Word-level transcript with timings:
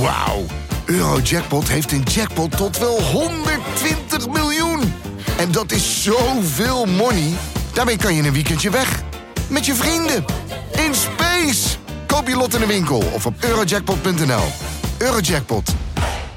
Wauw. 0.00 0.44
Eurojackpot 0.86 1.68
heeft 1.68 1.92
een 1.92 2.02
jackpot 2.02 2.56
tot 2.56 2.78
wel 2.78 3.02
120 3.02 4.28
miljoen. 4.28 4.80
En 5.38 5.52
dat 5.52 5.72
is 5.72 6.02
zoveel 6.02 6.86
money. 6.86 7.32
Daarmee 7.74 7.96
kan 7.96 8.14
je 8.14 8.22
een 8.22 8.32
weekendje 8.32 8.70
weg. 8.70 9.02
Met 9.50 9.66
je 9.66 9.74
vrienden. 9.74 10.24
In 10.86 10.94
space. 10.94 11.76
Koop 12.06 12.28
je 12.28 12.36
lot 12.36 12.54
in 12.54 12.60
de 12.60 12.66
winkel 12.66 13.02
of 13.14 13.26
op 13.26 13.34
eurojackpot.nl. 13.40 14.44
Eurojackpot. 14.98 15.74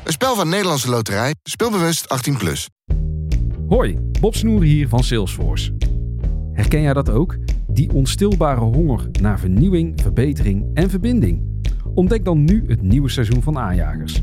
Een 0.04 0.12
spel 0.12 0.36
van 0.36 0.50
Nederlandse 0.50 0.90
Loterij. 0.90 1.36
Speelbewust 1.44 2.30
18+. 2.32 2.38
Plus. 2.38 2.70
Hoi, 3.68 3.98
Bob 4.20 4.36
Snoer 4.36 4.62
hier 4.62 4.88
van 4.88 5.04
Salesforce. 5.04 5.74
Herken 6.54 6.82
jij 6.82 6.94
dat 6.94 7.10
ook? 7.10 7.38
Die 7.68 7.94
onstilbare 7.94 8.60
honger 8.60 9.08
naar 9.22 9.40
vernieuwing, 9.40 10.02
verbetering 10.02 10.66
en 10.74 10.90
verbinding. 10.90 11.50
Ontdek 11.94 12.26
dan 12.26 12.44
nu 12.44 12.64
het 12.68 12.82
nieuwe 12.82 13.10
seizoen 13.10 13.42
van 13.42 13.58
Aanjagers. 13.58 14.22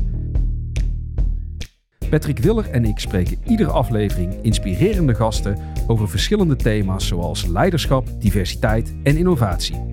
Patrick 2.09 2.39
Willer 2.39 2.69
en 2.69 2.85
ik 2.85 2.99
spreken 2.99 3.37
iedere 3.45 3.69
aflevering 3.69 4.33
inspirerende 4.41 5.15
gasten 5.15 5.57
over 5.87 6.09
verschillende 6.09 6.55
thema's 6.55 7.07
zoals 7.07 7.45
leiderschap, 7.45 8.07
diversiteit 8.19 8.95
en 9.03 9.17
innovatie. 9.17 9.87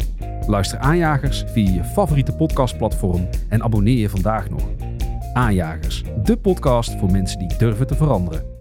Luister 0.46 0.78
Aanjagers 0.78 1.44
via 1.46 1.70
je 1.70 1.84
favoriete 1.84 2.32
podcastplatform 2.32 3.28
en 3.48 3.62
abonneer 3.62 3.98
je 3.98 4.08
vandaag 4.08 4.50
nog. 4.50 4.68
Aanjagers, 5.32 6.02
de 6.24 6.36
podcast 6.36 6.98
voor 6.98 7.10
mensen 7.10 7.38
die 7.38 7.58
durven 7.58 7.86
te 7.86 7.94
veranderen. 7.94 8.55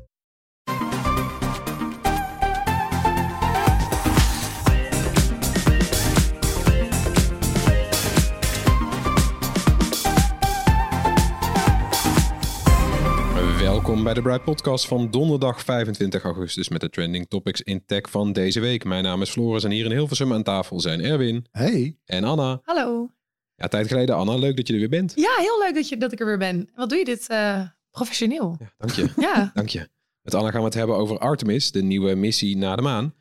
Welkom 13.60 14.04
bij 14.04 14.14
de 14.14 14.22
Bright 14.22 14.44
Podcast 14.44 14.88
van 14.88 15.12
donderdag 15.12 15.62
25 15.62 16.24
augustus 16.24 16.70
met 16.70 16.82
de 16.82 16.90
trending 16.90 17.28
topics 17.30 17.62
in 17.62 17.86
tech 17.86 18.10
van 18.10 18.34
deze 18.34 18.60
week. 18.60 18.84
Mijn 18.84 19.04
naam 19.04 19.22
is 19.22 19.30
Floris 19.30 19.64
en 19.64 19.72
hier 19.72 19.86
in 19.86 19.92
Hilversum 19.92 20.34
aan 20.34 20.44
tafel 20.44 20.80
zijn 20.80 21.02
Erwin 21.04 21.46
Hey. 21.52 21.98
en 22.06 22.24
Anna. 22.24 22.60
Hallo. 22.64 23.10
Ja, 23.56 23.68
tijd 23.68 23.88
geleden 23.88 24.16
Anna, 24.16 24.36
leuk 24.36 24.56
dat 24.58 24.68
je 24.68 24.74
er 24.74 24.80
weer 24.80 24.90
bent. 24.90 25.14
Ja, 25.16 25.36
heel 25.38 25.60
leuk 25.60 25.74
dat, 25.76 25.90
je, 25.90 25.98
dat 25.98 26.12
ik 26.12 26.20
er 26.20 26.26
weer 26.26 26.38
ben. 26.38 26.70
Wat 26.76 26.90
doe 26.90 26.98
je 26.98 27.06
dit 27.06 27.28
eh, 27.30 27.62
professioneel? 27.92 28.56
Ja, 28.60 28.74
dank 28.78 28.92
je. 28.92 29.10
Ja. 29.28 29.52
dank 29.54 29.70
je. 29.70 29.90
Met 30.22 30.34
Anna 30.34 30.52
gaan 30.52 30.60
we 30.60 30.66
het 30.66 30.74
hebben 30.74 30.96
over 30.96 31.18
Artemis, 31.18 31.72
de 31.72 31.84
nieuwe 31.84 32.16
missie 32.16 32.58
naar 32.58 32.76
de 32.76 32.82
maan. 32.84 33.14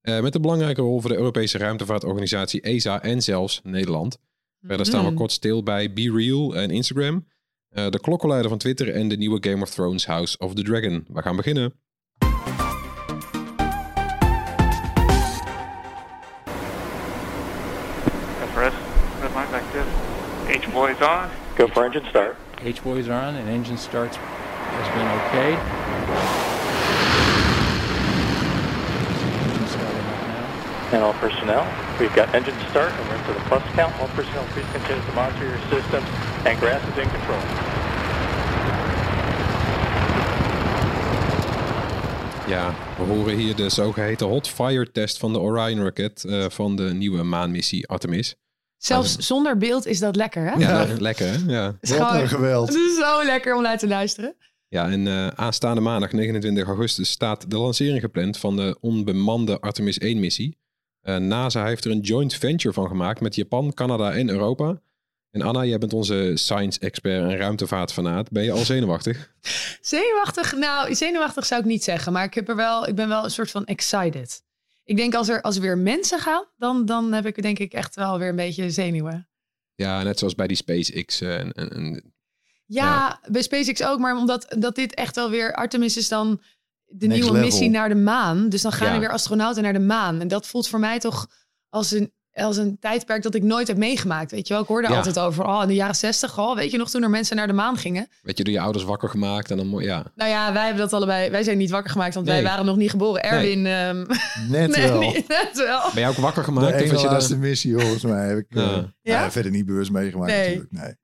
Eh, 0.00 0.20
met 0.20 0.34
een 0.34 0.42
belangrijke 0.42 0.80
rol 0.80 1.00
voor 1.00 1.10
de 1.10 1.16
Europese 1.16 1.58
ruimtevaartorganisatie 1.58 2.60
ESA 2.60 3.02
en 3.02 3.22
zelfs 3.22 3.60
Nederland. 3.62 4.18
Verder 4.60 4.86
staan 4.86 5.04
we 5.04 5.10
Mm. 5.10 5.16
kort 5.16 5.32
stil 5.32 5.62
bij 5.62 5.92
Be 5.92 6.12
Real 6.12 6.56
en 6.56 6.70
Instagram. 6.70 7.26
Eh, 7.76 7.90
de 7.90 8.00
klokkenleider 8.00 8.48
van 8.48 8.58
Twitter 8.58 8.94
en 8.94 9.08
de 9.08 9.16
nieuwe 9.16 9.38
Game 9.40 9.62
of 9.62 9.70
Thrones 9.70 10.06
House 10.06 10.38
of 10.38 10.54
the 10.54 10.62
Dragon. 10.62 11.06
We 11.12 11.22
gaan 11.22 11.36
beginnen. 11.36 11.72
FRS, 18.52 18.74
red 19.20 19.34
line 19.34 19.50
back 19.50 19.62
there. 19.72 19.84
H 20.58 20.72
boys 20.72 21.00
on. 21.00 21.28
Go 21.56 21.68
for 21.68 21.84
engine 21.84 22.08
start. 22.08 22.36
H 22.64 22.82
boys 22.82 23.08
are 23.08 23.28
on 23.28 23.36
and 23.36 23.48
engine 23.48 23.78
starts 23.78 24.16
has 24.76 24.88
been 24.94 25.08
okay. 25.20 25.85
And 30.92 31.02
all 31.02 31.14
personnel, 31.20 31.64
we've 31.98 32.14
got 32.14 32.34
engine 32.34 32.54
start 32.70 32.90
and 32.98 33.04
we're 33.08 33.18
into 33.20 33.32
the 33.38 33.44
plus 33.48 33.62
count. 33.74 33.92
All 34.00 34.08
personnel, 34.14 34.44
please 34.54 34.68
continue 34.72 35.02
to 35.08 35.12
monitor 35.14 35.44
your 35.52 35.62
systems 35.74 36.06
and 36.46 36.58
grass 36.58 36.80
is 36.90 36.96
in 37.04 37.08
control. 37.10 37.42
Ja, 42.46 42.74
we 42.98 43.02
horen 43.04 43.36
hier 43.36 43.56
de 43.56 43.68
zogeheten 43.68 44.26
hot 44.26 44.48
fire 44.48 44.92
test 44.92 45.18
van 45.18 45.32
de 45.32 45.38
Orion 45.38 45.82
raket 45.82 46.24
eh, 46.24 46.44
van 46.48 46.76
de 46.76 46.82
nieuwe 46.94 47.22
maanmissie 47.22 47.88
Artemis. 47.88 48.34
Zelfs 48.76 49.16
zonder 49.18 49.56
beeld 49.56 49.86
is 49.86 49.98
dat 49.98 50.16
lekker, 50.16 50.44
hè? 50.44 50.52
Ja, 50.58 50.86
lekker 50.98 51.26
hè? 51.26 51.36
Ja. 51.52 51.66
Het 51.66 51.76
is 51.80 51.90
Wat 51.96 52.06
gewoon- 52.06 52.20
een 52.22 52.28
geweld. 52.28 52.68
Het 52.68 52.76
is 52.76 52.96
zo 52.96 53.24
lekker 53.24 53.54
om 53.56 53.62
naar 53.62 53.78
te 53.78 53.88
luisteren. 53.88 54.34
Ja, 54.68 54.88
en 54.90 55.06
eh, 55.06 55.26
aanstaande 55.26 55.80
maandag 55.80 56.12
29 56.12 56.66
augustus 56.66 57.10
staat 57.10 57.50
de 57.50 57.56
lancering 57.58 58.00
gepland 58.00 58.38
van 58.38 58.56
de 58.56 58.76
onbemande 58.80 59.60
Artemis 59.60 59.98
1 59.98 60.20
missie. 60.20 60.48
Eh, 60.48 60.65
NASA 61.14 61.66
heeft 61.66 61.84
er 61.84 61.90
een 61.90 62.00
joint 62.00 62.34
venture 62.34 62.74
van 62.74 62.88
gemaakt 62.88 63.20
met 63.20 63.34
Japan, 63.34 63.74
Canada 63.74 64.12
en 64.12 64.28
Europa. 64.28 64.80
En 65.30 65.42
Anna, 65.42 65.64
jij 65.64 65.78
bent 65.78 65.92
onze 65.92 66.32
science 66.34 66.80
expert 66.80 67.30
en 67.30 67.36
ruimtevaartfanaat. 67.36 68.30
Ben 68.30 68.44
je 68.44 68.52
al 68.52 68.64
zenuwachtig? 68.64 69.32
Zenuwachtig? 69.80 70.56
Nou, 70.56 70.94
zenuwachtig 70.94 71.46
zou 71.46 71.60
ik 71.60 71.66
niet 71.66 71.84
zeggen. 71.84 72.12
Maar 72.12 72.24
ik, 72.24 72.34
heb 72.34 72.48
er 72.48 72.56
wel, 72.56 72.88
ik 72.88 72.94
ben 72.94 73.08
wel 73.08 73.24
een 73.24 73.30
soort 73.30 73.50
van 73.50 73.64
excited. 73.64 74.42
Ik 74.84 74.96
denk 74.96 75.14
als 75.14 75.28
er, 75.28 75.42
als 75.42 75.56
er 75.56 75.62
weer 75.62 75.78
mensen 75.78 76.18
gaan, 76.18 76.44
dan, 76.56 76.84
dan 76.86 77.12
heb 77.12 77.26
ik 77.26 77.42
denk 77.42 77.58
ik 77.58 77.72
echt 77.72 77.94
wel 77.94 78.18
weer 78.18 78.28
een 78.28 78.36
beetje 78.36 78.70
zenuwen. 78.70 79.28
Ja, 79.74 80.02
net 80.02 80.18
zoals 80.18 80.34
bij 80.34 80.46
die 80.46 80.56
SpaceX. 80.56 81.20
eh, 81.20 81.38
en, 81.38 81.52
en, 81.52 81.70
en- 81.70 82.14
Ja, 82.66 83.20
bij 83.30 83.42
SpaceX 83.42 83.82
ook. 83.82 83.98
Maar 83.98 84.16
omdat 84.16 84.54
dat 84.58 84.74
dit 84.74 84.94
echt 84.94 85.14
wel 85.16 85.30
weer... 85.30 85.54
Artemis 85.54 85.96
is 85.96 86.08
dan 86.08 86.40
de 86.86 87.06
Next 87.06 87.20
nieuwe 87.20 87.32
level. 87.36 87.48
missie 87.48 87.70
naar 87.70 87.88
de 87.88 87.94
maan. 87.94 88.48
Dus 88.48 88.62
dan 88.62 88.72
gaan 88.72 88.88
Ja. 88.88 88.94
er 88.94 89.00
weer 89.00 89.10
astronauten 89.12 89.62
naar 89.62 89.72
de 89.72 89.78
maan. 89.78 90.20
En 90.20 90.28
dat 90.28 90.46
voelt 90.46 90.68
voor 90.68 90.78
mij 90.80 90.98
toch 90.98 91.26
als 91.68 91.90
een, 91.90 92.12
als 92.32 92.56
een 92.56 92.78
tijdperk 92.80 93.22
dat 93.22 93.34
ik 93.34 93.42
nooit 93.42 93.68
heb 93.68 93.76
meegemaakt. 93.76 94.30
Weet 94.30 94.46
je 94.48 94.52
wel, 94.54 94.62
ik 94.62 94.68
hoorde 94.68 94.88
Ja. 94.88 94.96
altijd 94.96 95.18
over... 95.18 95.44
Oh, 95.46 95.62
in 95.62 95.68
de 95.68 95.74
jaren 95.74 95.94
zestig, 95.94 96.38
oh, 96.38 96.54
weet 96.56 96.70
je 96.70 96.78
nog 96.78 96.90
toen 96.90 97.02
er 97.02 97.10
mensen 97.10 97.36
naar 97.36 97.46
de 97.46 97.52
maan 97.52 97.76
gingen? 97.76 98.08
weet 98.22 98.38
je, 98.38 98.44
door 98.44 98.52
je 98.52 98.60
ouders 98.60 98.84
wakker 98.84 99.08
gemaakt 99.08 99.50
en 99.50 99.56
dan... 99.56 99.70
Ja, 99.78 100.04
Nou 100.14 100.30
ja, 100.30 100.52
wij 100.52 100.62
hebben 100.64 100.82
dat 100.82 100.92
allebei... 100.92 101.30
Wij 101.30 101.42
zijn 101.42 101.58
niet 101.58 101.70
wakker 101.70 101.90
gemaakt, 101.90 102.14
want 102.14 102.26
wij 102.26 102.42
waren 102.42 102.64
nog 102.66 102.76
niet 102.76 102.90
geboren. 102.90 103.22
Erwin... 103.22 103.66
ehm, 103.66 103.96
Net 104.50 104.70
nee, 104.76 104.88
wel. 104.88 105.00
niet- 105.00 105.28
net 105.28 105.50
wel. 105.54 105.80
ben 105.94 106.00
jij 106.02 106.08
ook 106.08 106.16
wakker 106.16 106.42
De 106.42 106.48
gemaakt? 106.48 106.90
was 106.90 107.00
je 107.02 107.06
laatste 107.08 107.32
daar- 107.32 107.40
missie 107.42 107.78
volgens 107.78 108.02
mij 108.02 108.28
heb 108.28 108.38
ik 108.38 108.46
eh, 108.48 108.62
Ja. 108.62 108.72
Ja? 109.02 109.22
ja, 109.22 109.30
verder 109.30 109.50
niet 109.52 109.66
bewust 109.66 109.90
meegemaakt 109.90 110.30
Nee. 110.30 110.40
natuurlijk. 110.44 110.72
Nee. 110.72 110.94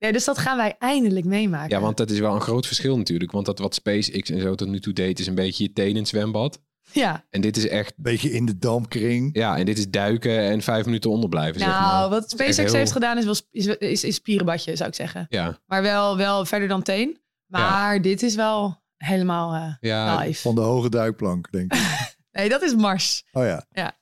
Nee, 0.00 0.12
dus 0.12 0.24
dat 0.24 0.38
gaan 0.38 0.56
wij 0.56 0.76
eindelijk 0.78 1.24
meemaken. 1.26 1.70
Ja, 1.76 1.80
want 1.82 1.96
dat 1.96 2.10
is 2.10 2.18
wel 2.18 2.34
een 2.34 2.40
groot 2.40 2.66
verschil 2.66 2.96
natuurlijk. 2.96 3.32
Want 3.32 3.46
dat 3.46 3.58
wat 3.58 3.74
SpaceX 3.74 4.30
en 4.30 4.40
zo 4.40 4.54
tot 4.54 4.68
nu 4.68 4.80
toe 4.80 4.92
deed, 4.92 5.18
is 5.18 5.26
een 5.26 5.34
beetje 5.34 5.64
je 5.64 5.72
teen 5.72 5.88
in 5.88 5.96
het 5.96 6.08
zwembad. 6.08 6.60
Ja, 6.92 7.24
En 7.30 7.40
dit 7.40 7.56
is 7.56 7.68
echt, 7.68 7.92
Beetje 7.96 8.32
in 8.32 8.46
de 8.46 8.58
dampkring. 8.58 9.36
ja, 9.36 9.56
en 9.58 9.64
dit 9.66 9.78
is 9.78 9.88
duiken 9.90 10.38
en 10.38 10.62
vijf 10.62 10.84
minuten 10.84 11.10
onderblijven. 11.10 11.60
zeg 11.60 11.68
nou, 11.68 11.82
maar. 11.82 12.08
wat 12.08 12.30
SpaceX 12.30 12.56
heel- 12.56 12.72
heeft 12.74 12.92
gedaan 12.92 13.18
is, 13.18 13.24
wel, 13.24 13.34
is, 13.50 13.66
is, 13.66 14.04
is 14.04 14.14
spierenbadje, 14.14 14.76
zou 14.76 14.88
ik 14.88 14.94
zeggen. 14.94 15.26
Ja, 15.28 15.58
Maar 15.66 15.82
wel, 15.82 16.16
wel 16.16 16.44
verder 16.44 16.68
dan 16.68 16.82
teen. 16.82 17.18
Maar 17.46 18.02
dit 18.02 18.22
is 18.22 18.34
wel 18.34 18.82
helemaal 18.96 19.54
eh 19.54 19.74
ja. 19.80 20.18
live. 20.18 20.40
Van 20.40 20.54
de 20.54 20.60
hoge 20.60 20.88
duikplank, 20.90 21.50
denk 21.50 21.72
ik. 21.74 21.80
Nee, 22.32 22.48
dat 22.48 22.62
is 22.62 22.74
Mars. 22.74 23.24
Oh 23.32 23.44
ja. 23.44 23.66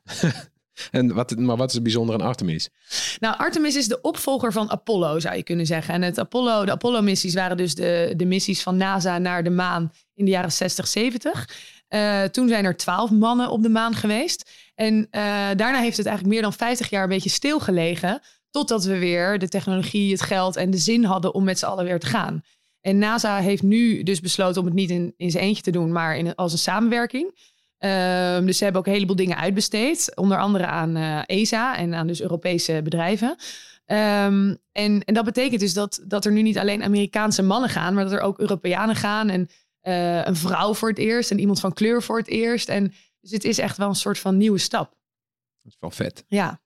En 0.90 1.14
wat, 1.14 1.36
maar 1.36 1.56
wat 1.56 1.68
is 1.68 1.74
het 1.74 1.82
bijzonder 1.82 2.14
aan 2.14 2.26
Artemis? 2.26 2.68
Nou, 3.18 3.36
Artemis 3.36 3.76
is 3.76 3.88
de 3.88 4.00
opvolger 4.00 4.52
van 4.52 4.70
Apollo, 4.70 5.18
zou 5.18 5.36
je 5.36 5.42
kunnen 5.42 5.66
zeggen. 5.66 5.94
En 5.94 6.02
het 6.02 6.18
Apollo, 6.18 6.64
de 6.64 6.70
Apollo-missies 6.70 7.34
waren 7.34 7.56
dus 7.56 7.74
de, 7.74 8.12
de 8.16 8.24
missies 8.24 8.62
van 8.62 8.76
NASA 8.76 9.18
naar 9.18 9.44
de 9.44 9.50
maan 9.50 9.92
in 10.14 10.24
de 10.24 10.30
jaren 10.30 10.52
60, 10.52 10.86
70. 10.86 11.48
Eh, 11.88 12.22
toen 12.22 12.48
zijn 12.48 12.64
er 12.64 12.76
twaalf 12.76 13.10
mannen 13.10 13.50
op 13.50 13.62
de 13.62 13.68
maan 13.68 13.94
geweest. 13.94 14.50
En 14.74 15.06
eh, 15.10 15.22
daarna 15.56 15.80
heeft 15.80 15.96
het 15.96 16.06
eigenlijk 16.06 16.34
meer 16.34 16.42
dan 16.42 16.52
50 16.52 16.90
jaar 16.90 17.02
een 17.02 17.08
beetje 17.08 17.30
stilgelegen. 17.30 18.20
Totdat 18.50 18.84
we 18.84 18.98
weer 18.98 19.38
de 19.38 19.48
technologie, 19.48 20.12
het 20.12 20.22
geld 20.22 20.56
en 20.56 20.70
de 20.70 20.78
zin 20.78 21.04
hadden 21.04 21.34
om 21.34 21.44
met 21.44 21.58
z'n 21.58 21.66
allen 21.66 21.84
weer 21.84 21.98
te 21.98 22.06
gaan. 22.06 22.42
En 22.80 22.98
NASA 22.98 23.38
heeft 23.38 23.62
nu 23.62 24.02
dus 24.02 24.20
besloten 24.20 24.60
om 24.60 24.66
het 24.66 24.76
niet 24.76 24.90
in, 24.90 25.14
in 25.16 25.30
zijn 25.30 25.44
eentje 25.44 25.62
te 25.62 25.70
doen, 25.70 25.92
maar 25.92 26.16
in, 26.16 26.34
als 26.34 26.52
een 26.52 26.58
samenwerking. 26.58 27.56
Ehm, 27.78 28.46
dus 28.46 28.58
ze 28.58 28.62
hebben 28.64 28.80
ook 28.80 28.86
een 28.86 28.92
heleboel 28.92 29.16
dingen 29.16 29.36
uitbesteed. 29.36 30.16
Onder 30.16 30.38
andere 30.38 30.66
aan 30.66 30.96
eh, 30.96 31.20
ESA 31.26 31.76
en 31.76 31.94
aan 31.94 32.06
dus 32.06 32.22
Europese 32.22 32.80
bedrijven. 32.82 33.36
Ehm, 33.84 34.54
en, 34.72 35.04
en 35.04 35.14
dat 35.14 35.24
betekent 35.24 35.60
dus 35.60 35.74
dat, 35.74 36.00
dat 36.06 36.24
er 36.24 36.32
nu 36.32 36.42
niet 36.42 36.58
alleen 36.58 36.82
Amerikaanse 36.82 37.42
mannen 37.42 37.70
gaan, 37.70 37.94
maar 37.94 38.04
dat 38.04 38.12
er 38.12 38.20
ook 38.20 38.38
Europeanen 38.38 38.96
gaan. 38.96 39.28
En 39.28 39.48
eh, 39.80 40.26
een 40.26 40.36
vrouw 40.36 40.74
voor 40.74 40.88
het 40.88 40.98
eerst 40.98 41.30
en 41.30 41.38
iemand 41.38 41.60
van 41.60 41.72
kleur 41.72 42.02
voor 42.02 42.18
het 42.18 42.28
eerst. 42.28 42.68
En 42.68 42.92
dus 43.20 43.30
het 43.30 43.44
is 43.44 43.58
echt 43.58 43.76
wel 43.76 43.88
een 43.88 43.94
soort 43.94 44.18
van 44.18 44.36
nieuwe 44.36 44.58
stap. 44.58 44.96
Dat 45.62 45.72
is 45.72 45.76
wel 45.80 45.90
vet. 45.90 46.24
Ja, 46.28 46.60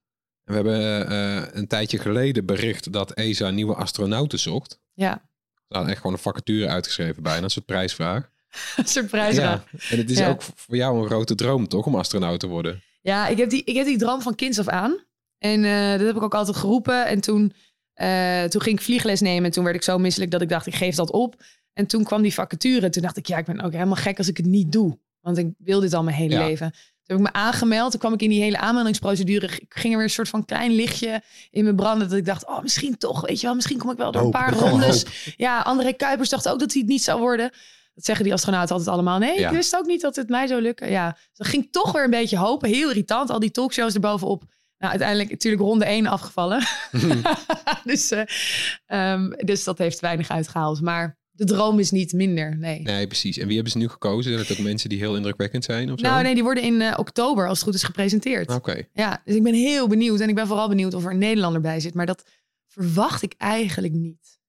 we 0.45 0.55
hebben 0.55 1.09
eh, 1.09 1.47
een 1.53 1.67
tijdje 1.67 1.99
geleden 1.99 2.47
bericht 2.47 2.93
dat 2.93 3.13
ESA 3.13 3.51
nieuwe 3.51 3.75
astronauten 3.75 4.39
zocht. 4.39 4.81
ja. 4.93 5.31
Ze 5.53 5.79
hadden 5.79 5.93
echt 5.93 6.03
gewoon 6.03 6.17
een 6.17 6.23
vacature 6.23 6.69
uitgeschreven 6.69 7.23
bijna, 7.23 7.43
een 7.43 7.51
soort 7.51 7.67
prijsvraag. 7.67 8.32
prijsvraag. 9.11 9.35
Ja. 9.35 9.65
En 9.91 9.99
het 9.99 10.11
is 10.11 10.19
Ja. 10.19 10.29
ook 10.29 10.43
voor 10.43 10.77
jou 10.77 10.99
een 11.01 11.07
grote 11.07 11.35
droom 11.35 11.69
toch, 11.69 11.87
om 11.87 11.95
astronaut 11.95 12.41
te 12.41 12.47
worden? 12.47 12.83
Ja, 13.03 13.27
ik 13.29 13.37
heb 13.39 13.51
die, 13.51 13.65
ik 13.65 13.77
heb 13.77 13.87
die 13.87 13.99
droom 13.99 14.23
van 14.23 14.35
kinds 14.35 14.59
af 14.59 14.69
aan. 14.69 14.97
En 15.39 15.65
eh, 15.65 15.91
dat 15.99 16.07
heb 16.07 16.17
ik 16.17 16.23
ook 16.23 16.35
altijd 16.35 16.57
geroepen. 16.57 17.07
En 17.07 17.21
toen, 17.21 17.53
eh, 17.95 18.43
toen 18.45 18.61
ging 18.63 18.79
ik 18.79 18.85
vliegles 18.85 19.21
nemen. 19.21 19.45
En 19.45 19.51
toen 19.51 19.65
werd 19.65 19.77
ik 19.77 19.83
zo 19.83 19.99
misselijk 19.99 20.31
dat 20.31 20.43
ik 20.43 20.49
dacht, 20.49 20.67
ik 20.67 20.75
geef 20.75 20.95
dat 20.95 21.11
op. 21.11 21.35
En 21.73 21.87
toen 21.87 22.05
kwam 22.05 22.23
die 22.23 22.35
vacature. 22.35 22.89
Toen 22.91 23.03
dacht 23.03 23.17
ik, 23.17 23.27
ja, 23.27 23.39
ik 23.39 23.45
ben 23.45 23.61
ook 23.61 23.73
helemaal 23.73 23.97
gek 23.97 24.19
als 24.19 24.29
ik 24.29 24.37
het 24.37 24.47
niet 24.47 24.73
doe. 24.73 24.99
Want 25.21 25.39
ik 25.39 25.47
wil 25.59 25.81
dit 25.81 25.95
al 25.95 26.03
mijn 26.03 26.17
hele 26.17 26.35
Ja. 26.35 26.47
leven. 26.47 26.71
Toen 26.71 27.17
heb 27.17 27.27
ik 27.27 27.33
me 27.33 27.41
aangemeld. 27.41 27.91
Toen 27.91 28.01
kwam 28.01 28.13
ik 28.13 28.23
in 28.23 28.29
die 28.31 28.43
hele 28.43 28.59
aanmeldingsprocedure. 28.59 29.49
Ging 29.69 29.93
er 29.93 29.97
weer 29.99 30.03
een 30.03 30.11
soort 30.11 30.29
van 30.29 30.45
klein 30.45 30.73
lichtje 30.73 31.23
in 31.51 31.65
me 31.65 31.75
branden. 31.75 32.09
Dat 32.09 32.19
ik 32.19 32.25
dacht, 32.25 32.47
oh, 32.47 32.63
misschien 32.63 32.99
toch, 32.99 33.27
weet 33.27 33.41
je 33.41 33.47
wel. 33.47 33.55
Misschien 33.55 33.79
kom 33.79 33.91
ik 33.91 33.97
wel 33.97 34.13
door 34.13 34.23
een 34.23 34.31
paar 34.31 34.53
rondes. 34.55 35.05
Ja, 35.37 35.61
André 35.61 35.93
Kuipers 35.93 36.29
dacht 36.29 36.49
ook 36.49 36.59
dat 36.59 36.73
hij 36.73 36.81
het 36.81 36.91
niet 36.91 37.03
zou 37.03 37.21
worden. 37.21 37.51
Dat 37.95 38.05
zeggen 38.05 38.25
die 38.25 38.33
astronauten 38.33 38.75
altijd 38.77 38.95
allemaal. 38.95 39.19
Nee, 39.19 39.39
Ja. 39.39 39.49
ik 39.49 39.55
wist 39.55 39.77
ook 39.77 39.87
niet 39.87 40.01
dat 40.01 40.17
het 40.17 40.29
mij 40.29 40.47
zou 40.47 40.61
lukken. 40.63 40.91
Ja, 40.91 41.11
dus 41.11 41.37
dat 41.37 41.47
ging 41.47 41.69
toch 41.71 41.93
weer 41.93 42.05
een 42.05 42.11
beetje 42.11 42.37
hopen. 42.37 42.69
Heel 42.69 42.89
irritant, 42.89 43.31
al 43.31 43.39
die 43.39 43.51
talkshows 43.51 43.95
erbovenop. 43.95 44.45
Nou, 44.79 44.91
uiteindelijk 44.91 45.31
natuurlijk 45.31 45.63
ronde 45.63 45.85
1 45.85 46.07
afgevallen. 46.07 46.63
dus, 47.85 48.11
eh, 48.11 48.23
ehm, 48.87 49.31
dus 49.31 49.65
dat 49.65 49.79
heeft 49.79 50.01
weinig 50.01 50.31
uitgehaald. 50.31 50.81
Maar 50.81 51.19
de 51.31 51.45
droom 51.45 51.79
is 51.79 51.91
niet 51.91 52.13
minder, 52.13 52.57
nee. 52.59 52.81
Nee, 52.81 53.07
precies. 53.07 53.39
En 53.39 53.45
wie 53.47 53.55
hebben 53.55 53.73
ze 53.73 53.79
nu 53.79 53.89
gekozen? 53.89 54.33
Zijn 54.33 54.47
het 54.47 54.53
ook 54.59 54.65
mensen 54.65 54.89
die 54.89 54.99
heel 54.99 55.17
indrukwekkend 55.17 55.65
zijn 55.65 55.93
of 55.93 55.99
zo? 55.99 56.07
Nou, 56.07 56.23
nee, 56.23 56.35
die 56.35 56.43
worden 56.43 56.63
in 56.63 56.81
eh, 56.81 56.95
oktober, 56.99 57.49
als 57.49 57.59
het 57.59 57.67
goed 57.67 57.75
is, 57.75 57.83
gepresenteerd. 57.83 58.51
Oké. 58.51 58.83
Ja, 58.93 59.23
dus 59.25 59.35
ik 59.35 59.43
ben 59.43 59.55
heel 59.55 59.89
benieuwd. 59.89 60.21
En 60.21 60.29
ik 60.29 60.35
ben 60.35 60.47
vooral 60.47 60.69
benieuwd 60.69 60.95
of 60.95 61.05
er 61.05 61.11
een 61.11 61.19
Nederlander 61.19 61.61
bij 61.61 61.81
zit. 61.81 61.95
Maar 61.95 62.07
dat 62.07 62.25
verwacht 62.69 63.23
ik 63.23 63.35
eigenlijk 63.39 63.93
niet. 63.93 64.41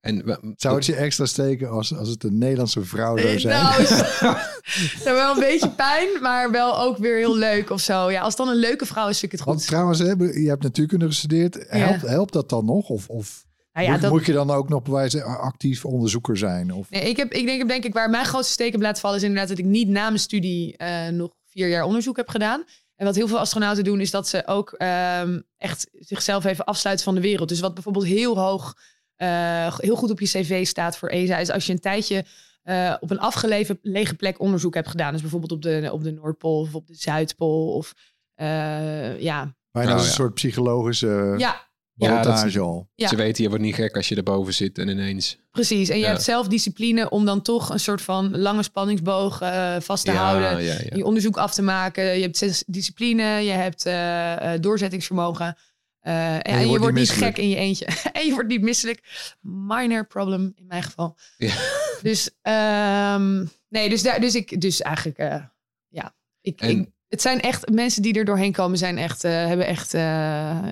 En 0.00 0.38
Zou 0.56 0.74
het 0.74 0.86
je 0.86 0.94
extra 0.94 1.26
steken 1.26 1.70
als, 1.70 1.94
als 1.96 2.08
het 2.08 2.24
een 2.24 2.38
Nederlandse 2.38 2.84
vrouw 2.84 3.16
zou 3.16 3.38
zijn? 3.38 3.62
Nou, 3.62 3.82
is- 3.82 4.20
nou, 5.04 5.16
wel 5.16 5.34
een 5.34 5.40
beetje 5.40 5.70
pijn, 5.70 6.08
maar 6.22 6.50
wel 6.50 6.80
ook 6.80 6.96
weer 6.98 7.16
heel 7.16 7.36
leuk 7.36 7.70
of 7.70 7.80
zo. 7.80 8.10
Ja, 8.10 8.20
als 8.20 8.28
het 8.36 8.46
dan 8.46 8.48
een 8.54 8.60
leuke 8.60 8.86
vrouw 8.86 9.08
is, 9.08 9.18
vind 9.18 9.32
ik 9.32 9.38
het 9.38 9.46
Want 9.48 9.58
goed. 9.58 9.68
trouwens, 9.68 9.98
hè, 9.98 10.12
je 10.40 10.48
hebt 10.48 10.62
natuurkunde 10.62 11.06
gestudeerd. 11.06 11.64
Helpt, 11.68 12.00
helpt 12.00 12.32
dat 12.32 12.48
dan 12.48 12.64
nog? 12.64 12.88
Of, 12.88 13.08
of 13.08 13.44
Nou 13.72 13.86
ja, 13.86 13.92
moet, 13.92 14.00
dat- 14.02 14.10
moet 14.10 14.26
je 14.26 14.32
dan 14.32 14.50
ook 14.50 14.68
nog 14.68 14.82
bewijzen 14.82 15.24
actief 15.24 15.84
onderzoeker 15.84 16.36
zijn? 16.36 16.72
Of, 16.72 16.90
Nee, 16.90 17.08
ik, 17.08 17.16
heb, 17.16 17.32
ik 17.32 17.46
denk, 17.46 17.68
denk 17.68 17.84
ik, 17.84 17.92
waar 17.94 18.10
mijn 18.10 18.24
grootste 18.24 18.52
steek 18.52 18.72
heb 18.72 18.80
laten 18.82 19.00
vallen, 19.00 19.16
is 19.16 19.22
inderdaad 19.22 19.48
dat 19.48 19.58
ik 19.58 19.64
niet 19.64 19.88
na 19.88 20.04
mijn 20.06 20.18
studie 20.20 20.76
eh, 20.76 21.08
nog 21.08 21.30
vier 21.46 21.68
jaar 21.68 21.84
onderzoek 21.84 22.16
heb 22.16 22.28
gedaan. 22.28 22.64
En 22.96 23.06
wat 23.06 23.14
heel 23.14 23.28
veel 23.28 23.38
astronauten 23.38 23.84
doen, 23.84 24.00
is 24.00 24.10
dat 24.10 24.28
ze 24.28 24.46
ook 24.46 24.72
ehm, 24.72 25.40
echt 25.56 25.88
zichzelf 25.92 26.44
even 26.44 26.64
afsluiten 26.64 27.04
van 27.04 27.14
de 27.14 27.20
wereld. 27.20 27.48
Dus 27.48 27.60
wat 27.60 27.74
bijvoorbeeld 27.74 28.04
heel 28.04 28.38
hoog, 28.38 28.74
eh, 29.18 29.78
heel 29.78 29.96
goed 29.96 30.10
op 30.10 30.20
je 30.20 30.26
cv 30.26 30.66
staat 30.66 30.96
voor 30.96 31.08
ESA, 31.08 31.38
is 31.38 31.50
als 31.50 31.66
je 31.66 31.72
een 31.72 31.80
tijdje 31.80 32.24
eh, 32.62 32.94
op 33.00 33.10
een 33.10 33.18
afgelegen 33.20 33.78
lege 33.82 34.14
plek 34.14 34.40
onderzoek 34.40 34.74
hebt 34.74 34.88
gedaan. 34.88 35.12
Dus 35.12 35.20
bijvoorbeeld 35.20 35.52
op 35.52 35.62
de, 35.62 35.88
op 35.92 36.02
de 36.02 36.10
Noordpool 36.12 36.60
of 36.60 36.74
op 36.74 36.86
de 36.86 36.94
Zuidpool. 36.94 37.72
Of 37.72 37.94
eh, 38.34 39.20
ja. 39.20 39.54
bijna 39.70 39.88
Nou, 39.90 40.00
ja. 40.00 40.06
een 40.06 40.12
soort 40.12 40.34
psychologische 40.34 41.34
ja, 41.38 41.68
Ja, 41.94 42.38
al. 42.58 42.88
Ja. 42.94 43.08
Ze 43.08 43.16
weten, 43.16 43.42
je 43.42 43.48
wordt 43.48 43.64
niet 43.64 43.74
gek 43.74 43.96
als 43.96 44.08
je 44.08 44.16
erboven 44.16 44.54
zit 44.54 44.78
en 44.78 44.88
ineens... 44.88 45.38
precies. 45.50 45.88
En 45.88 45.96
je 45.96 46.02
Ja. 46.02 46.08
hebt 46.08 46.22
zelf 46.22 46.48
discipline 46.48 47.10
om 47.10 47.24
dan 47.24 47.42
toch 47.42 47.70
een 47.70 47.80
soort 47.80 48.02
van 48.02 48.38
lange 48.38 48.62
spanningsboog 48.62 49.40
eh, 49.40 49.76
vast 49.80 50.04
te 50.04 50.12
ja, 50.12 50.24
houden. 50.24 50.64
ja, 50.64 50.72
ja. 50.72 50.96
je 50.96 51.04
onderzoek 51.04 51.36
af 51.36 51.54
te 51.54 51.62
maken. 51.62 52.04
Je 52.04 52.22
hebt 52.22 52.38
dis- 52.38 52.64
discipline, 52.66 53.22
je 53.22 53.50
hebt 53.50 53.86
eh, 53.86 54.54
eh, 54.54 54.60
doorzettingsvermogen. 54.60 55.56
Eh, 56.00 56.34
en, 56.34 56.40
je 56.44 56.50
je, 56.50 56.56
wordt 56.66 56.68
wordt 56.68 56.84
niet 56.84 56.94
misselijk. 57.08 57.34
gek 57.34 57.44
in 57.44 57.48
je 57.50 57.56
eentje. 57.56 57.84
en 58.12 58.26
je 58.26 58.32
wordt 58.32 58.48
niet 58.48 58.62
misselijk. 58.62 59.34
Minor 59.40 60.06
problem 60.06 60.52
in 60.54 60.66
mijn 60.66 60.82
geval. 60.82 61.16
Ja. 61.38 61.54
Dus, 62.02 62.30
ehm, 62.42 63.44
nee, 63.68 63.88
dus, 63.88 64.02
daar, 64.02 64.20
dus 64.20 64.34
ik, 64.34 64.60
dus 64.60 64.80
eigenlijk, 64.82 65.18
eh, 65.18 65.44
ja. 65.88 66.14
Ik, 66.40 66.60
En- 66.60 66.80
ik- 66.80 66.88
het 67.08 67.22
zijn 67.22 67.40
echt, 67.40 67.68
mensen 67.70 68.02
die 68.02 68.14
er 68.14 68.24
doorheen 68.24 68.52
komen, 68.52 68.78
zijn 68.78 68.98
echt, 68.98 69.24
eh, 69.24 69.32
hebben 69.32 69.66
echt 69.66 69.94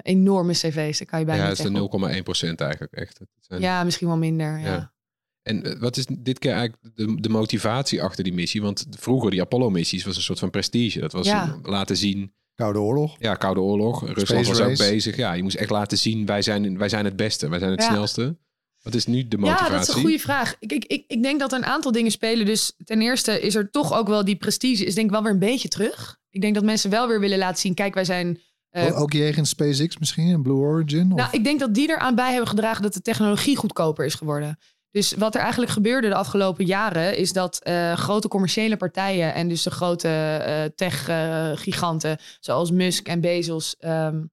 enorme 0.03 0.53
cv's. 0.53 0.99
Daar 0.99 1.09
kan 1.09 1.19
je 1.19 1.25
bijna 1.25 1.43
Ja, 1.43 1.49
het 1.49 1.59
is 1.59 1.65
tegenop. 1.65 1.91
de 1.91 1.99
0,1 1.99 2.23
procent 2.23 2.61
eigenlijk 2.61 2.93
echt. 2.93 3.21
Zijn- 3.41 3.61
Ja, 3.61 3.85
misschien 3.85 4.07
wel 4.07 4.17
minder. 4.17 4.59
Ja. 4.59 4.67
Ja. 4.67 4.95
En 5.43 5.79
wat 5.79 5.97
is 5.97 6.07
dit 6.19 6.39
keer 6.39 6.53
eigenlijk 6.53 6.97
de, 6.97 7.21
de 7.21 7.29
motivatie 7.29 8.03
achter 8.03 8.25
die 8.25 8.33
missie? 8.33 8.63
Want 8.63 8.87
vroeger, 8.91 9.31
die 9.31 9.41
Apollo-missies, 9.41 10.05
was 10.05 10.17
een 10.17 10.23
soort 10.23 10.39
van 10.39 10.51
prestige. 10.51 10.99
Dat 11.01 11.13
was 11.13 11.27
Ja. 11.27 11.59
laten 11.63 11.97
zien, 11.97 12.35
Koude 12.57 12.79
oorlog. 12.81 13.17
ja, 13.19 13.35
Koude 13.35 13.61
Oorlog. 13.61 14.09
Rusland 14.13 14.47
was 14.47 14.61
ook 14.61 14.77
bezig. 14.77 15.17
Ja, 15.17 15.33
je 15.33 15.43
moest 15.43 15.57
echt 15.57 15.71
laten 15.71 15.99
zien, 15.99 16.27
wij 16.27 16.43
zijn, 16.43 16.79
wij 16.79 16.89
zijn 16.89 17.05
het 17.05 17.17
beste. 17.17 17.49
Wij 17.49 17.59
zijn 17.59 17.71
het 17.71 17.81
Ja. 17.83 17.89
snelste. 17.89 18.37
Wat 18.83 18.95
is 18.95 19.07
nu 19.07 19.29
de 19.29 19.39
motivatie? 19.39 19.67
Ja, 19.73 19.79
dat 19.79 19.89
is 19.89 19.95
een 19.95 20.01
goede 20.01 20.19
vraag. 20.19 20.57
Ik, 20.59 20.73
ik, 20.73 20.85
ik, 20.85 21.05
ik 21.09 21.23
denk 21.23 21.41
dat 21.41 21.53
er 21.53 21.59
een 21.59 21.65
aantal 21.65 21.93
dingen 21.93 22.11
spelen. 22.11 22.47
Dus 22.47 22.73
ten 22.85 23.01
eerste 23.03 23.41
is 23.41 23.55
er 23.55 23.71
toch 23.71 23.93
ook 23.99 24.09
wel 24.09 24.25
die 24.25 24.37
prestige, 24.37 24.85
is 24.85 24.95
denk 24.95 25.07
ik 25.07 25.13
wel 25.13 25.23
weer 25.23 25.33
een 25.33 25.39
beetje 25.39 25.69
terug. 25.69 26.17
Ik 26.31 26.41
denk 26.41 26.55
dat 26.55 26.65
mensen 26.65 26.91
wel 26.91 27.09
weer 27.09 27.21
willen 27.21 27.39
laten 27.39 27.61
zien, 27.61 27.75
kijk, 27.75 27.95
wij 27.95 28.05
zijn... 28.05 28.41
eh, 28.71 29.01
ook 29.01 29.13
jegens 29.13 29.49
SpaceX 29.49 29.99
misschien, 29.99 30.33
en 30.33 30.43
Blue 30.43 30.57
Origin? 30.57 31.13
Of? 31.13 31.19
nou, 31.19 31.29
ik 31.33 31.45
denk 31.45 31.61
dat 31.61 31.75
die 31.75 31.89
eraan 31.89 32.15
bij 32.15 32.31
hebben 32.31 32.49
gedragen 32.49 32.83
dat 32.83 32.95
de 32.95 33.01
technologie 33.03 33.57
goedkoper 33.57 34.05
is 34.05 34.15
geworden. 34.15 34.59
Dus 34.97 35.13
wat 35.13 35.35
er 35.35 35.41
eigenlijk 35.41 35.73
gebeurde 35.73 36.09
de 36.09 36.15
afgelopen 36.15 36.65
jaren, 36.65 37.17
is 37.17 37.33
dat 37.33 37.59
eh, 37.59 37.93
grote 37.93 38.29
commerciële 38.29 38.77
partijen 38.77 39.35
en 39.35 39.49
dus 39.49 39.63
de 39.63 39.71
grote 39.71 40.09
eh, 40.09 40.65
tech-giganten, 40.75 42.19
zoals 42.41 42.71
Musk 42.71 43.09
en 43.09 43.21
Bezos 43.21 43.77
ehm, 43.79 44.25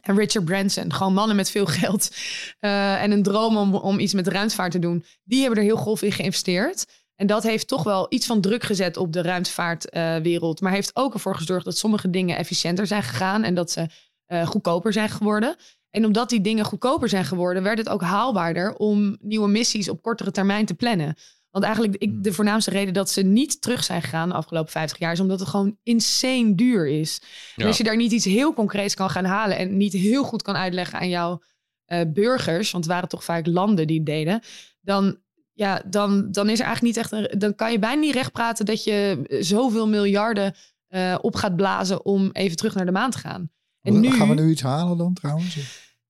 en 0.00 0.16
Richard 0.16 0.44
Branson, 0.44 0.92
gewoon 0.92 1.14
mannen 1.14 1.36
met 1.36 1.50
veel 1.50 1.66
geld 1.80 2.10
eh, 2.58 3.02
en 3.02 3.10
een 3.10 3.22
droom 3.22 3.56
om, 3.56 3.74
om 3.74 3.98
iets 3.98 4.14
met 4.14 4.26
ruimtevaart 4.26 4.72
te 4.72 4.78
doen, 4.78 5.04
die 5.22 5.40
hebben 5.40 5.58
er 5.58 5.64
heel 5.64 5.76
golf 5.76 6.02
in 6.02 6.12
geïnvesteerd. 6.12 6.86
En 7.14 7.26
dat 7.26 7.42
heeft 7.42 7.68
toch 7.68 7.82
wel 7.82 8.06
iets 8.08 8.26
van 8.26 8.40
druk 8.40 8.62
gezet 8.62 8.96
op 8.96 9.12
de 9.12 9.22
ruimtevaartwereld. 9.22 10.60
maar 10.60 10.72
heeft 10.72 10.96
ook 10.96 11.14
ervoor 11.14 11.36
gezorgd 11.36 11.64
dat 11.64 11.78
sommige 11.78 12.10
dingen 12.10 12.36
efficiënter 12.36 12.86
zijn 12.86 13.02
gegaan 13.02 13.42
en 13.44 13.54
dat 13.54 13.70
ze 13.70 13.86
eh, 14.30 14.46
goedkoper 14.46 14.92
zijn 14.92 15.08
geworden. 15.08 15.56
En 15.90 16.04
omdat 16.04 16.28
die 16.28 16.40
dingen 16.40 16.64
goedkoper 16.64 17.08
zijn 17.08 17.24
geworden, 17.24 17.62
werd 17.62 17.78
het 17.78 17.88
ook 17.88 18.02
haalbaarder 18.02 18.74
om 18.74 19.16
nieuwe 19.20 19.48
missies 19.48 19.88
op 19.88 20.02
kortere 20.02 20.30
termijn 20.30 20.66
te 20.66 20.74
plannen. 20.74 21.16
Want 21.50 21.64
eigenlijk 21.64 21.96
ik, 21.96 22.24
de 22.24 22.32
voornaamste 22.32 22.70
reden 22.70 22.94
dat 22.94 23.10
ze 23.10 23.22
niet 23.22 23.60
terug 23.60 23.84
zijn 23.84 24.02
gegaan 24.02 24.28
de 24.28 24.34
afgelopen 24.34 24.70
50 24.72 24.98
jaar 24.98 25.12
is 25.12 25.20
omdat 25.20 25.40
het 25.40 25.48
gewoon 25.48 25.76
insane 25.82 26.54
duur 26.54 26.88
is. 26.88 27.22
En 27.56 27.66
als 27.66 27.76
je 27.76 27.84
daar 27.84 27.96
niet 27.96 28.12
iets 28.12 28.24
heel 28.24 28.54
concreets 28.54 28.94
kan 28.94 29.10
gaan 29.10 29.24
halen 29.24 29.56
en 29.56 29.76
niet 29.76 29.92
heel 29.92 30.24
goed 30.24 30.42
kan 30.42 30.56
uitleggen 30.56 30.98
aan 30.98 31.08
jouw 31.08 31.42
eh, 31.84 32.00
burgers, 32.06 32.70
want 32.70 32.84
het 32.84 32.92
waren 32.92 33.08
toch 33.08 33.24
vaak 33.24 33.46
landen 33.46 33.86
die 33.86 33.96
het 33.96 34.06
deden, 34.06 34.40
dan, 34.80 35.18
ja, 35.52 35.82
dan, 35.86 36.32
dan 36.32 36.48
is 36.48 36.60
er 36.60 36.66
eigenlijk 36.66 36.96
niet 36.96 37.04
echt 37.04 37.12
een, 37.12 37.38
dan 37.38 37.54
kan 37.54 37.72
je 37.72 37.78
bijna 37.78 38.00
niet 38.00 38.14
recht 38.14 38.32
praten 38.32 38.66
dat 38.66 38.84
je 38.84 39.24
zoveel 39.40 39.88
miljarden 39.88 40.54
eh, 40.86 41.18
op 41.20 41.34
gaat 41.36 41.56
blazen 41.56 42.04
om 42.04 42.30
even 42.32 42.56
terug 42.56 42.74
naar 42.74 42.86
de 42.86 42.92
maan 42.92 43.10
te 43.10 43.18
gaan. 43.18 43.50
En 43.82 44.00
nu, 44.00 44.10
Gaan 44.10 44.28
we 44.28 44.34
nu 44.34 44.50
iets 44.50 44.62
halen 44.62 44.96
dan 44.96 45.14
trouwens? 45.14 45.56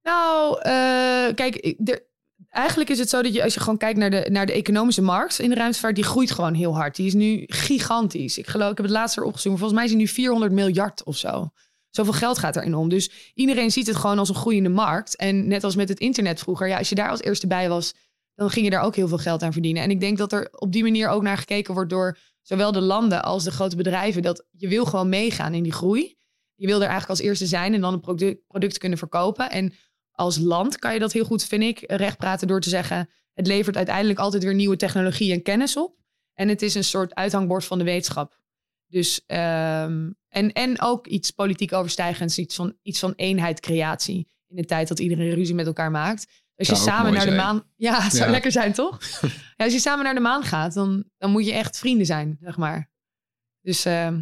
nou, 0.02 0.60
eh, 0.60 1.34
kijk, 1.34 1.74
er, 1.84 2.08
eigenlijk 2.48 2.90
is 2.90 2.98
het 2.98 3.08
zo 3.08 3.22
dat 3.22 3.34
je 3.34 3.42
als 3.42 3.54
je 3.54 3.60
gewoon 3.60 3.78
kijkt 3.78 3.98
naar 3.98 4.10
de, 4.10 4.26
naar 4.30 4.46
de 4.46 4.52
economische 4.52 5.02
markt 5.02 5.38
in 5.38 5.48
de 5.48 5.54
ruimtevaart, 5.54 5.94
die 5.94 6.04
groeit 6.04 6.30
gewoon 6.30 6.54
heel 6.54 6.74
hard. 6.74 6.96
Die 6.96 7.06
is 7.06 7.14
nu 7.14 7.44
gigantisch. 7.46 8.38
Ik 8.38 8.46
geloof, 8.46 8.70
ik 8.70 8.76
heb 8.76 8.86
het 8.86 8.94
laatst 8.94 9.18
opgezocht, 9.18 9.44
maar 9.44 9.58
volgens 9.58 9.78
mij 9.78 9.84
is 9.84 9.90
die 9.90 10.00
nu 10.00 10.08
400 10.08 10.52
miljard 10.52 11.04
of 11.04 11.16
zo. 11.16 11.48
Zoveel 11.90 12.12
geld 12.12 12.38
gaat 12.38 12.56
erin 12.56 12.74
om. 12.74 12.88
Dus 12.88 13.32
iedereen 13.34 13.70
ziet 13.70 13.86
het 13.86 13.96
gewoon 13.96 14.18
als 14.18 14.28
een 14.28 14.34
groeiende 14.34 14.68
markt. 14.68 15.16
En 15.16 15.48
net 15.48 15.64
als 15.64 15.76
met 15.76 15.88
het 15.88 15.98
internet 15.98 16.40
vroeger, 16.40 16.68
ja, 16.68 16.78
als 16.78 16.88
je 16.88 16.94
daar 16.94 17.10
als 17.10 17.22
eerste 17.22 17.46
bij 17.46 17.68
was, 17.68 17.94
dan 18.34 18.50
ging 18.50 18.64
je 18.64 18.70
daar 18.70 18.82
ook 18.82 18.96
heel 18.96 19.08
veel 19.08 19.18
geld 19.18 19.42
aan 19.42 19.52
verdienen. 19.52 19.82
En 19.82 19.90
ik 19.90 20.00
denk 20.00 20.18
dat 20.18 20.32
er 20.32 20.48
op 20.50 20.72
die 20.72 20.82
manier 20.82 21.08
ook 21.08 21.22
naar 21.22 21.38
gekeken 21.38 21.74
wordt 21.74 21.90
door 21.90 22.18
zowel 22.42 22.72
de 22.72 22.80
landen 22.80 23.22
als 23.22 23.44
de 23.44 23.50
grote 23.50 23.76
bedrijven. 23.76 24.22
Dat 24.22 24.46
je 24.50 24.68
wil 24.68 24.84
gewoon 24.84 25.08
meegaan 25.08 25.54
in 25.54 25.62
die 25.62 25.72
groei. 25.72 26.18
Je 26.60 26.66
wil 26.66 26.76
er 26.82 26.88
eigenlijk 26.88 27.10
als 27.10 27.28
eerste 27.28 27.46
zijn 27.46 27.74
en 27.74 27.80
dan 27.80 27.92
een 27.92 28.00
product, 28.00 28.46
product 28.46 28.78
kunnen 28.78 28.98
verkopen. 28.98 29.50
En 29.50 29.72
als 30.10 30.38
land 30.38 30.78
kan 30.78 30.92
je 30.92 30.98
dat 30.98 31.12
heel 31.12 31.24
goed, 31.24 31.44
vind 31.44 31.62
ik, 31.62 31.84
recht 31.86 32.16
praten 32.16 32.48
door 32.48 32.60
te 32.60 32.68
zeggen... 32.68 33.08
het 33.32 33.46
levert 33.46 33.76
uiteindelijk 33.76 34.18
altijd 34.18 34.42
weer 34.42 34.54
nieuwe 34.54 34.76
technologie 34.76 35.32
en 35.32 35.42
kennis 35.42 35.76
op. 35.76 35.96
En 36.34 36.48
het 36.48 36.62
is 36.62 36.74
een 36.74 36.84
soort 36.84 37.14
uithangbord 37.14 37.64
van 37.64 37.78
de 37.78 37.84
wetenschap. 37.84 38.38
Dus, 38.86 39.22
ehm, 39.26 40.10
en, 40.28 40.52
en 40.52 40.80
ook 40.80 41.06
iets 41.06 41.30
politiek 41.30 41.72
overstijgends, 41.72 42.38
iets 42.38 42.54
van, 42.54 42.76
iets 42.82 42.98
van 42.98 43.12
eenheid 43.16 43.60
creatie. 43.60 44.28
In 44.48 44.56
de 44.56 44.64
tijd 44.64 44.88
dat 44.88 44.98
iedereen 44.98 45.34
ruzie 45.34 45.54
met 45.54 45.66
elkaar 45.66 45.90
maakt. 45.90 46.26
Als 46.56 46.68
je 46.68 46.74
samen 46.74 47.12
naar 47.12 47.26
de 47.26 47.34
maan... 47.34 47.62
Ja, 47.76 48.02
het 48.02 48.12
zou 48.12 48.24
Ja. 48.24 48.30
lekker 48.30 48.52
zijn, 48.52 48.72
toch? 48.72 48.98
ja, 49.56 49.64
als 49.64 49.72
je 49.72 49.78
samen 49.78 50.04
naar 50.04 50.14
de 50.14 50.20
maan 50.20 50.42
gaat, 50.42 50.74
dan, 50.74 51.04
dan 51.18 51.30
moet 51.30 51.46
je 51.46 51.52
echt 51.52 51.78
vrienden 51.78 52.06
zijn, 52.06 52.38
zeg 52.40 52.56
maar. 52.56 52.90
Dus 53.60 53.84
ehm, 53.84 54.20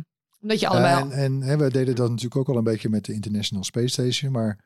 omdat 0.48 0.60
je 0.60 0.68
allebei... 0.68 1.10
En, 1.10 1.12
en 1.12 1.40
hè, 1.42 1.56
we 1.56 1.70
deden 1.70 1.94
dat 1.94 2.08
natuurlijk 2.08 2.36
ook 2.36 2.48
al 2.48 2.56
een 2.56 2.64
beetje 2.64 2.88
met 2.88 3.04
de 3.04 3.12
International 3.12 3.64
Space 3.64 3.88
Station. 3.88 4.32
Maar 4.32 4.58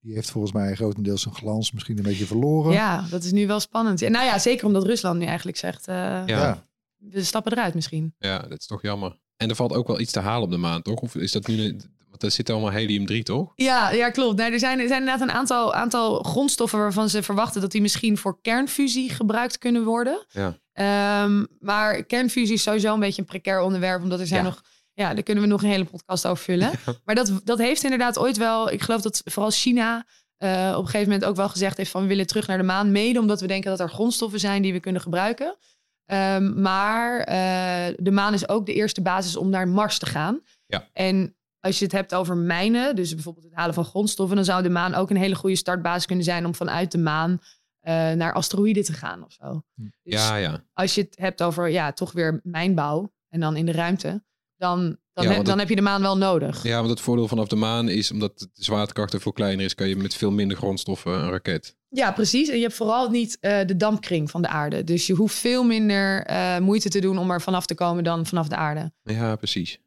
die 0.00 0.14
heeft 0.14 0.30
volgens 0.30 0.52
mij 0.52 0.74
grotendeels 0.74 1.22
zijn 1.22 1.34
glans 1.34 1.72
misschien 1.72 1.96
een 1.98 2.02
beetje 2.02 2.26
verloren. 2.26 2.72
Ja, 2.72 3.04
dat 3.10 3.24
is 3.24 3.32
nu 3.32 3.46
wel 3.46 3.60
spannend. 3.60 4.02
En 4.02 4.12
nou 4.12 4.24
ja, 4.24 4.38
zeker 4.38 4.66
omdat 4.66 4.84
Rusland 4.84 5.18
nu 5.18 5.24
eigenlijk 5.24 5.56
zegt... 5.56 5.88
eh, 5.88 6.22
Ja. 6.26 6.62
We 6.96 7.24
stappen 7.24 7.52
eruit 7.52 7.74
misschien. 7.74 8.14
Ja, 8.18 8.38
dat 8.38 8.58
is 8.58 8.66
toch 8.66 8.82
jammer. 8.82 9.18
En 9.36 9.48
er 9.48 9.56
valt 9.56 9.72
ook 9.72 9.86
wel 9.86 10.00
iets 10.00 10.12
te 10.12 10.20
halen 10.20 10.42
op 10.42 10.50
de 10.50 10.56
maan, 10.56 10.82
toch? 10.82 11.00
Of 11.00 11.14
is 11.14 11.32
dat 11.32 11.46
nu... 11.46 11.62
een- 11.62 11.82
Want 12.08 12.22
er 12.22 12.30
zit 12.30 12.50
allemaal 12.50 12.70
helium-3, 12.72 13.22
toch? 13.22 13.52
Ja, 13.54 13.90
ja 13.90 14.10
klopt. 14.10 14.36
Nee, 14.38 14.50
er, 14.50 14.58
zijn, 14.58 14.78
er 14.80 14.88
zijn 14.88 15.00
inderdaad 15.00 15.28
een 15.28 15.34
aantal, 15.34 15.74
aantal 15.74 16.22
grondstoffen 16.22 16.78
waarvan 16.78 17.08
ze 17.08 17.22
verwachten 17.22 17.60
dat 17.60 17.70
die 17.70 17.80
misschien 17.80 18.16
voor 18.18 18.38
kernfusie 18.42 19.10
gebruikt 19.10 19.58
kunnen 19.58 19.84
worden. 19.84 20.26
Ja. 20.28 20.58
Ehm, 20.72 21.44
maar 21.60 22.02
kernfusie 22.04 22.54
is 22.54 22.62
sowieso 22.62 22.94
een 22.94 23.00
beetje 23.00 23.20
een 23.20 23.28
precair 23.28 23.60
onderwerp, 23.60 24.02
omdat 24.02 24.20
er 24.20 24.26
zijn 24.26 24.42
Ja. 24.44 24.48
nog, 24.48 24.62
ja, 24.98 25.14
daar 25.14 25.22
kunnen 25.22 25.44
we 25.44 25.50
nog 25.50 25.62
een 25.62 25.68
hele 25.68 25.84
podcast 25.84 26.26
over 26.26 26.44
vullen. 26.44 26.70
Maar 27.04 27.14
dat, 27.14 27.40
dat 27.44 27.58
heeft 27.58 27.82
inderdaad 27.82 28.18
ooit 28.18 28.36
wel, 28.36 28.70
ik 28.70 28.82
geloof 28.82 29.02
dat 29.02 29.22
vooral 29.24 29.50
China 29.50 30.06
eh, 30.36 30.72
op 30.76 30.82
een 30.82 30.90
gegeven 30.90 31.12
moment 31.12 31.24
ook 31.24 31.36
wel 31.36 31.48
gezegd 31.48 31.76
heeft 31.76 31.90
van 31.90 32.02
we 32.02 32.08
willen 32.08 32.26
terug 32.26 32.46
naar 32.46 32.58
de 32.58 32.62
maan, 32.62 32.92
mede 32.92 33.18
omdat 33.18 33.40
we 33.40 33.46
denken 33.46 33.70
dat 33.70 33.80
er 33.80 33.90
grondstoffen 33.90 34.40
zijn 34.40 34.62
die 34.62 34.72
we 34.72 34.80
kunnen 34.80 35.02
gebruiken. 35.02 35.56
Ehm, 36.04 36.62
maar 36.62 37.20
eh, 37.20 37.94
de 37.96 38.10
maan 38.10 38.34
is 38.34 38.48
ook 38.48 38.66
de 38.66 38.74
eerste 38.74 39.02
basis 39.02 39.36
om 39.36 39.48
naar 39.48 39.68
Mars 39.68 39.98
te 39.98 40.06
gaan. 40.06 40.40
Ja. 40.66 40.88
En 40.92 41.36
als 41.60 41.78
je 41.78 41.84
het 41.84 41.94
hebt 41.94 42.14
over 42.14 42.36
mijnen, 42.36 42.96
dus 42.96 43.14
bijvoorbeeld 43.14 43.44
het 43.44 43.54
halen 43.54 43.74
van 43.74 43.84
grondstoffen, 43.84 44.36
dan 44.36 44.44
zou 44.44 44.62
de 44.62 44.70
maan 44.70 44.94
ook 44.94 45.10
een 45.10 45.16
hele 45.16 45.34
goede 45.34 45.56
startbasis 45.56 46.06
kunnen 46.06 46.24
zijn 46.24 46.46
om 46.46 46.54
vanuit 46.54 46.92
de 46.92 46.98
maan 46.98 47.40
eh, 47.80 48.12
naar 48.12 48.32
asteroïden 48.32 48.84
te 48.84 48.92
gaan 48.92 49.24
of 49.24 49.32
zo. 49.32 49.62
Dus 49.74 49.92
Ja, 50.02 50.36
ja. 50.36 50.64
als 50.72 50.94
je 50.94 51.00
het 51.00 51.16
hebt 51.18 51.42
over 51.42 51.68
ja, 51.68 51.92
toch 51.92 52.12
weer 52.12 52.40
mijnbouw 52.42 53.12
en 53.28 53.40
dan 53.40 53.56
in 53.56 53.66
de 53.66 53.72
ruimte, 53.72 54.22
dan, 54.58 54.96
dan, 55.12 55.24
Ja, 55.24 55.30
he- 55.30 55.36
dan 55.36 55.48
het- 55.50 55.58
heb 55.58 55.68
je 55.68 55.76
de 55.76 55.82
maan 55.82 56.00
wel 56.02 56.16
nodig. 56.16 56.62
Ja, 56.62 56.76
want 56.78 56.90
het 56.90 57.00
voordeel 57.00 57.28
vanaf 57.28 57.48
de 57.48 57.56
maan 57.56 57.88
is, 57.88 58.10
omdat 58.10 58.38
de 58.38 58.48
zwaartekracht 58.52 59.12
er 59.12 59.20
veel 59.20 59.32
kleiner 59.32 59.64
is, 59.64 59.74
kan 59.74 59.88
je 59.88 59.96
met 59.96 60.14
veel 60.14 60.30
minder 60.30 60.56
grondstoffen 60.56 61.12
een 61.12 61.30
raket. 61.30 61.76
Ja, 61.88 62.12
precies. 62.12 62.48
En 62.48 62.56
je 62.56 62.62
hebt 62.62 62.74
vooral 62.74 63.10
niet 63.10 63.36
eh, 63.40 63.58
de 63.66 63.76
dampkring 63.76 64.30
van 64.30 64.42
de 64.42 64.48
aarde. 64.48 64.84
Dus 64.84 65.06
je 65.06 65.14
hoeft 65.14 65.34
veel 65.34 65.64
minder 65.64 66.22
eh, 66.24 66.58
moeite 66.58 66.88
te 66.88 67.00
doen 67.00 67.18
om 67.18 67.30
er 67.30 67.40
vanaf 67.40 67.66
te 67.66 67.74
komen 67.74 68.04
dan 68.04 68.26
vanaf 68.26 68.48
de 68.48 68.56
aarde. 68.56 68.92
Ja, 69.02 69.36
precies. 69.36 69.78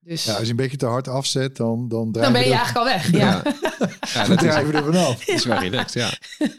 Dus 0.00 0.24
Ja, 0.24 0.32
als 0.34 0.44
je 0.44 0.50
een 0.50 0.56
beetje 0.56 0.76
te 0.76 0.86
hard 0.86 1.08
afzet, 1.08 1.56
dan, 1.56 1.88
dan 1.88 2.12
dan 2.12 2.32
ben 2.32 2.40
je 2.42 2.46
er- 2.50 2.54
eigenlijk 2.56 2.76
al 2.76 2.84
weg. 2.84 3.10
Ja. 3.10 3.42
Ja, 4.14 4.26
dan 4.26 4.36
dat 4.36 4.42
is, 4.44 4.50
drijven 4.50 4.66
we 4.72 4.78
er 4.78 4.84
vanaf. 4.84 5.24
dat 5.24 5.28
is 5.34 5.44
wel 5.44 5.58
relaxed, 5.58 5.92
ja. 6.02 6.10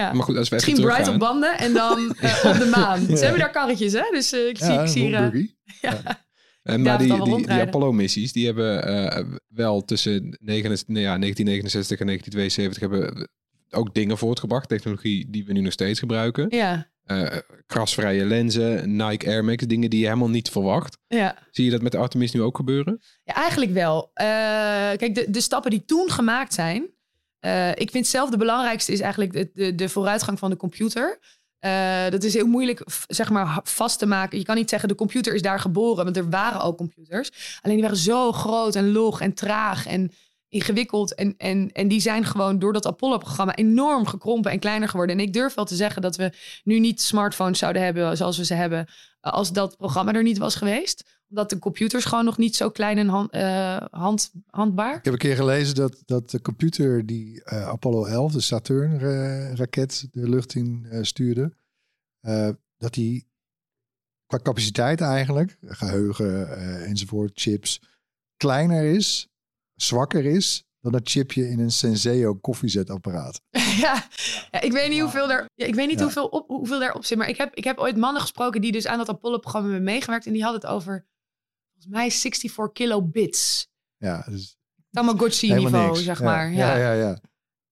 Ja. 0.00 0.12
Maar 0.12 0.22
goed, 0.22 0.36
als 0.36 0.48
we 0.48 0.56
even 0.56 0.68
Misschien 0.72 0.90
Bright 0.94 1.08
op 1.08 1.18
banden 1.18 1.58
en 1.58 1.72
dan 1.72 1.98
eh, 2.20 2.44
op 2.44 2.58
de 2.58 2.66
maan. 2.66 3.00
Ze 3.06 3.22
hebben 3.22 3.38
daar 3.40 3.50
karretjes, 3.50 3.92
hè? 3.92 4.02
Dus 4.10 4.32
eh, 4.32 4.48
ik 4.48 4.58
zie, 4.58 4.72
Ja, 4.72 4.82
ik 4.82 4.88
zie 4.88 5.02
hier... 5.02 5.14
eh, 5.14 5.30
buggy. 5.30 5.50
En 6.62 6.82
Ja, 6.84 6.98
maar 6.98 6.98
die. 6.98 7.50
Apollo-missies, 7.60 8.32
die 8.32 8.46
hebben 8.46 8.84
eh, 8.84 9.24
wel 9.48 9.84
tussen 9.84 10.36
69, 10.40 10.88
nou 10.88 11.00
ja, 11.00 11.18
1969 11.18 11.98
en 12.00 12.06
1972 12.06 12.80
hebben 12.80 13.28
ook 13.70 13.94
dingen 13.94 14.18
voortgebracht. 14.18 14.68
Technologie 14.68 15.30
die 15.30 15.44
we 15.44 15.52
nu 15.52 15.60
nog 15.60 15.72
steeds 15.72 15.98
gebruiken. 15.98 16.46
ja, 16.50 16.88
Eh, 17.04 17.36
krasvrije 17.66 18.24
lenzen, 18.24 18.96
Nike 18.96 19.26
Air 19.26 19.44
Max, 19.44 19.66
dingen 19.66 19.90
die 19.90 20.00
je 20.00 20.06
helemaal 20.06 20.28
niet 20.30 20.48
verwacht. 20.50 20.98
ja. 21.08 21.36
Zie 21.50 21.64
je 21.64 21.70
dat 21.70 21.82
met 21.82 21.92
de 21.92 21.98
Artemis 21.98 22.32
nu 22.32 22.42
ook 22.42 22.56
gebeuren? 22.56 23.00
Ja, 23.24 23.34
eigenlijk 23.34 23.72
wel. 23.72 24.10
Eh, 24.14 24.26
kijk, 24.96 25.14
de, 25.14 25.26
de 25.30 25.40
stappen 25.40 25.70
die 25.70 25.84
toen 25.84 26.10
gemaakt 26.10 26.54
zijn. 26.54 26.90
Eh, 27.40 27.70
ik 27.70 27.90
vind 27.90 28.06
zelf 28.06 28.30
de 28.30 28.36
belangrijkste 28.36 28.92
is 28.92 29.00
eigenlijk 29.00 29.32
de, 29.32 29.50
de, 29.54 29.74
de 29.74 29.88
vooruitgang 29.88 30.38
van 30.38 30.50
de 30.50 30.56
computer. 30.56 31.18
Eh, 31.58 32.08
dat 32.10 32.22
is 32.22 32.34
heel 32.34 32.46
moeilijk 32.46 32.82
zeg 33.08 33.30
maar, 33.30 33.60
vast 33.62 33.98
te 33.98 34.06
maken. 34.06 34.38
Je 34.38 34.44
kan 34.44 34.56
niet 34.56 34.70
zeggen 34.70 34.88
de 34.88 34.94
computer 34.94 35.34
is 35.34 35.42
daar 35.42 35.60
geboren, 35.60 36.04
want 36.04 36.16
er 36.16 36.30
waren 36.30 36.60
ook 36.60 36.76
computers. 36.76 37.58
Alleen 37.62 37.76
die 37.76 37.84
waren 37.84 38.00
zo 38.00 38.32
groot 38.32 38.74
en 38.74 38.92
log 38.92 39.20
en 39.20 39.34
traag 39.34 39.86
en 39.86 40.12
ingewikkeld. 40.48 41.14
En, 41.14 41.34
en, 41.36 41.70
en 41.72 41.88
die 41.88 42.00
zijn 42.00 42.24
gewoon 42.24 42.58
door 42.58 42.72
dat 42.72 42.86
Apollo-programma 42.86 43.54
enorm 43.54 44.06
gekrompen 44.06 44.50
en 44.50 44.58
kleiner 44.58 44.88
geworden. 44.88 45.18
En 45.18 45.22
ik 45.22 45.32
durf 45.32 45.54
wel 45.54 45.64
te 45.64 45.74
zeggen 45.74 46.02
dat 46.02 46.16
we 46.16 46.32
nu 46.64 46.78
niet 46.78 47.00
smartphones 47.00 47.58
zouden 47.58 47.82
hebben 47.82 48.16
zoals 48.16 48.36
we 48.36 48.44
ze 48.44 48.54
hebben 48.54 48.86
eh, 49.20 49.32
als 49.32 49.52
dat 49.52 49.76
programma 49.76 50.12
er 50.12 50.22
niet 50.22 50.38
was 50.38 50.54
geweest 50.54 51.19
omdat 51.30 51.50
de 51.50 51.58
computers 51.58 52.04
gewoon 52.04 52.24
nog 52.24 52.38
niet 52.38 52.56
zo 52.56 52.70
klein 52.70 52.98
en 52.98 53.08
hand, 53.08 53.30
eh, 53.30 53.76
hand, 53.90 54.32
handbaar. 54.46 54.96
Ik 54.96 55.04
heb 55.04 55.12
een 55.12 55.18
keer 55.18 55.36
gelezen 55.36 55.74
dat, 55.74 56.02
dat 56.06 56.30
de 56.30 56.40
computer 56.40 57.06
die 57.06 57.44
eh, 57.44 57.68
Apollo 57.68 58.04
11, 58.04 58.32
de 58.32 58.40
Saturn-raket, 58.40 60.08
de 60.12 60.28
lucht 60.28 60.54
in 60.54 60.86
eh, 60.90 61.02
stuurde, 61.02 61.52
eh, 62.20 62.48
dat 62.78 62.94
die 62.94 63.28
qua 64.26 64.38
capaciteit 64.42 65.00
eigenlijk, 65.00 65.56
geheugen 65.66 66.56
eh, 66.56 66.88
enzovoort, 66.88 67.30
chips, 67.34 67.80
kleiner 68.36 68.84
is, 68.84 69.28
zwakker 69.74 70.24
is 70.24 70.64
dan 70.80 70.92
dat 70.92 71.08
chipje 71.10 71.48
in 71.48 71.58
een 71.60 71.70
Senseo 71.70 72.34
koffiezetapparaat. 72.34 73.40
ja, 73.84 74.08
ja, 74.50 74.60
ik 74.60 74.72
weet 74.72 74.88
niet 74.90 75.00
hoeveel 75.00 75.30
er, 75.30 75.46
ik 75.54 75.74
weet 75.74 75.88
niet 75.88 75.98
Ja. 75.98 76.02
hoeveel, 76.04 76.26
op, 76.26 76.48
hoeveel 76.48 76.78
daarop 76.78 77.04
zit. 77.04 77.18
Maar 77.18 77.28
ik 77.28 77.36
heb, 77.36 77.54
ik 77.54 77.64
heb 77.64 77.78
ooit 77.78 77.96
mannen 77.96 78.20
gesproken 78.20 78.60
die 78.60 78.72
dus 78.72 78.86
aan 78.86 78.98
dat 78.98 79.08
Apollo-programma 79.08 79.68
hebben 79.68 79.84
meegewerkt. 79.86 80.26
En 80.26 80.32
die 80.32 80.42
hadden 80.42 80.60
het 80.60 80.70
over, 80.70 81.06
volgens 81.82 82.00
mij, 82.00 82.10
64 82.10 82.72
kilobits. 82.72 83.68
Ja, 83.96 84.24
dus 84.28 84.58
helemaal 84.90 85.14
Tamagotchi-niveau, 85.14 85.86
niks. 85.86 86.02
zeg 86.02 86.18
Ja, 86.18 86.24
maar. 86.24 86.52
Ja, 86.52 86.76
ja, 86.76 86.92
ja. 86.92 87.20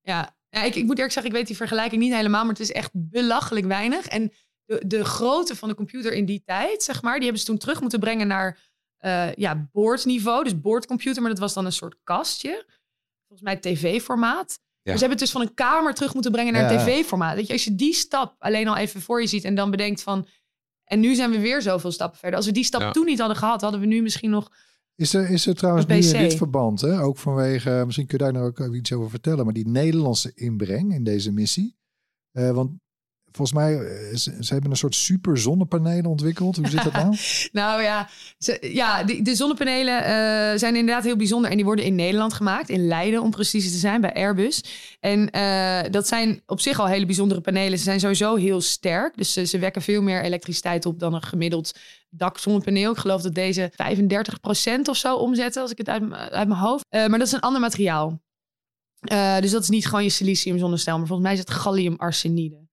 Ja, 0.01 0.37
ja 0.49 0.63
ik, 0.63 0.75
ik 0.75 0.85
moet 0.85 0.97
eerlijk 0.97 1.13
zeggen, 1.13 1.33
ik 1.33 1.39
weet 1.39 1.47
die 1.47 1.57
vergelijking 1.57 2.03
niet 2.03 2.15
helemaal, 2.15 2.41
maar 2.41 2.53
het 2.53 2.61
is 2.61 2.73
echt 2.73 2.91
belachelijk 2.93 3.67
weinig. 3.67 4.07
En 4.07 4.33
de, 4.65 4.83
de 4.87 5.05
grootte 5.05 5.57
van 5.57 5.69
de 5.69 5.75
computer 5.75 6.13
in 6.13 6.25
die 6.25 6.43
tijd, 6.45 6.83
zeg 6.83 7.03
maar, 7.03 7.15
die 7.15 7.23
hebben 7.23 7.41
ze 7.41 7.47
toen 7.47 7.59
terug 7.59 7.81
moeten 7.81 8.01
brengen 8.01 8.27
naar 8.27 8.59
eh 8.99 9.35
ja, 9.35 9.69
boordniveau. 9.73 10.45
Dus 10.45 10.61
boordcomputer, 10.61 11.23
maar 11.23 11.31
dat 11.31 11.41
was 11.41 11.55
dan 11.55 11.65
een 11.65 11.73
soort 11.73 11.97
kastje. 12.05 12.67
Volgens 13.27 13.49
mij 13.49 13.57
tv-formaat. 13.57 14.59
Ja. 14.61 14.81
Maar 14.83 14.93
ze 14.93 14.99
hebben 14.99 15.11
het 15.11 15.19
dus 15.19 15.31
van 15.31 15.41
een 15.41 15.55
kamer 15.55 15.95
terug 15.95 16.15
moeten 16.15 16.33
brengen 16.33 16.53
naar 16.53 16.73
een 16.73 16.79
tv-formaat. 16.79 17.35
Weet 17.35 17.47
je, 17.47 17.53
als 17.53 17.65
je 17.65 17.75
die 17.75 17.95
stap 17.95 18.37
alleen 18.39 18.69
al 18.69 18.77
even 18.77 19.01
voor 19.01 19.21
je 19.21 19.27
ziet 19.27 19.45
en 19.45 19.55
dan 19.55 19.71
bedenkt 19.71 20.03
van... 20.03 20.27
En 20.89 21.01
nu 21.01 21.15
zijn 21.15 21.31
we 21.31 21.39
weer 21.41 21.63
zoveel 21.63 21.93
stappen 21.93 22.19
verder. 22.19 22.37
Als 22.37 22.47
we 22.47 22.53
die 22.53 22.65
stap 22.65 22.81
Ja. 22.81 22.91
toen 22.91 23.05
niet 23.05 23.19
hadden 23.19 23.37
gehad, 23.37 23.61
hadden 23.61 23.81
we 23.81 23.87
nu 23.87 24.03
misschien 24.03 24.31
nog... 24.31 24.53
Is 24.95 25.15
er, 25.15 25.31
is 25.31 25.47
er 25.47 25.55
trouwens 25.55 25.87
nu 25.87 25.97
in 25.97 26.19
dit 26.29 26.35
verband, 26.35 26.81
hè, 26.81 27.01
ook 27.01 27.19
vanwege, 27.19 27.83
misschien 27.85 28.07
kun 28.07 28.19
je 28.19 28.25
daar 28.25 28.33
nog 28.33 28.61
ook 28.61 28.75
iets 28.75 28.93
over 28.93 29.11
vertellen, 29.11 29.45
maar 29.45 29.55
die 29.55 29.69
Nederlandse 29.69 30.33
inbreng 30.35 30.95
in 30.95 31.05
deze 31.05 31.33
missie. 31.33 31.77
Eh, 32.33 32.51
want 32.51 32.71
volgens 33.39 33.59
mij, 33.59 33.79
eh, 33.79 34.17
ze, 34.17 34.37
ze 34.41 34.53
hebben 34.53 34.71
een 34.71 34.77
soort 34.77 34.95
super 34.95 35.39
zonnepanelen 35.39 36.07
ontwikkeld. 36.07 36.57
Hoe 36.57 36.69
zit 36.69 36.83
dat 36.83 36.93
nou? 36.93 37.17
Nou 37.53 37.83
ja, 37.83 38.09
ja 38.61 39.05
die, 39.05 39.23
de 39.23 39.35
zonnepanelen 39.35 40.05
eh, 40.05 40.59
zijn 40.59 40.77
inderdaad 40.77 41.05
heel 41.05 41.17
bijzonder. 41.17 41.51
En 41.51 41.57
die 41.57 41.65
worden 41.65 41.85
in 41.85 41.95
Nederland 41.95 42.33
gemaakt. 42.33 42.69
In 42.69 42.87
Leiden, 42.87 43.23
om 43.23 43.31
precies 43.31 43.73
te 43.73 43.79
zijn, 43.79 44.01
bij 44.01 44.15
Airbus. 44.15 44.65
En 45.01 45.31
eh, 45.31 45.91
dat 45.91 46.09
zijn 46.09 46.43
op 46.47 46.61
zich 46.61 46.81
al 46.81 46.87
hele 46.87 47.07
bijzondere 47.07 47.41
panelen. 47.41 47.79
Ze 47.79 47.85
zijn 47.85 48.01
sowieso 48.01 48.35
heel 48.35 48.61
sterk. 48.61 49.17
Dus 49.17 49.33
ze, 49.33 49.59
wekken 49.59 49.83
veel 49.83 50.03
meer 50.03 50.23
elektriciteit 50.23 50.87
op 50.87 50.99
dan 50.99 51.15
een 51.15 51.23
gemiddeld 51.23 51.79
dakzonnepaneel. 52.11 52.93
Ik 52.93 52.99
geloof 52.99 53.23
dat 53.23 53.35
deze 53.35 53.73
35% 54.79 54.81
of 54.89 54.97
zo 54.97 55.17
omzetten, 55.17 55.63
als 55.63 55.71
ik 55.71 55.79
het 55.79 55.89
uit, 55.89 56.13
uit 56.13 56.49
mijn 56.49 56.61
hoofd. 56.61 56.85
Eh, 56.89 57.07
maar 57.07 57.19
dat 57.19 57.29
is 57.29 57.33
een 57.33 57.41
ander 57.41 57.61
materiaal. 57.61 58.21
Dus 59.41 59.51
dat 59.51 59.63
is 59.63 59.69
niet 59.69 59.87
gewoon 59.87 60.03
je 60.03 60.11
silicium 60.11 60.59
zonnestel, 60.59 60.99
maar 60.99 61.07
volgens 61.07 61.29
mij 61.29 61.37
is 61.37 61.45
het 61.45 61.51
galliumarsenide. 61.51 62.68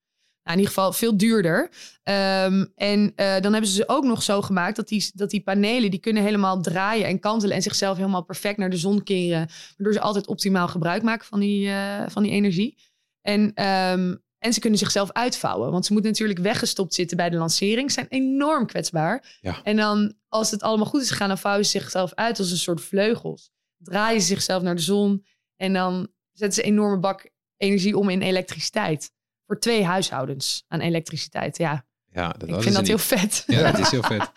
Nou, 0.46 0.58
in 0.58 0.64
ieder 0.64 0.76
geval 0.76 0.94
veel 0.94 1.18
duurder. 1.18 1.70
Ehm, 2.04 2.66
en 2.76 3.14
eh, 3.16 3.40
dan 3.42 3.52
hebben 3.52 3.70
ze 3.70 3.76
ze 3.76 3.88
ook 3.88 4.04
nog 4.04 4.24
zo 4.24 4.42
gemaakt 4.42 4.76
dat 4.76 4.88
die, 4.88 5.12
dat 5.14 5.30
die 5.30 5.42
panelen 5.42 5.92
die 5.92 6.00
kunnen 6.00 6.24
helemaal 6.24 6.62
draaien 6.62 7.08
en 7.08 7.20
kantelen 7.20 7.56
en 7.56 7.62
zichzelf 7.62 7.98
helemaal 7.98 8.24
perfect 8.24 8.58
naar 8.58 8.70
de 8.70 8.78
zon 8.78 9.04
keren. 9.04 9.50
Waardoor 9.78 9.94
ze 9.94 10.02
altijd 10.02 10.28
optimaal 10.28 10.68
gebruik 10.68 11.04
maken 11.04 11.26
van 11.26 11.40
die, 11.40 11.70
eh, 11.70 12.04
van 12.08 12.24
die 12.24 12.32
energie. 12.32 12.78
En, 13.22 13.54
ehm, 13.54 14.16
en 14.40 14.54
ze 14.54 14.60
kunnen 14.60 14.80
zichzelf 14.80 15.12
uitvouwen. 15.12 15.72
Want 15.72 15.86
ze 15.86 15.94
moeten 15.94 16.12
natuurlijk 16.12 16.40
weggestopt 16.40 16.94
zitten 16.94 17.18
bij 17.18 17.30
de 17.30 17.38
lancering. 17.38 17.92
Ze 17.92 17.94
zijn 17.94 18.24
enorm 18.24 18.66
kwetsbaar. 18.66 19.38
Ja. 19.42 19.62
En 19.64 19.76
dan, 19.76 20.14
als 20.28 20.52
het 20.52 20.62
allemaal 20.62 20.86
goed 20.86 21.02
is 21.02 21.10
gegaan, 21.10 21.28
dan 21.28 21.38
vouwen 21.38 21.66
ze 21.66 21.72
zichzelf 21.72 22.14
uit 22.14 22.40
als 22.40 22.52
een 22.52 22.58
soort 22.58 22.82
vleugels. 22.82 23.52
Draaien 23.78 24.22
ze 24.22 24.28
zichzelf 24.28 24.64
naar 24.64 24.76
de 24.76 24.82
zon. 24.82 25.26
En 25.56 25.74
dan 25.74 26.08
zetten 26.32 26.64
ze 26.64 26.68
een 26.68 26.74
enorme 26.74 27.00
bak 27.00 27.30
energie 27.58 27.98
om 27.98 28.10
in 28.10 28.22
elektriciteit. 28.22 29.14
Voor 29.48 29.60
twee 29.60 29.84
huishoudens 29.84 30.64
aan 30.68 30.80
elektriciteit. 30.80 31.58
Ja, 31.58 31.86
Ja, 32.14 32.36
dat, 32.38 32.50
ik 32.50 32.62
vind 32.62 32.76
dat 32.76 32.88
heel 32.88 32.98
vet. 32.98 33.44
Ja, 33.48 33.72
dat 33.72 33.80
is 33.80 33.90
heel 33.92 34.04
vet. 34.14 34.32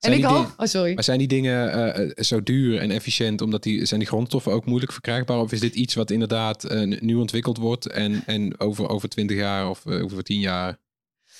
en 0.00 0.12
ik 0.12 0.16
dingen- 0.22 0.30
Oh, 0.56 0.66
sorry. 0.66 0.94
Maar 0.94 1.04
zijn 1.04 1.18
die 1.18 1.28
dingen 1.28 1.72
eh, 1.72 2.02
eh, 2.04 2.10
zo 2.16 2.42
duur 2.42 2.78
en 2.80 2.90
efficiënt 2.90 3.40
omdat 3.40 3.62
die 3.62 3.84
zijn 3.84 4.00
die 4.00 4.08
grondstoffen 4.08 4.52
ook 4.52 4.66
moeilijk 4.66 4.92
verkrijgbaar? 4.92 5.38
Of 5.40 5.52
is 5.52 5.60
dit 5.60 5.74
iets 5.74 5.94
wat 5.94 6.10
inderdaad 6.10 6.64
eh, 6.64 7.00
nu 7.00 7.14
ontwikkeld 7.14 7.56
wordt 7.56 7.86
en, 7.86 8.22
en 8.26 8.60
over, 8.60 8.88
over 8.88 9.08
20 9.08 9.36
jaar 9.36 9.68
of 9.68 9.86
over 9.86 10.22
10 10.22 10.40
jaar 10.40 10.78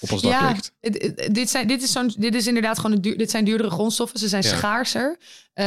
op 0.00 0.12
ons 0.12 0.23
dak 0.23 0.30
Ja, 0.33 0.49
ligt? 0.49 0.73
dit, 1.35 1.50
zijn, 1.50 1.66
dit, 1.69 1.83
is 1.83 1.92
zo'n, 1.92 2.14
dit 2.19 2.35
is 2.35 2.47
inderdaad 2.47 2.78
gewoon 2.78 2.97
een 2.97 3.02
duur, 3.02 3.19
dit 3.19 3.30
zijn 3.30 3.45
duurdere 3.45 3.71
grondstoffen. 3.71 4.19
Ze 4.19 4.28
zijn 4.28 4.42
Ja. 4.42 4.49
schaarser. 4.57 5.19
Eh, 5.52 5.66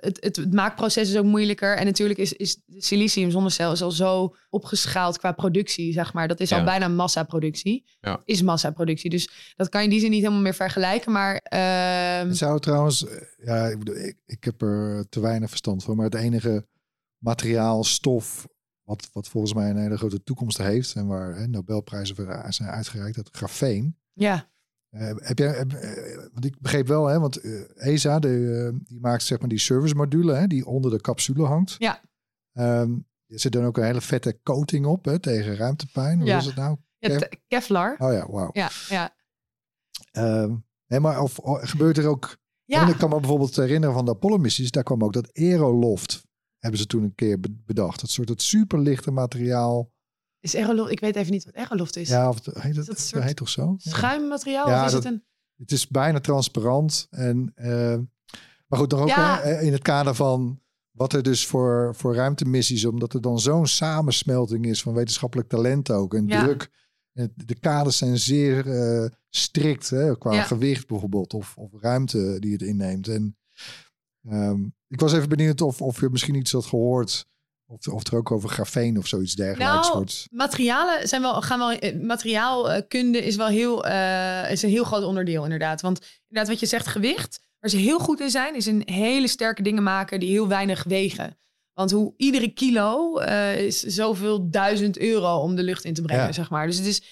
het, 0.00 0.16
het, 0.20 0.36
het 0.36 0.52
maakproces 0.52 1.10
is 1.10 1.16
ook 1.16 1.24
moeilijker. 1.24 1.76
En 1.76 1.84
natuurlijk 1.84 2.18
is, 2.18 2.32
is 2.32 2.56
de 2.66 2.82
silicium 2.82 3.30
zonnecel 3.30 3.72
is 3.72 3.82
al 3.82 3.90
zo 3.90 4.36
opgeschaald 4.50 5.18
qua 5.18 5.32
productie, 5.32 5.92
zeg 5.92 6.12
maar. 6.12 6.28
Dat 6.28 6.40
is 6.40 6.48
Ja. 6.48 6.58
al 6.58 6.64
bijna 6.64 6.88
massaproductie. 6.88 7.84
Ja. 8.00 8.22
Is 8.24 8.42
massaproductie. 8.42 9.10
Dus 9.10 9.52
dat 9.56 9.68
kan 9.68 9.80
je 9.80 9.86
in 9.86 9.92
die 9.92 10.00
zin 10.02 10.10
niet 10.10 10.20
helemaal 10.22 10.42
meer 10.42 10.54
vergelijken. 10.54 11.12
Maar 11.12 11.36
ehm, 11.36 12.28
Het 12.28 12.36
zou 12.36 12.60
trouwens, 12.60 13.04
ja, 13.44 13.66
ik, 13.66 13.78
bedoel, 13.78 13.96
ik, 13.96 14.16
ik 14.26 14.44
heb 14.44 14.62
er 14.62 15.06
te 15.08 15.20
weinig 15.20 15.48
verstand 15.48 15.84
van, 15.84 15.96
maar 15.96 16.04
het 16.04 16.14
enige 16.14 16.66
materiaal, 17.18 17.84
stof, 17.84 18.46
wat, 18.94 19.10
wat 19.12 19.28
volgens 19.28 19.54
mij 19.54 19.70
een 19.70 19.76
hele 19.76 19.96
grote 19.96 20.22
toekomst 20.22 20.58
heeft 20.58 20.94
en 20.94 21.06
waar 21.06 21.34
hè, 21.36 21.46
Nobelprijzen 21.48 22.16
voor 22.16 22.44
zijn 22.48 22.68
uitgereikt, 22.68 23.16
dat 23.16 23.28
grafeen. 23.32 23.96
ja, 24.12 24.50
Eh, 24.90 25.12
heb 25.16 25.38
jij, 25.38 25.48
heb, 25.48 25.72
eh, 25.72 26.16
want 26.32 26.44
ik 26.44 26.60
begreep 26.60 26.86
wel, 26.86 27.06
hè, 27.06 27.20
want 27.20 27.36
eh, 27.36 27.86
ESA 27.92 28.18
de, 28.18 28.68
eh, 28.72 28.78
die 28.88 29.00
maakt 29.00 29.22
zeg 29.22 29.38
maar 29.40 29.48
die 29.48 29.58
service 29.58 29.94
module 29.94 30.34
hè, 30.34 30.46
die 30.46 30.66
onder 30.66 30.90
de 30.90 31.00
capsule 31.00 31.44
hangt. 31.46 31.74
Ja. 31.78 32.00
Ehm, 32.52 32.90
er 33.26 33.40
zit 33.40 33.52
dan 33.52 33.64
ook 33.64 33.76
een 33.76 33.84
hele 33.84 34.00
vette 34.00 34.40
coating 34.42 34.86
op 34.86 35.04
hè, 35.04 35.18
tegen 35.18 35.56
ruimtepijn. 35.56 36.18
Hoe 36.18 36.26
Ja. 36.28 36.38
is 36.38 36.44
het 36.46 36.56
nou? 36.56 36.76
Kev- 36.98 37.28
Kevlar. 37.48 37.94
Oh 37.98 38.12
ja, 38.12 38.30
wauw. 38.30 38.50
Ja, 38.52 38.70
ja. 38.88 39.14
Ehm, 40.10 40.54
nee, 40.86 41.00
maar 41.00 41.20
of, 41.20 41.38
of 41.38 41.60
gebeurt 41.70 41.98
er 41.98 42.06
ook 42.06 42.36
Ja. 42.64 42.78
Want 42.78 42.90
ik 42.92 42.98
kan 42.98 43.08
me 43.10 43.20
bijvoorbeeld 43.20 43.56
herinneren 43.56 43.94
van 43.94 44.04
de 44.04 44.10
Apollo-missies, 44.10 44.70
daar 44.70 44.82
kwam 44.82 45.04
ook 45.04 45.12
dat 45.12 45.30
Aeroloft, 45.32 46.26
hebben 46.62 46.80
ze 46.80 46.86
toen 46.86 47.02
een 47.02 47.14
keer 47.14 47.40
be- 47.40 47.54
bedacht. 47.66 48.00
Dat 48.00 48.10
soort 48.10 48.28
het 48.28 48.42
superlichte 48.42 49.10
materiaal, 49.10 49.90
Is 50.40 50.54
Aeroloft, 50.56 50.90
ik 50.90 51.00
weet 51.00 51.16
even 51.16 51.32
niet 51.32 51.44
wat 51.44 51.54
Aeroloft 51.54 51.96
is. 51.96 52.08
Ja, 52.08 52.28
of 52.28 52.44
heet 52.44 52.76
het, 52.76 52.86
dat 52.86 53.08
dat 53.12 53.22
heet 53.22 53.36
toch 53.36 53.48
zo? 53.48 53.74
Schuimmateriaal? 53.78 54.68
Ja, 54.68 54.80
of 54.80 54.86
is 54.86 54.92
dat- 54.92 55.04
het 55.04 55.12
een... 55.12 55.24
Het 55.56 55.72
is 55.72 55.88
bijna 55.88 56.20
transparant. 56.20 57.06
En, 57.10 57.52
eh, 57.54 57.98
maar 58.66 58.78
goed, 58.78 58.90
nog 58.90 59.00
ook 59.00 59.08
Ja. 59.08 59.40
hè, 59.42 59.60
in 59.60 59.72
het 59.72 59.82
kader 59.82 60.14
van 60.14 60.60
wat 60.90 61.12
er 61.12 61.22
dus 61.22 61.46
voor, 61.46 61.94
voor 61.96 62.14
ruimtemissies, 62.14 62.84
omdat 62.84 63.14
er 63.14 63.20
dan 63.20 63.40
zo'n 63.40 63.66
samensmelting 63.66 64.66
is 64.66 64.82
van 64.82 64.94
wetenschappelijk 64.94 65.48
talent 65.48 65.90
ook 65.90 66.14
en 66.14 66.26
Ja. 66.26 66.42
druk. 66.44 66.70
De 67.34 67.54
kaders 67.60 67.96
zijn 67.96 68.18
zeer 68.18 68.70
eh, 68.70 69.10
strikt 69.28 69.90
hè, 69.90 70.18
qua 70.18 70.32
Ja. 70.32 70.42
gewicht 70.42 70.86
bijvoorbeeld 70.88 71.34
of, 71.34 71.56
of 71.56 71.70
ruimte 71.80 72.36
die 72.38 72.52
het 72.52 72.62
inneemt. 72.62 73.08
En 73.08 73.36
ehm, 74.28 74.64
ik 74.92 75.00
was 75.00 75.12
even 75.12 75.28
benieuwd 75.28 75.60
of, 75.60 75.80
of 75.82 76.00
je 76.00 76.08
misschien 76.10 76.34
iets 76.34 76.52
had 76.52 76.66
gehoord 76.66 77.24
of, 77.66 77.86
of 77.88 78.06
er 78.06 78.16
ook 78.16 78.30
over 78.30 78.48
grafeen 78.48 78.98
of 78.98 79.06
zoiets 79.06 79.34
dergelijks 79.34 79.72
Nou, 79.86 79.92
wordt. 79.96 80.26
materialen 80.30 81.08
zijn 81.08 81.22
wel, 81.22 81.42
gaan 81.42 81.58
wel, 81.58 81.70
eh, 81.70 82.00
materiaalkunde 82.00 83.24
is 83.24 83.36
wel 83.36 83.46
heel, 83.46 83.84
eh, 83.86 84.50
is 84.50 84.62
een 84.62 84.70
heel 84.70 84.84
groot 84.84 85.04
onderdeel 85.04 85.44
inderdaad. 85.44 85.80
Want 85.80 86.00
inderdaad 86.28 86.52
wat 86.52 86.60
je 86.60 86.66
zegt, 86.66 86.86
gewicht, 86.86 87.40
waar 87.58 87.70
ze 87.70 87.76
heel 87.76 87.98
goed 87.98 88.20
in 88.20 88.30
zijn, 88.30 88.54
is 88.54 88.66
een 88.66 88.82
hele 88.84 89.28
sterke 89.28 89.62
dingen 89.62 89.82
maken 89.82 90.20
die 90.20 90.30
heel 90.30 90.48
weinig 90.48 90.84
wegen. 90.84 91.36
Want 91.72 91.90
hoe 91.90 92.14
iedere 92.16 92.48
kilo 92.48 93.18
eh, 93.18 93.60
is 93.64 93.80
zoveel 93.80 94.50
duizend 94.50 94.98
euro 94.98 95.36
om 95.36 95.56
de 95.56 95.62
lucht 95.62 95.84
in 95.84 95.94
te 95.94 96.02
brengen, 96.02 96.26
Ja. 96.26 96.32
zeg 96.32 96.50
maar. 96.50 96.66
Dus 96.66 96.76
het 96.76 96.86
is, 96.86 97.02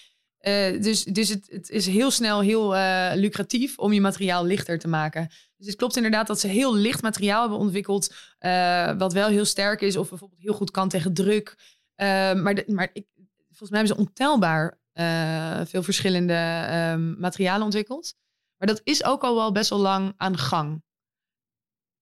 dus, 0.81 1.05
dus 1.05 1.29
het, 1.29 1.47
het 1.51 1.71
is 1.71 1.87
heel 1.87 2.11
snel 2.11 2.41
heel 2.41 2.75
lucratief 3.15 3.79
om 3.79 3.93
je 3.93 4.01
materiaal 4.01 4.45
lichter 4.45 4.79
te 4.79 4.89
maken. 4.89 5.31
Dus 5.61 5.69
het 5.69 5.79
klopt 5.79 5.97
inderdaad 5.97 6.27
dat 6.27 6.41
ze 6.41 6.47
heel 6.47 6.75
licht 6.77 7.03
materiaal 7.03 7.41
hebben 7.41 7.59
ontwikkeld, 7.59 8.15
eh, 8.39 8.97
wat 8.99 9.13
wel 9.13 9.29
heel 9.29 9.45
sterk 9.45 9.81
is 9.81 9.97
of 9.97 10.09
bijvoorbeeld 10.09 10.41
heel 10.41 10.53
goed 10.55 10.71
kan 10.71 10.89
tegen 10.89 11.15
druk. 11.15 11.57
Eh, 11.95 12.07
maar 12.35 12.55
de- 12.55 12.65
maar 12.67 12.91
ik, 12.93 13.07
volgens 13.49 13.71
mij 13.71 13.79
hebben 13.79 13.97
ze 13.97 14.03
ontelbaar 14.03 14.79
eh, 14.93 15.61
veel 15.65 15.83
verschillende 15.83 16.33
ehm, 16.33 17.21
materialen 17.21 17.65
ontwikkeld. 17.65 18.15
Maar 18.57 18.69
dat 18.69 18.81
is 18.85 19.05
ook 19.05 19.23
al 19.23 19.35
wel 19.35 19.53
best 19.53 19.71
wel 19.71 19.79
lang 19.79 20.15
aan 20.17 20.33
de 20.33 20.39
gang. 20.39 20.83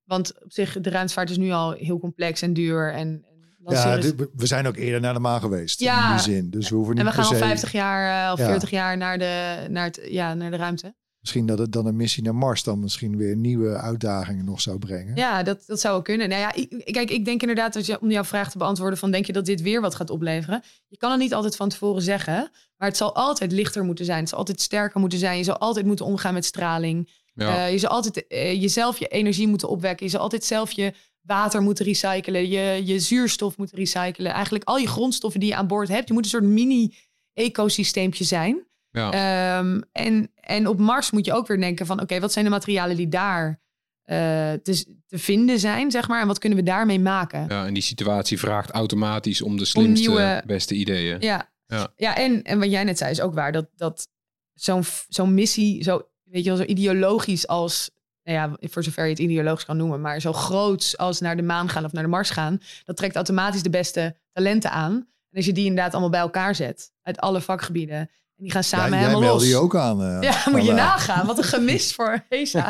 Want 0.04 0.42
op 0.44 0.52
zich, 0.52 0.80
de 0.80 0.90
ruimtevaart 0.90 1.30
is 1.30 1.36
nu 1.36 1.50
al 1.50 1.72
heel 1.72 1.98
complex 1.98 2.42
en 2.42 2.52
duur. 2.52 2.92
En, 2.92 3.24
en 3.28 3.36
Ja, 3.66 3.94
is- 3.96 4.14
we- 4.14 4.46
zijn 4.46 4.66
ook 4.66 4.76
eerder 4.76 5.00
naar 5.00 5.14
de 5.14 5.20
maan 5.20 5.40
geweest 5.40 5.80
Ja. 5.80 6.08
in 6.10 6.14
die 6.14 6.24
zin. 6.34 6.50
Dus 6.50 6.68
we 6.68 6.74
hoeven 6.76 6.94
niet 6.94 7.02
en 7.04 7.08
we 7.10 7.14
gaan 7.16 7.24
al 7.24 7.30
se- 7.30 7.36
50 7.38 7.72
jaar 7.72 8.32
of 8.32 8.38
Ja. 8.38 8.46
40 8.46 8.70
jaar 8.70 8.96
naar 8.96 9.18
de, 9.18 9.66
naar, 9.70 9.84
het, 9.84 10.00
ja, 10.08 10.34
naar 10.34 10.50
de 10.50 10.56
ruimte. 10.56 10.94
Misschien 11.20 11.46
dat 11.46 11.58
het 11.58 11.72
dan 11.72 11.87
een 11.87 11.96
missie 11.96 12.22
naar 12.22 12.34
Mars 12.34 12.62
dan 12.62 12.80
misschien 12.80 13.16
weer 13.16 13.37
nieuwe 13.37 13.76
uitdagingen 13.76 14.44
nog 14.44 14.60
zou 14.60 14.78
brengen. 14.78 15.16
Ja, 15.16 15.42
dat, 15.42 15.62
dat 15.66 15.80
zou 15.80 15.94
wel 15.94 16.02
kunnen. 16.02 16.28
Nou 16.28 16.40
ja, 16.40 16.54
ik, 16.54 16.92
kijk, 16.92 17.10
ik 17.10 17.25
denk 17.25 17.40
inderdaad, 17.40 17.72
dat 17.72 17.87
je, 17.87 18.00
om 18.00 18.10
jouw 18.10 18.25
vraag 18.25 18.50
te 18.50 18.58
beantwoorden, 18.58 18.98
van 18.98 19.10
denk 19.10 19.26
je 19.26 19.32
dat 19.32 19.46
dit 19.46 19.62
weer 19.62 19.80
wat 19.80 19.94
gaat 19.94 20.10
opleveren? 20.10 20.62
Je 20.88 20.96
kan 20.96 21.10
het 21.10 21.20
niet 21.20 21.34
altijd 21.34 21.56
van 21.56 21.68
tevoren 21.68 22.02
zeggen, 22.02 22.50
maar 22.76 22.88
het 22.88 22.96
zal 22.96 23.14
altijd 23.14 23.52
lichter 23.52 23.84
moeten 23.84 24.04
zijn. 24.04 24.18
Het 24.18 24.28
zal 24.28 24.38
altijd 24.38 24.60
sterker 24.60 25.00
moeten 25.00 25.18
zijn. 25.18 25.38
Je 25.38 25.44
zal 25.44 25.58
altijd 25.58 25.87
moeten 25.87 26.06
omgaan 26.06 26.34
met 26.34 26.44
straling. 26.44 27.10
Ja. 27.34 27.66
Eh, 27.66 27.72
je 27.72 27.78
zal 27.78 27.90
altijd 27.90 28.26
eh, 28.26 28.60
jezelf 28.60 28.98
je 28.98 29.06
energie 29.06 29.48
moeten 29.48 29.68
opwekken. 29.68 30.06
Je 30.06 30.12
zal 30.12 30.20
altijd 30.20 30.44
zelf 30.44 30.72
je 30.72 30.92
water 31.20 31.62
moeten 31.62 31.84
recyclen, 31.84 32.48
je, 32.48 32.82
je 32.84 33.00
zuurstof 33.00 33.56
moeten 33.56 33.78
recyclen. 33.78 34.32
Eigenlijk 34.32 34.64
al 34.64 34.76
je 34.76 34.87
grondstoffen 34.87 35.40
die 35.40 35.48
je 35.48 35.56
aan 35.56 35.66
boord 35.66 35.88
hebt. 35.88 36.08
Je 36.08 36.14
moet 36.14 36.25
een 36.25 36.30
soort 36.30 36.44
mini-ecosysteempje 36.44 38.25
zijn. 38.25 38.66
Ja. 38.90 39.10
Ehm, 39.12 39.80
en, 39.92 40.30
en 40.49 40.67
op 40.67 40.78
Mars 40.78 41.11
moet 41.11 41.26
je 41.26 41.33
ook 41.33 41.47
weer 41.47 41.61
denken 41.61 41.87
van... 41.87 42.00
oké, 42.00 42.21
wat 42.21 42.33
zijn 42.33 42.45
de 42.45 42.50
materialen 42.50 42.97
die 42.97 43.09
daar 43.09 43.61
eh, 44.02 44.17
te, 44.52 44.97
te 45.07 45.19
vinden 45.19 45.59
zijn, 45.59 45.90
zeg 45.90 46.09
maar... 46.09 46.21
en 46.21 46.26
wat 46.26 46.38
kunnen 46.38 46.59
we 46.59 46.64
daarmee 46.64 47.00
maken? 47.00 47.47
ja, 47.49 47.67
en 47.67 47.75
die 47.75 47.83
situatie 47.83 48.38
vraagt 48.38 48.71
automatisch 48.71 49.43
om 49.43 49.57
de 49.57 49.64
slimste, 49.64 50.09
nieuwe- 50.09 50.43
beste 50.47 50.75
ideeën. 50.75 51.21
Ja, 51.21 51.50
Ja. 51.67 51.93
ja 51.97 52.17
en, 52.17 52.43
en 52.43 52.59
wat 52.59 52.71
jij 52.71 52.85
net 52.85 52.99
zei 52.99 53.11
is 53.11 53.21
ook 53.21 53.35
waar. 53.35 53.52
Dat, 53.52 53.69
dat 53.76 54.09
zo'n 54.55 54.83
zo'n 55.09 55.35
missie, 55.35 55.83
zo, 55.83 56.02
weet 56.25 56.45
je 56.45 56.49
wel, 56.49 56.59
zo 56.59 56.64
ideologisch 56.64 57.47
als... 57.47 57.90
Nou 58.23 58.38
ja, 58.38 58.69
voor 58.69 58.83
zover 58.85 59.05
je 59.05 59.11
het 59.11 59.19
ideologisch 59.19 59.64
kan 59.64 59.76
noemen... 59.76 60.00
maar 60.00 60.21
zo 60.21 60.33
groot 60.33 60.95
als 60.97 61.21
naar 61.21 61.37
de 61.37 61.43
maan 61.43 61.69
gaan 61.69 61.85
of 61.85 61.93
naar 61.93 62.02
de 62.02 62.09
Mars 62.09 62.31
gaan... 62.31 62.61
dat 62.85 62.97
trekt 62.97 63.14
automatisch 63.17 63.62
de 63.62 63.71
beste 63.71 64.17
talenten 64.33 64.71
aan. 64.71 64.93
En 65.31 65.37
als 65.37 65.47
je 65.47 65.52
die 65.52 65.67
inderdaad 65.67 65.93
allemaal 65.93 66.11
bij 66.11 66.21
elkaar 66.21 66.55
zet... 66.55 66.93
uit 67.02 67.19
alle 67.19 67.40
vakgebieden... 67.40 68.11
en 68.38 68.45
die 68.45 68.52
gaan 68.52 68.64
samen 68.64 68.85
Ja, 68.87 68.90
jij 68.90 68.99
helemaal 68.99 69.21
meldde 69.21 69.45
los... 69.45 69.52
je 69.52 69.57
ook 69.57 69.76
aan. 69.76 70.02
eh, 70.02 70.18
Ja, 70.23 70.50
moet 70.50 70.64
je 70.64 70.73
nagaan. 70.73 71.26
Wat 71.26 71.39
een 71.39 71.45
gemis 71.45 71.93
voor 71.95 72.25
ESA. 72.28 72.69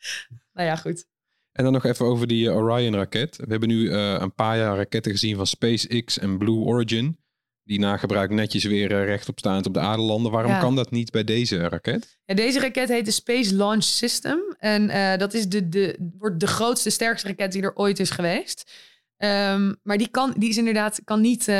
nou 0.52 0.68
ja, 0.68 0.76
goed. 0.76 1.06
En 1.52 1.64
dan 1.64 1.72
nog 1.72 1.84
even 1.84 2.06
over 2.06 2.26
die 2.26 2.48
eh, 2.48 2.56
Orion-raket. 2.56 3.36
We 3.36 3.46
hebben 3.48 3.68
nu 3.68 3.90
eh, 3.90 4.12
een 4.18 4.34
paar 4.34 4.56
jaar 4.58 4.76
raketten 4.76 5.12
gezien 5.12 5.36
van 5.36 5.46
SpaceX 5.46 6.18
en 6.18 6.38
Blue 6.38 6.58
Origin. 6.58 7.18
Die 7.62 7.78
na 7.78 7.96
gebruik 7.96 8.30
netjes 8.30 8.64
weer 8.64 8.92
eh, 8.92 9.04
rechtopstaand 9.04 9.66
op 9.66 9.74
de 9.74 9.80
aarde 9.80 10.02
landen. 10.02 10.32
Waarom 10.32 10.50
Ja. 10.50 10.60
kan 10.60 10.76
dat 10.76 10.90
niet 10.90 11.10
bij 11.10 11.24
deze 11.24 11.68
raket? 11.68 12.18
Ja, 12.24 12.34
deze 12.34 12.60
raket 12.60 12.88
heet 12.88 13.04
de 13.04 13.10
Space 13.10 13.54
Launch 13.54 13.82
System. 13.84 14.38
En 14.58 14.90
eh, 14.90 15.18
dat 15.18 15.34
is 15.34 15.48
de, 15.48 15.68
de, 15.68 16.10
wordt 16.18 16.40
de 16.40 16.46
grootste, 16.46 16.90
sterkste 16.90 17.28
raket 17.28 17.52
die 17.52 17.62
er 17.62 17.74
ooit 17.76 17.98
is 18.00 18.10
geweest. 18.10 18.70
Ehm, 19.16 19.74
maar 19.82 19.98
die, 19.98 20.08
kan, 20.08 20.34
die 20.36 20.48
is 20.48 20.56
inderdaad 20.56 21.00
kan 21.04 21.20
niet 21.20 21.40
eh, 21.48 21.54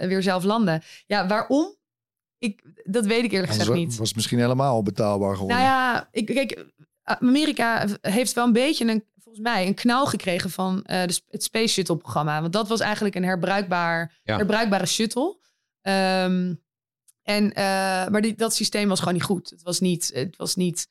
weer 0.00 0.22
zelf 0.22 0.44
landen. 0.44 0.82
Ja, 1.06 1.26
waarom? 1.26 1.75
Ik, 2.46 2.62
dat 2.84 3.06
weet 3.06 3.24
ik 3.24 3.32
eerlijk 3.32 3.52
gezegd 3.52 3.72
niet. 3.72 3.96
was 3.96 4.06
het 4.06 4.16
misschien 4.16 4.38
helemaal 4.38 4.82
betaalbaar 4.82 5.34
geworden. 5.34 5.56
Nou 5.56 5.68
ja, 5.68 6.08
ik, 6.12 6.26
kijk, 6.26 6.64
Amerika 7.02 7.86
heeft 8.00 8.32
wel 8.32 8.46
een 8.46 8.52
beetje 8.52 8.84
een, 8.88 9.04
volgens 9.22 9.44
mij, 9.44 9.66
een 9.66 9.74
knauw 9.74 10.04
gekregen 10.04 10.50
van 10.50 10.82
eh, 10.84 11.06
de, 11.06 11.20
het 11.30 11.42
Space 11.42 11.72
Shuttle 11.72 11.96
programma. 11.96 12.40
Want 12.40 12.52
dat 12.52 12.68
was 12.68 12.80
eigenlijk 12.80 13.14
een 13.14 13.24
herbruikbaar, 13.24 14.18
Ja. 14.22 14.36
herbruikbare 14.36 14.86
shuttle. 14.86 15.36
Ehm, 15.80 16.54
en, 17.22 17.52
eh, 17.52 17.64
maar 18.08 18.20
die, 18.20 18.34
dat 18.34 18.54
systeem 18.54 18.88
was 18.88 18.98
gewoon 18.98 19.14
niet 19.14 19.22
goed. 19.22 19.50
Het 19.50 19.62
was 19.62 19.80
niet, 19.80 20.10
het 20.14 20.36
was 20.36 20.54
niet 20.54 20.88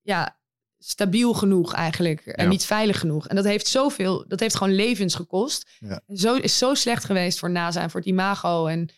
ja, 0.00 0.38
stabiel 0.78 1.32
genoeg 1.34 1.72
eigenlijk. 1.74 2.26
En 2.26 2.44
Ja. 2.44 2.50
niet 2.50 2.64
veilig 2.64 2.98
genoeg. 3.00 3.28
En 3.28 3.36
dat 3.36 3.44
heeft 3.44 3.66
zoveel, 3.66 4.24
dat 4.28 4.40
heeft 4.40 4.56
gewoon 4.56 4.74
levens 4.74 5.14
gekost. 5.14 5.70
Ja. 5.78 6.00
En 6.06 6.16
zo 6.16 6.34
is 6.34 6.58
zo 6.58 6.74
slecht 6.74 7.04
geweest 7.04 7.38
voor 7.38 7.50
NASA 7.50 7.82
en 7.82 7.90
voor 7.90 8.00
het 8.00 8.08
imago. 8.08 8.66
En 8.66 8.88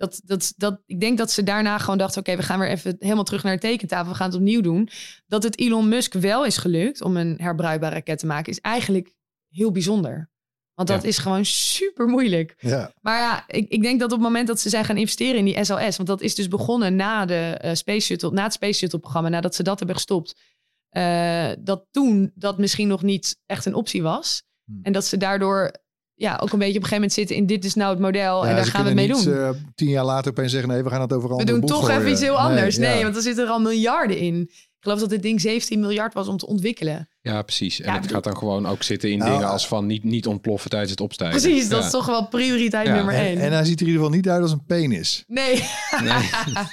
dat, 0.00 0.20
dat, 0.24 0.52
dat, 0.56 0.80
ik 0.86 1.00
denk 1.00 1.18
dat 1.18 1.30
ze 1.30 1.42
daarna 1.42 1.78
gewoon 1.78 1.98
dachten: 1.98 2.20
oké, 2.20 2.36
we 2.36 2.42
gaan 2.42 2.58
weer 2.58 2.68
even 2.68 2.96
helemaal 2.98 3.24
terug 3.24 3.42
naar 3.42 3.54
de 3.54 3.60
tekentafel. 3.60 4.10
We 4.10 4.16
gaan 4.16 4.26
het 4.26 4.36
opnieuw 4.36 4.60
doen. 4.60 4.88
Dat 5.26 5.42
het 5.42 5.58
Elon 5.58 5.88
Musk 5.88 6.12
wel 6.12 6.44
is 6.44 6.56
gelukt 6.56 7.02
om 7.02 7.16
een 7.16 7.34
herbruikbare 7.40 7.94
raket 7.94 8.18
te 8.18 8.26
maken, 8.26 8.52
is 8.52 8.60
eigenlijk 8.60 9.14
heel 9.48 9.70
bijzonder. 9.70 10.30
Want 10.74 10.88
dat 10.88 11.02
Ja. 11.02 11.08
is 11.08 11.18
gewoon 11.18 11.44
super 11.44 12.06
moeilijk. 12.06 12.54
Ja. 12.58 12.92
Maar 13.00 13.18
ja, 13.20 13.44
ik, 13.46 13.68
ik 13.68 13.82
denk 13.82 14.00
dat 14.00 14.12
op 14.12 14.18
het 14.18 14.26
moment 14.26 14.46
dat 14.46 14.60
ze 14.60 14.68
zijn 14.68 14.84
gaan 14.84 14.96
investeren 14.96 15.38
in 15.38 15.44
die 15.44 15.64
SLS, 15.64 15.96
want 15.96 16.06
dat 16.06 16.20
is 16.20 16.34
dus 16.34 16.48
begonnen 16.48 16.96
na, 16.96 17.24
de, 17.24 17.56
eh, 17.60 17.74
Space 17.74 18.06
Shuttle, 18.06 18.30
na 18.30 18.42
het 18.42 18.52
Space 18.52 18.78
Shuttle 18.78 18.98
programma, 18.98 19.28
nadat 19.28 19.54
ze 19.54 19.62
dat 19.62 19.78
hebben 19.78 19.96
gestopt, 19.96 20.40
eh, 20.88 21.50
dat 21.58 21.86
toen 21.90 22.32
dat 22.34 22.58
misschien 22.58 22.88
nog 22.88 23.02
niet 23.02 23.38
echt 23.46 23.66
een 23.66 23.74
optie 23.74 24.02
was. 24.02 24.42
Hmm. 24.64 24.80
En 24.82 24.92
dat 24.92 25.04
ze 25.04 25.16
daardoor 25.16 25.72
ja, 26.20 26.38
ook 26.42 26.52
een 26.52 26.58
beetje 26.58 26.78
op 26.78 26.82
een 26.82 26.88
gegeven 26.88 26.94
moment 26.94 27.12
zitten 27.12 27.36
in 27.36 27.46
dit 27.46 27.64
is 27.64 27.74
nou 27.74 27.90
het 27.90 27.98
model 27.98 28.46
en 28.46 28.56
daar 28.56 28.64
gaan 28.64 28.82
we 28.82 28.86
het 28.88 28.96
mee 28.96 29.08
kunnen 29.08 29.24
doen. 29.24 29.46
niet, 29.48 29.54
eh, 29.56 29.62
tien 29.74 29.88
jaar 29.88 30.04
later 30.04 30.30
opeens 30.30 30.50
zeggen, 30.52 30.68
nee, 30.70 30.82
we 30.82 30.90
gaan 30.90 31.00
het 31.00 31.12
over 31.12 31.36
we 31.36 31.44
doen 31.44 31.60
toch 31.60 31.80
gooien. 31.84 31.98
even 31.98 32.10
iets 32.10 32.20
heel 32.20 32.38
anders. 32.38 32.76
Nee, 32.76 32.96
ja. 32.96 33.02
want 33.02 33.16
er 33.16 33.22
zitten 33.22 33.44
er 33.44 33.50
al 33.50 33.60
miljarden 33.60 34.18
in. 34.18 34.40
Ik 34.40 34.86
geloof 34.86 35.00
dat 35.00 35.10
dit 35.10 35.22
ding 35.22 35.40
17 35.40 35.80
miljard 35.80 36.14
was 36.14 36.28
om 36.28 36.36
te 36.36 36.46
ontwikkelen. 36.46 37.08
Ja, 37.20 37.42
precies. 37.42 37.80
En 37.80 37.92
Ja, 37.92 38.00
het 38.00 38.10
gaat 38.12 38.24
dan 38.24 38.36
gewoon 38.36 38.66
ook 38.66 38.82
zitten 38.82 39.10
in 39.10 39.18
Nou, 39.18 39.30
dingen 39.30 39.46
eh, 39.46 39.52
als 39.52 39.68
van 39.68 39.86
niet, 39.86 40.04
niet 40.04 40.26
ontploffen 40.26 40.70
tijdens 40.70 40.90
het 40.90 41.00
opstijgen. 41.00 41.40
Precies, 41.40 41.68
dat 41.68 41.78
Ja. 41.78 41.84
is 41.84 41.90
toch 41.90 42.06
wel 42.06 42.26
prioriteit 42.28 42.86
Ja, 42.86 42.94
nummer 42.94 43.14
En, 43.14 43.20
één. 43.24 43.38
en 43.38 43.52
hij 43.52 43.64
ziet 43.64 43.80
er 43.80 43.86
in 43.86 43.92
ieder 43.92 44.02
geval 44.04 44.16
niet 44.16 44.28
uit 44.28 44.42
als 44.42 44.52
een 44.52 44.64
penis. 44.64 45.24
Nee, 45.26 45.62
Nee. 46.02 46.30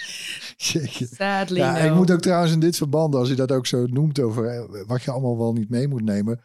Sadly 1.17 1.57
Ja, 1.59 1.71
no. 1.77 1.85
ik 1.89 1.93
moet 1.95 2.11
ook 2.11 2.19
trouwens 2.21 2.51
in 2.53 2.59
dit 2.59 2.77
verband, 2.77 3.15
als 3.15 3.29
je 3.29 3.35
dat 3.35 3.51
ook 3.51 3.65
zo 3.65 3.85
noemt 3.85 4.19
over 4.19 4.45
eh, 4.45 4.61
wat 4.87 5.03
je 5.03 5.11
allemaal 5.11 5.37
wel 5.37 5.53
niet 5.53 5.69
mee 5.69 5.87
moet 5.87 6.03
nemen. 6.03 6.41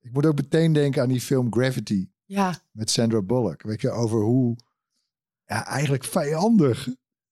Ik 0.00 0.12
moet 0.12 0.26
ook 0.26 0.36
meteen 0.36 0.72
denken 0.72 1.02
aan 1.02 1.08
die 1.08 1.20
film 1.20 1.46
Gravity 1.52 2.06
Ja, 2.26 2.54
met 2.72 2.90
Sandra 2.90 3.22
Bullock. 3.22 3.62
Weet 3.62 3.80
je, 3.80 3.90
over 3.90 4.20
hoe 4.20 4.56
ja, 5.44 5.66
eigenlijk 5.66 6.04
vijandig 6.04 6.88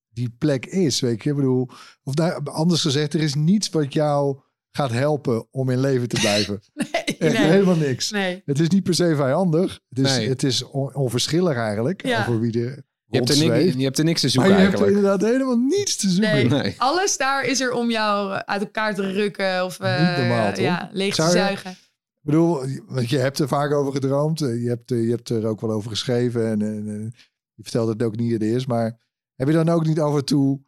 die 0.09 0.35
plek 0.39 0.67
is. 0.67 1.01
Weet 1.01 1.23
je, 1.23 1.31
ik 1.31 1.37
bedoel, 1.37 1.69
of 2.05 2.15
nou, 2.15 2.45
anders 2.45 2.81
gezegd, 2.83 3.15
er 3.15 3.21
is 3.21 3.35
niets 3.35 3.71
wat 3.71 3.93
jou 3.93 4.39
gaat 4.71 4.91
helpen 4.91 5.47
om 5.51 5.71
in 5.71 5.81
leven 5.81 6.09
te 6.09 6.21
blijven. 6.21 6.61
nee, 6.75 6.87
Echt 7.19 7.39
nee. 7.39 7.47
helemaal 7.51 7.77
niks. 7.77 8.11
nee. 8.11 8.43
Het 8.45 8.59
is 8.61 8.69
niet 8.69 8.83
per 8.83 8.95
se 8.95 9.17
vijandig. 9.17 9.81
Het 9.89 9.99
is, 10.07 10.17
Nee. 10.17 10.29
het 10.29 10.43
is 10.43 10.63
on- 10.63 10.95
onverschillig 10.95 11.57
eigenlijk 11.57 12.07
Ja. 12.07 12.21
over 12.21 12.41
wie 12.41 12.53
er 12.65 12.85
Je 13.07 13.17
hebt, 13.21 13.29
er 13.31 13.49
niks, 13.49 13.75
je 13.77 13.85
hebt 13.85 13.99
er 13.99 14.05
niks 14.05 14.21
te 14.21 14.27
Maar 14.27 14.47
zoeken 14.47 14.63
je 14.63 14.69
hebt 14.69 14.81
er 14.81 14.87
inderdaad 14.87 15.21
helemaal 15.23 15.57
niets 15.59 15.97
te 15.97 16.09
zoeken. 16.09 16.33
Nee. 16.33 16.49
Nee. 16.49 16.75
Alles 16.79 17.17
daar 17.17 17.45
is 17.45 17.61
er 17.61 17.73
om 17.73 17.91
jou 17.91 18.31
uit 18.33 18.61
elkaar 18.61 18.95
te 18.95 19.13
rukken 19.13 19.65
of 19.65 19.81
eh, 19.81 20.19
normaal, 20.19 20.61
ja, 20.61 20.91
leeg 20.93 21.15
te 21.15 21.23
Zou 21.23 21.33
zuigen. 21.35 21.77
Ik 22.25 22.31
bedoel, 22.31 22.65
want 22.87 23.11
je 23.11 23.19
hebt 23.19 23.39
er 23.39 23.49
vaak 23.49 23.73
over 23.73 23.93
gedroomd. 23.93 24.41
eh, 24.41 24.63
Je 24.63 24.69
hebt, 24.69 24.91
eh, 24.91 25.05
je 25.05 25.11
hebt 25.11 25.29
er 25.29 25.47
ook 25.47 25.61
wel 25.61 25.71
over 25.71 25.91
geschreven. 25.91 26.47
En, 26.47 26.63
en, 26.63 26.89
en 26.89 27.13
je 27.55 27.63
vertelt 27.63 27.89
het 27.89 28.03
ook 28.03 28.17
niet 28.17 28.33
het 28.33 28.43
is. 28.43 28.67
Maar 28.67 29.01
heb 29.35 29.49
je 29.49 29.55
dan 29.55 29.69
ook 29.69 29.87
niet 29.87 30.01
af 30.01 30.17
en 30.17 30.25
toe 30.25 30.61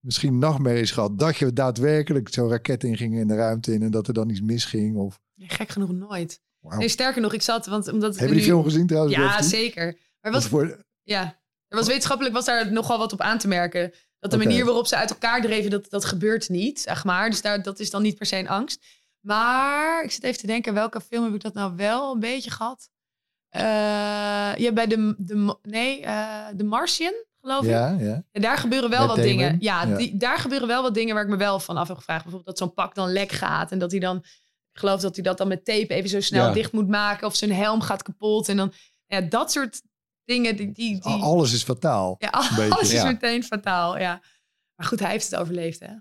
misschien 0.00 0.38
nachtmerries 0.38 0.90
gehad... 0.90 1.18
dat 1.18 1.36
je 1.36 1.52
daadwerkelijk 1.52 2.28
zo'n 2.34 2.48
raket 2.48 2.84
inging 2.84 3.14
in 3.18 3.26
de 3.26 3.34
ruimte 3.34 3.72
in... 3.72 3.82
en 3.82 3.90
dat 3.90 4.08
er 4.08 4.14
dan 4.14 4.28
iets 4.30 4.40
misging? 4.40 4.96
Of, 4.96 5.20
Nee, 5.34 5.48
gek 5.48 5.68
genoeg 5.68 5.92
nooit. 5.92 6.40
Nee, 6.60 6.88
sterker 6.88 7.22
nog, 7.22 7.32
ik 7.32 7.42
zat, 7.42 7.66
want 7.66 7.88
omdat 7.92 8.18
Heb 8.18 8.28
je 8.28 8.34
die 8.34 8.42
nu- 8.42 8.48
film 8.48 8.64
gezien 8.64 8.86
trouwens? 8.86 9.14
Ja, 9.16 9.42
zeker. 9.42 9.98
Maar 10.20 10.42
voor, 10.42 10.84
ja, 11.02 11.40
Er 11.68 11.76
was 11.78 11.86
wetenschappelijk 11.86 12.34
was 12.34 12.44
daar 12.44 12.72
nogal 12.72 12.98
wat 12.98 13.12
op 13.12 13.20
aan 13.20 13.38
te 13.38 13.48
merken. 13.48 13.92
Dat 14.18 14.30
de 14.30 14.36
manier 14.36 14.64
waarop 14.64 14.86
ze 14.86 14.96
uit 14.96 15.10
elkaar 15.10 15.42
dreven, 15.42 15.70
dat, 15.70 15.90
dat 15.90 16.04
gebeurt 16.04 16.48
niet, 16.48 16.80
zeg 16.80 17.04
maar. 17.04 17.30
Dus 17.30 17.42
daar, 17.42 17.62
dat 17.62 17.80
is 17.80 17.90
dan 17.90 18.02
niet 18.02 18.16
per 18.16 18.26
se 18.26 18.36
een 18.36 18.48
angst. 18.48 18.84
Maar 19.22 20.04
ik 20.04 20.10
zit 20.10 20.22
even 20.22 20.40
te 20.40 20.46
denken, 20.46 20.74
welke 20.74 21.00
film 21.00 21.24
heb 21.24 21.34
ik 21.34 21.40
dat 21.42 21.54
nou 21.54 21.76
wel 21.76 22.12
een 22.12 22.20
beetje 22.20 22.50
gehad? 22.50 22.90
Eh 23.48 23.60
ja, 24.56 24.72
bij 24.72 24.86
de, 24.86 25.14
de, 25.18 25.58
nee, 25.62 26.00
eh 26.00 26.46
de 26.54 26.64
Martian, 26.64 27.12
geloof 27.40 27.62
ik. 27.64 27.70
Ja, 27.70 27.88
ja. 27.90 28.24
En 28.32 28.42
daar 28.42 28.58
gebeuren 28.58 28.90
wel 28.90 28.98
Met 29.00 29.08
wat 29.08 29.16
Damon? 29.16 29.32
dingen. 29.32 29.56
Ja, 29.60 29.82
Ja. 29.84 29.96
Die, 29.96 30.16
daar 30.16 30.38
gebeuren 30.38 30.68
wel 30.68 30.82
wat 30.82 30.94
dingen 30.94 31.14
waar 31.14 31.24
ik 31.24 31.30
me 31.30 31.36
wel 31.36 31.60
van 31.60 31.76
af 31.76 31.88
heb 31.88 31.96
gevraagd. 31.96 32.22
Bijvoorbeeld 32.22 32.58
dat 32.58 32.68
zo'n 32.68 32.74
pak 32.74 32.94
dan 32.94 33.12
lek 33.12 33.32
gaat. 33.32 33.72
En 33.72 33.78
dat 33.78 33.90
hij 33.90 34.00
dan, 34.00 34.16
ik 34.72 34.78
geloof 34.78 35.00
dat 35.00 35.14
hij 35.14 35.24
dat 35.24 35.38
dan 35.38 35.48
met 35.48 35.64
tape 35.64 35.94
even 35.94 36.10
zo 36.10 36.20
snel 36.20 36.46
Ja. 36.46 36.52
dicht 36.52 36.72
moet 36.72 36.88
maken. 36.88 37.26
Of 37.26 37.36
zijn 37.36 37.52
helm 37.52 37.80
gaat 37.80 38.02
kapot. 38.02 38.48
En 38.48 38.56
dan, 38.56 38.72
ja, 39.06 39.20
dat 39.20 39.52
soort 39.52 39.82
dingen. 40.24 40.56
Die, 40.56 40.72
die, 40.72 41.00
die, 41.00 41.12
Alles 41.22 41.52
is 41.52 41.62
fataal. 41.62 42.16
ja, 42.18 42.30
beetje. 42.56 42.70
alles 42.74 42.92
is 42.92 43.02
Ja. 43.02 43.04
meteen 43.04 43.44
fataal. 43.44 43.98
Ja. 43.98 44.20
Maar 44.74 44.86
goed, 44.86 45.00
hij 45.00 45.10
heeft 45.10 45.30
het 45.30 45.40
overleefd, 45.40 45.80
hè? 45.80 45.92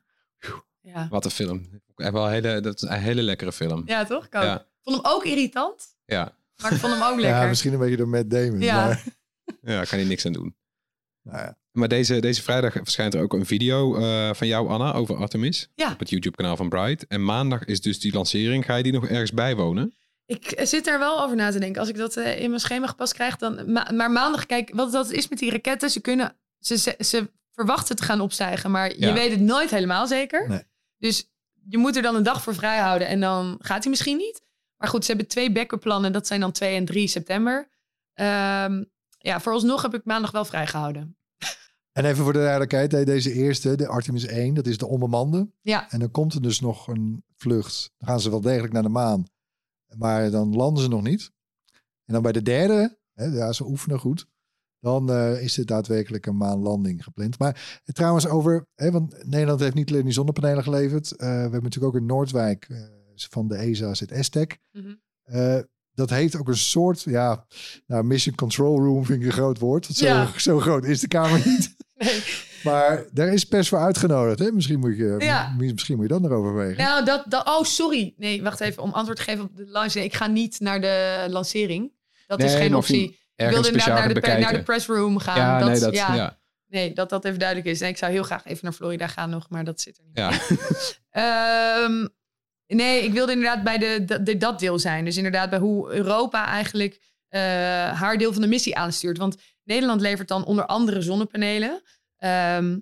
Ja, 0.83 1.07
Wat 1.09 1.25
een 1.25 1.31
film. 1.31 1.81
Echt 2.01 2.11
wel 2.11 2.25
een 2.25 2.31
hele, 2.31 2.59
dat 2.59 2.75
is 2.75 2.81
een 2.81 2.99
hele 2.99 3.21
lekkere 3.21 3.51
film. 3.51 3.83
ja 3.85 4.05
toch? 4.05 4.25
Ik. 4.25 4.33
Ja. 4.33 4.65
Vond 4.83 4.95
hem 5.01 5.11
ook 5.13 5.25
irritant. 5.25 5.85
Ja, 6.05 6.35
Maar 6.61 6.71
ik 6.71 6.77
vond 6.79 6.93
hem 6.93 7.03
ook 7.03 7.19
lekker. 7.19 7.41
Ja, 7.41 7.47
misschien 7.47 7.73
een 7.73 7.79
beetje 7.79 7.97
door 7.97 8.07
Matt 8.07 8.29
Damon. 8.29 8.59
Ja. 8.59 8.85
Maar, 8.85 9.03
ja 9.61 9.75
daar 9.75 9.87
kan 9.87 9.97
hij 9.99 10.07
niks 10.07 10.25
aan 10.25 10.33
doen. 10.33 10.55
nou 11.21 11.37
ja. 11.37 11.59
Maar 11.71 11.87
deze, 11.87 12.19
deze 12.19 12.41
vrijdag 12.41 12.73
verschijnt 12.73 13.13
er 13.13 13.21
ook 13.21 13.33
een 13.33 13.45
video 13.45 13.95
eh, 13.95 14.33
van 14.33 14.47
jou, 14.47 14.69
Anna, 14.69 14.93
over 14.93 15.15
Artemis. 15.15 15.69
Ja. 15.75 15.91
Op 15.91 15.99
het 15.99 16.09
YouTube-kanaal 16.09 16.55
van 16.55 16.69
Bright. 16.69 17.07
En 17.07 17.23
maandag 17.23 17.65
is 17.65 17.81
dus 17.81 17.99
die 17.99 18.13
lancering. 18.13 18.65
Ga 18.65 18.75
je 18.75 18.83
die 18.83 18.91
nog 18.91 19.07
ergens 19.07 19.31
bijwonen? 19.33 19.93
Ik 20.25 20.59
zit 20.63 20.87
er 20.87 20.99
wel 20.99 21.21
over 21.23 21.35
na 21.35 21.51
te 21.51 21.59
denken. 21.59 21.79
Als 21.79 21.89
ik 21.89 21.97
dat 21.97 22.15
eh, 22.17 22.39
in 22.41 22.49
mijn 22.49 22.61
schema 22.61 22.87
gepast 22.87 23.13
krijg, 23.13 23.35
dan. 23.37 23.71
ma- 23.71 23.91
maar 23.93 24.11
maandag, 24.11 24.45
kijk, 24.45 24.71
wat 24.73 24.91
dat 24.91 25.11
is 25.11 25.27
met 25.27 25.39
die 25.39 25.51
raketten. 25.51 25.89
Ze 25.89 25.99
kunnen. 26.01 26.35
Ze, 26.59 26.77
ze, 26.77 26.95
ze 26.99 27.29
verwachten 27.51 27.95
te 27.95 28.03
gaan 28.03 28.21
opstijgen, 28.21 28.71
maar 28.71 28.97
je 28.97 29.11
weet 29.13 29.31
het 29.31 29.39
nooit 29.39 29.71
helemaal 29.71 30.07
zeker. 30.07 30.49
Nee. 30.49 30.63
Dus 30.97 31.30
je 31.67 31.77
moet 31.77 31.95
er 31.95 32.01
dan 32.01 32.15
een 32.15 32.23
dag 32.23 32.43
voor 32.43 32.55
vrij 32.55 32.79
houden 32.79 33.07
en 33.07 33.19
dan 33.19 33.55
gaat 33.59 33.81
hij 33.81 33.89
misschien 33.89 34.17
niet. 34.17 34.41
Maar 34.77 34.89
goed, 34.89 35.05
ze 35.05 35.11
hebben 35.11 35.29
twee 35.29 35.51
backup 35.51 35.79
plannen. 35.79 36.11
Dat 36.11 36.27
zijn 36.27 36.39
dan 36.39 36.51
2 36.51 36.75
en 36.75 36.85
3 36.85 37.07
september. 37.07 37.69
Ehm, 38.13 38.83
ja, 39.17 39.39
vooralsnog 39.39 39.81
heb 39.81 39.93
ik 39.93 40.05
maandag 40.05 40.31
wel 40.31 40.45
vrijgehouden. 40.45 41.15
En 41.91 42.05
even 42.05 42.23
voor 42.23 42.33
de 42.33 42.39
duidelijkheid, 42.39 42.91
deze 43.05 43.33
eerste, 43.33 43.75
de 43.75 43.87
Artemis 43.87 44.25
1, 44.25 44.53
dat 44.53 44.67
is 44.67 44.77
de 44.77 44.87
onbemande. 44.87 45.51
Ja. 45.61 45.91
En 45.91 45.99
dan 45.99 46.11
komt 46.11 46.33
er 46.33 46.41
dus 46.41 46.59
nog 46.59 46.87
een 46.87 47.23
vlucht. 47.35 47.91
Dan 47.97 48.07
gaan 48.07 48.19
ze 48.19 48.29
wel 48.29 48.41
degelijk 48.41 48.73
naar 48.73 48.83
de 48.83 48.89
maan. 48.89 49.25
Maar 49.97 50.31
dan 50.31 50.55
landen 50.55 50.83
ze 50.83 50.89
nog 50.89 51.01
niet. 51.01 51.31
En 52.05 52.13
dan 52.13 52.21
bij 52.21 52.31
de 52.31 52.41
derde, 52.41 52.97
hè, 53.13 53.25
ja, 53.25 53.51
ze 53.51 53.65
oefenen 53.65 53.99
goed. 53.99 54.27
Dan 54.81 55.11
eh, 55.11 55.43
is 55.43 55.57
er 55.57 55.65
daadwerkelijk 55.65 56.25
een 56.25 56.37
maanlanding 56.37 57.03
gepland. 57.03 57.39
Maar 57.39 57.81
eh, 57.85 57.93
trouwens 57.93 58.27
over, 58.27 58.65
hè, 58.75 58.91
want 58.91 59.25
Nederland 59.25 59.59
heeft 59.59 59.73
niet 59.73 59.89
alleen 59.89 60.03
die 60.03 60.13
zonnepanelen 60.13 60.63
geleverd. 60.63 61.11
Eh, 61.11 61.17
we 61.17 61.25
hebben 61.25 61.63
natuurlijk 61.63 61.95
ook 61.95 62.01
in 62.01 62.05
Noordwijk 62.07 62.67
van 63.15 63.47
de 63.47 63.55
ESA 63.55 63.93
zit 63.93 64.11
ESTEC. 64.11 64.57
Mhm. 64.71 64.93
Dat 65.93 66.09
heeft 66.09 66.35
ook 66.37 66.47
een 66.47 66.57
soort, 66.57 67.01
ja, 67.01 67.45
nou, 67.87 68.03
mission 68.03 68.35
control 68.35 68.79
room 68.79 69.05
vind 69.05 69.19
ik 69.21 69.25
een 69.25 69.31
groot 69.31 69.59
woord. 69.59 69.87
Want 69.87 69.99
zo, 69.99 70.05
Ja. 70.05 70.29
zo 70.37 70.59
groot 70.59 70.85
is 70.85 70.99
de 70.99 71.07
kamer 71.07 71.41
niet. 71.45 71.75
Nee. 72.01 72.23
Maar 72.63 73.05
daar 73.11 73.33
is 73.33 73.45
pers 73.45 73.69
voor 73.69 73.79
uitgenodigd. 73.79 74.39
Hè? 74.39 74.51
Misschien, 74.51 74.79
moet 74.79 74.97
je, 74.97 75.15
Ja. 75.19 75.55
misschien 75.57 75.95
moet 75.95 76.07
je 76.07 76.11
dat 76.13 76.21
nog 76.21 76.31
overwegen. 76.31 76.83
Nou, 76.83 77.05
dat, 77.05 77.25
dat. 77.27 77.47
Oh, 77.47 77.63
sorry. 77.63 78.13
Nee, 78.17 78.41
wacht 78.43 78.59
even. 78.59 78.83
Om 78.83 78.91
antwoord 78.91 79.17
te 79.17 79.23
geven 79.23 79.43
op 79.43 79.55
de 79.55 79.67
lancering. 79.67 80.11
Ik 80.11 80.17
ga 80.17 80.27
niet 80.27 80.59
naar 80.59 80.81
de 80.81 81.25
lancering. 81.29 81.91
Dat 82.27 82.43
is 82.43 82.55
geen 82.55 82.75
optie. 82.75 83.19
Ergens 83.41 83.61
wilde 83.61 83.67
inderdaad 83.79 83.97
speciaal 83.97 84.23
naar 84.23 84.37
de, 84.37 84.43
naar 84.43 84.53
de 84.59 84.63
pressroom 84.63 85.17
gaan. 85.19 85.37
Ja, 85.37 85.59
dat, 85.59 85.69
nee, 85.69 85.79
dat, 85.79 85.93
ja, 85.93 86.13
ja. 86.13 86.39
Nee, 86.67 86.93
dat 86.93 87.09
dat 87.09 87.25
even 87.25 87.39
duidelijk 87.39 87.67
is. 87.69 87.81
En 87.81 87.87
ik 87.87 87.97
zou 87.97 88.11
heel 88.11 88.23
graag 88.23 88.45
even 88.45 88.59
naar 88.63 88.73
Florida 88.73 89.07
gaan 89.07 89.29
nog, 89.29 89.49
maar 89.49 89.63
dat 89.63 89.81
zit 89.81 89.97
er 89.97 90.03
niet. 90.05 90.17
Ja. 90.17 90.31
Ehm, 91.83 92.07
nee, 92.67 93.03
ik 93.03 93.13
wilde 93.13 93.31
inderdaad 93.31 93.63
bij 93.63 93.77
de, 93.77 94.03
de, 94.05 94.23
de- 94.23 94.37
dat 94.37 94.59
deel 94.59 94.79
zijn. 94.79 95.05
Dus 95.05 95.17
inderdaad 95.17 95.49
bij 95.49 95.59
hoe 95.59 95.91
Europa 95.91 96.45
eigenlijk 96.45 96.99
eh, 97.27 97.41
haar 97.99 98.17
deel 98.17 98.33
van 98.33 98.41
de 98.41 98.47
missie 98.47 98.75
aanstuurt. 98.77 99.17
Want 99.17 99.37
Nederland 99.63 100.01
levert 100.01 100.27
dan 100.27 100.45
onder 100.45 100.65
andere 100.65 101.01
zonnepanelen. 101.01 101.81
Ehm, 102.17 102.77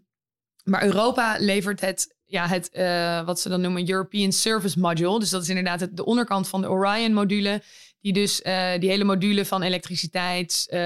maar 0.63 0.83
Europa 0.83 1.35
levert 1.39 1.81
het, 1.81 2.15
ja, 2.25 2.47
het 2.47 2.69
eh, 2.69 3.25
wat 3.25 3.39
ze 3.39 3.49
dan 3.49 3.61
noemen 3.61 3.89
European 3.89 4.31
Service 4.31 4.79
Module. 4.79 5.19
Dus 5.19 5.29
dat 5.29 5.41
is 5.41 5.49
inderdaad 5.49 5.79
het, 5.79 5.97
de 5.97 6.05
onderkant 6.05 6.47
van 6.47 6.61
de 6.61 6.69
Orion-module. 6.69 7.61
Die 8.01 8.13
dus 8.13 8.41
eh, 8.41 8.79
die 8.79 8.89
hele 8.89 9.03
module 9.03 9.45
van 9.45 9.61
elektriciteit, 9.61 10.65
eh, 10.69 10.79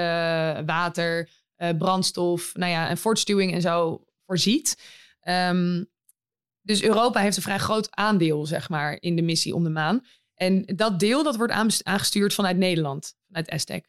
water, 0.65 1.29
eh, 1.55 1.69
brandstof, 1.77 2.51
nou 2.55 2.71
ja, 2.71 2.89
en 2.89 2.97
voortstuwing 2.97 3.53
en 3.53 3.61
zo 3.61 4.05
voorziet. 4.25 4.77
Ehm, 5.19 5.83
dus 6.61 6.83
Europa 6.83 7.19
heeft 7.19 7.37
een 7.37 7.43
vrij 7.43 7.57
groot 7.59 7.87
aandeel, 7.95 8.45
zeg 8.45 8.69
maar, 8.69 8.97
in 8.99 9.15
de 9.15 9.21
missie 9.21 9.55
om 9.55 9.63
de 9.63 9.69
maan. 9.69 10.05
En 10.35 10.63
dat 10.65 10.99
deel, 10.99 11.23
dat 11.23 11.35
wordt 11.35 11.53
aangestuurd 11.83 12.33
vanuit 12.33 12.57
Nederland, 12.57 13.15
vanuit 13.27 13.49
ESTEC. 13.49 13.85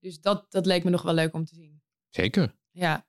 Dus 0.00 0.20
dat, 0.20 0.46
dat 0.48 0.66
leek 0.66 0.84
me 0.84 0.90
nog 0.90 1.02
wel 1.02 1.14
leuk 1.14 1.34
om 1.34 1.44
te 1.44 1.54
zien. 1.54 1.82
Zeker. 2.10 2.54
Ja, 2.70 3.06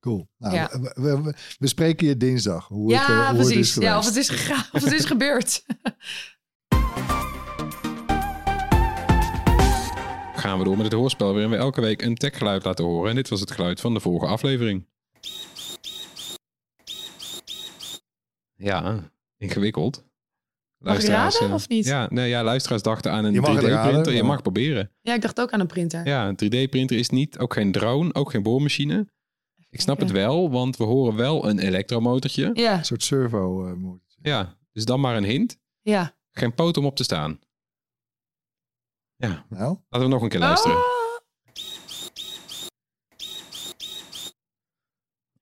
Cool. 0.00 0.28
Nou, 0.38 0.54
Ja. 0.54 0.68
we, 0.80 0.92
we- 0.94 1.22
we- 1.22 1.34
we 1.58 1.66
spreken 1.66 2.06
je 2.06 2.16
dinsdag. 2.16 2.66
Hoe 2.68 2.92
het, 2.92 3.06
ja 3.06 3.32
het 3.32 3.38
is 3.46 3.52
precies. 3.52 3.74
ja, 3.74 3.98
of 3.98 4.04
het 4.04 4.16
is 4.16 4.28
gegaan, 4.28 4.64
of 4.72 4.82
het 4.84 4.92
is 4.92 5.04
gebeurd. 5.04 5.62
Gaan 10.40 10.58
we 10.58 10.64
door 10.64 10.76
met 10.76 10.84
het 10.84 10.94
hoorspel 10.94 11.32
waarin 11.32 11.50
we 11.50 11.56
elke 11.56 11.80
week 11.80 12.02
een 12.02 12.14
techgeluid 12.14 12.64
laten 12.64 12.84
horen. 12.84 13.10
En 13.10 13.16
dit 13.16 13.28
was 13.28 13.40
het 13.40 13.50
geluid 13.50 13.80
van 13.80 13.94
de 13.94 14.00
vorige 14.00 14.26
aflevering. 14.26 14.86
Ja, 18.54 19.10
ingewikkeld. 19.36 20.04
Raden 20.78 21.40
eh, 21.40 21.52
of 21.54 21.68
niet? 21.68 21.84
Ja, 21.84 22.06
nee, 22.10 22.28
ja, 22.28 22.42
luisteraars 22.42 22.82
dachten 22.82 23.12
aan 23.12 23.24
een 23.24 23.32
Je 23.32 23.40
mag 23.40 23.50
het 23.50 23.58
3D-printer. 23.58 23.92
raden, 23.92 24.14
Je 24.14 24.22
mag 24.22 24.42
proberen. 24.42 24.90
Ja, 25.00 25.14
ik 25.14 25.22
dacht 25.22 25.40
ook 25.40 25.50
aan 25.50 25.60
een 25.60 25.66
printer. 25.66 26.06
Ja, 26.06 26.28
een 26.28 26.34
3D-printer 26.44 26.98
is 26.98 27.08
niet, 27.10 27.38
ook 27.38 27.52
geen 27.52 27.72
drone, 27.72 28.14
ook 28.14 28.30
geen 28.30 28.42
boormachine. 28.42 29.08
Ik 29.70 29.80
snap 29.80 30.00
het 30.00 30.10
wel, 30.10 30.50
want 30.50 30.76
we 30.76 30.84
horen 30.84 31.16
wel 31.16 31.48
een 31.48 31.58
elektromotortje. 31.58 32.50
Ja, 32.52 32.78
Een 32.78 32.84
soort 32.84 33.02
servo 33.02 33.66
eh, 33.66 33.72
motor. 33.72 34.18
Ja, 34.22 34.56
dus 34.72 34.84
dan 34.84 35.00
maar 35.00 35.16
een 35.16 35.24
hint. 35.24 35.58
ja. 35.82 36.18
Geen 36.32 36.54
poot 36.54 36.76
om 36.76 36.84
op 36.84 36.96
te 36.96 37.02
staan. 37.04 37.38
Ja, 39.20 39.46
Nou, 39.48 39.78
laten 39.88 40.08
we 40.08 40.14
nog 40.14 40.22
een 40.22 40.28
keer 40.28 40.38
luisteren. 40.38 40.76
Ah, 40.76 40.82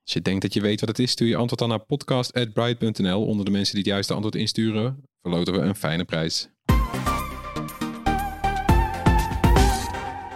Als 0.03 0.13
je 0.13 0.23
denkt 0.23 0.43
dat 0.43 0.55
je 0.55 0.61
weet 0.61 0.81
wat 0.81 0.89
het 0.89 0.99
is, 0.99 1.11
stuur 1.11 1.29
je 1.29 1.37
antwoord 1.37 1.59
dan 1.61 1.69
naar 1.69 1.85
podcast.bright.nl. 1.85 3.27
Onder 3.27 3.45
de 3.45 3.51
mensen 3.51 3.75
die 3.75 3.83
het 3.83 3.93
juiste 3.93 4.15
antwoord 4.15 4.35
insturen, 4.35 5.03
verloten 5.21 5.53
we 5.55 5.61
een 5.61 5.75
fijne 5.75 6.05
prijs. 6.05 6.49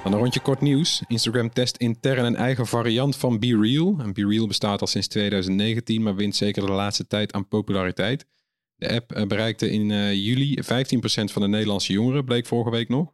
Dan 0.02 0.12
een 0.12 0.18
rondje 0.18 0.40
kort 0.40 0.60
nieuws. 0.60 1.02
Instagram 1.08 1.52
test 1.52 1.76
intern 1.76 2.24
een 2.24 2.36
eigen 2.36 2.66
variant 2.66 3.16
van 3.16 3.38
Be 3.38 3.58
Real. 3.60 3.96
En 3.98 4.12
Be 4.12 4.26
Real 4.26 4.46
bestaat 4.46 4.80
al 4.80 4.86
sinds 4.86 5.08
2019, 5.08 6.02
maar 6.02 6.14
wint 6.14 6.36
zeker 6.36 6.66
de 6.66 6.72
laatste 6.72 7.06
tijd 7.06 7.32
aan 7.32 7.48
populariteit. 7.48 8.26
De 8.74 8.94
app 8.94 9.12
eh, 9.12 9.26
bereikte 9.26 9.70
in 9.70 9.90
eh, 9.90 10.12
juli 10.12 10.58
15% 10.62 10.64
van 11.32 11.42
de 11.42 11.48
Nederlandse 11.48 11.92
jongeren, 11.92 12.24
bleek 12.24 12.46
vorige 12.46 12.70
week 12.70 12.88
nog. 12.88 13.12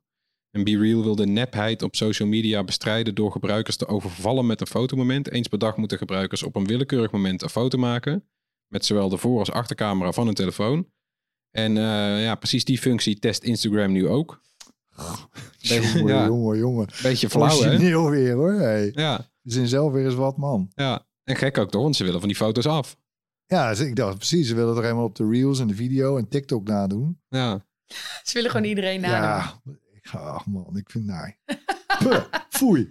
En 0.51 0.65
Be 0.65 0.79
Real 0.79 1.03
wil 1.03 1.17
de 1.17 1.27
nepheid 1.27 1.83
op 1.83 1.97
social 1.97 2.29
media 2.29 2.65
bestrijden 2.65 3.15
door 3.15 3.33
gebruikers 3.33 3.77
te 3.77 3.87
overvallen 3.87 4.47
met 4.47 4.61
een 4.61 4.67
fotomoment. 4.67 5.31
Eens 5.31 5.49
per 5.49 5.59
dag 5.59 5.77
moeten 5.77 5.99
gebruikers 5.99 6.43
op 6.43 6.57
een 6.57 6.67
willekeurig 6.67 7.11
moment 7.11 7.43
een 7.43 7.49
foto 7.49 7.79
maken. 7.79 8.25
Met 8.67 8.85
zowel 8.85 9.09
de 9.09 9.17
voor- 9.17 9.39
als 9.39 9.51
achtercamera 9.51 10.13
van 10.13 10.27
hun 10.27 10.35
telefoon. 10.35 10.89
En 11.51 11.77
eh, 11.77 12.23
ja, 12.23 12.35
precies 12.35 12.65
die 12.65 12.79
functie 12.79 13.19
test 13.19 13.43
Instagram 13.43 13.93
nu 13.93 14.09
ook. 14.09 14.41
jongen, 15.59 16.07
ja, 16.15 16.27
jongen, 16.27 16.59
jongen. 16.59 16.89
beetje 17.03 17.29
flauw 17.31 17.61
hè? 17.61 17.67
Origineel 17.69 18.11
weer 18.11 18.35
hoor. 18.35 18.53
Hey. 18.53 18.91
Ja, 18.95 19.17
Ze 19.43 19.53
zijn 19.53 19.69
zelf 19.69 19.93
weer 19.93 20.05
eens 20.05 20.15
wat 20.15 20.37
man. 20.37 20.71
ja. 20.75 21.07
En 21.25 21.37
gek 21.37 21.59
ook 21.59 21.71
toch, 21.71 21.83
want 21.83 21.97
ze 21.97 22.05
willen 22.05 22.19
van 22.21 22.29
die 22.29 22.39
foto's 22.39 22.67
af. 22.67 22.97
Ja, 23.47 23.69
dus 23.69 23.81
ik 23.81 23.97
dacht 23.97 24.17
precies. 24.17 24.49
Ze 24.49 24.55
willen 24.55 24.77
er 24.77 24.83
helemaal 24.83 25.05
op 25.05 25.15
de 25.17 25.29
reels 25.29 25.61
en 25.61 25.67
de 25.67 25.75
video 25.75 26.17
en 26.17 26.29
TikTok 26.29 26.69
nadoen. 26.69 27.21
Ja, 27.29 27.67
Ze 28.23 28.33
willen 28.35 28.51
gewoon 28.51 28.67
iedereen 28.67 29.01
nadoen. 29.01 29.19
Ja, 29.29 29.63
ach 30.17 30.47
man, 30.47 30.77
ik 30.77 30.91
vind 30.91 31.07
nee. 31.07 31.37
Puh, 31.99 32.25
foei. 32.49 32.91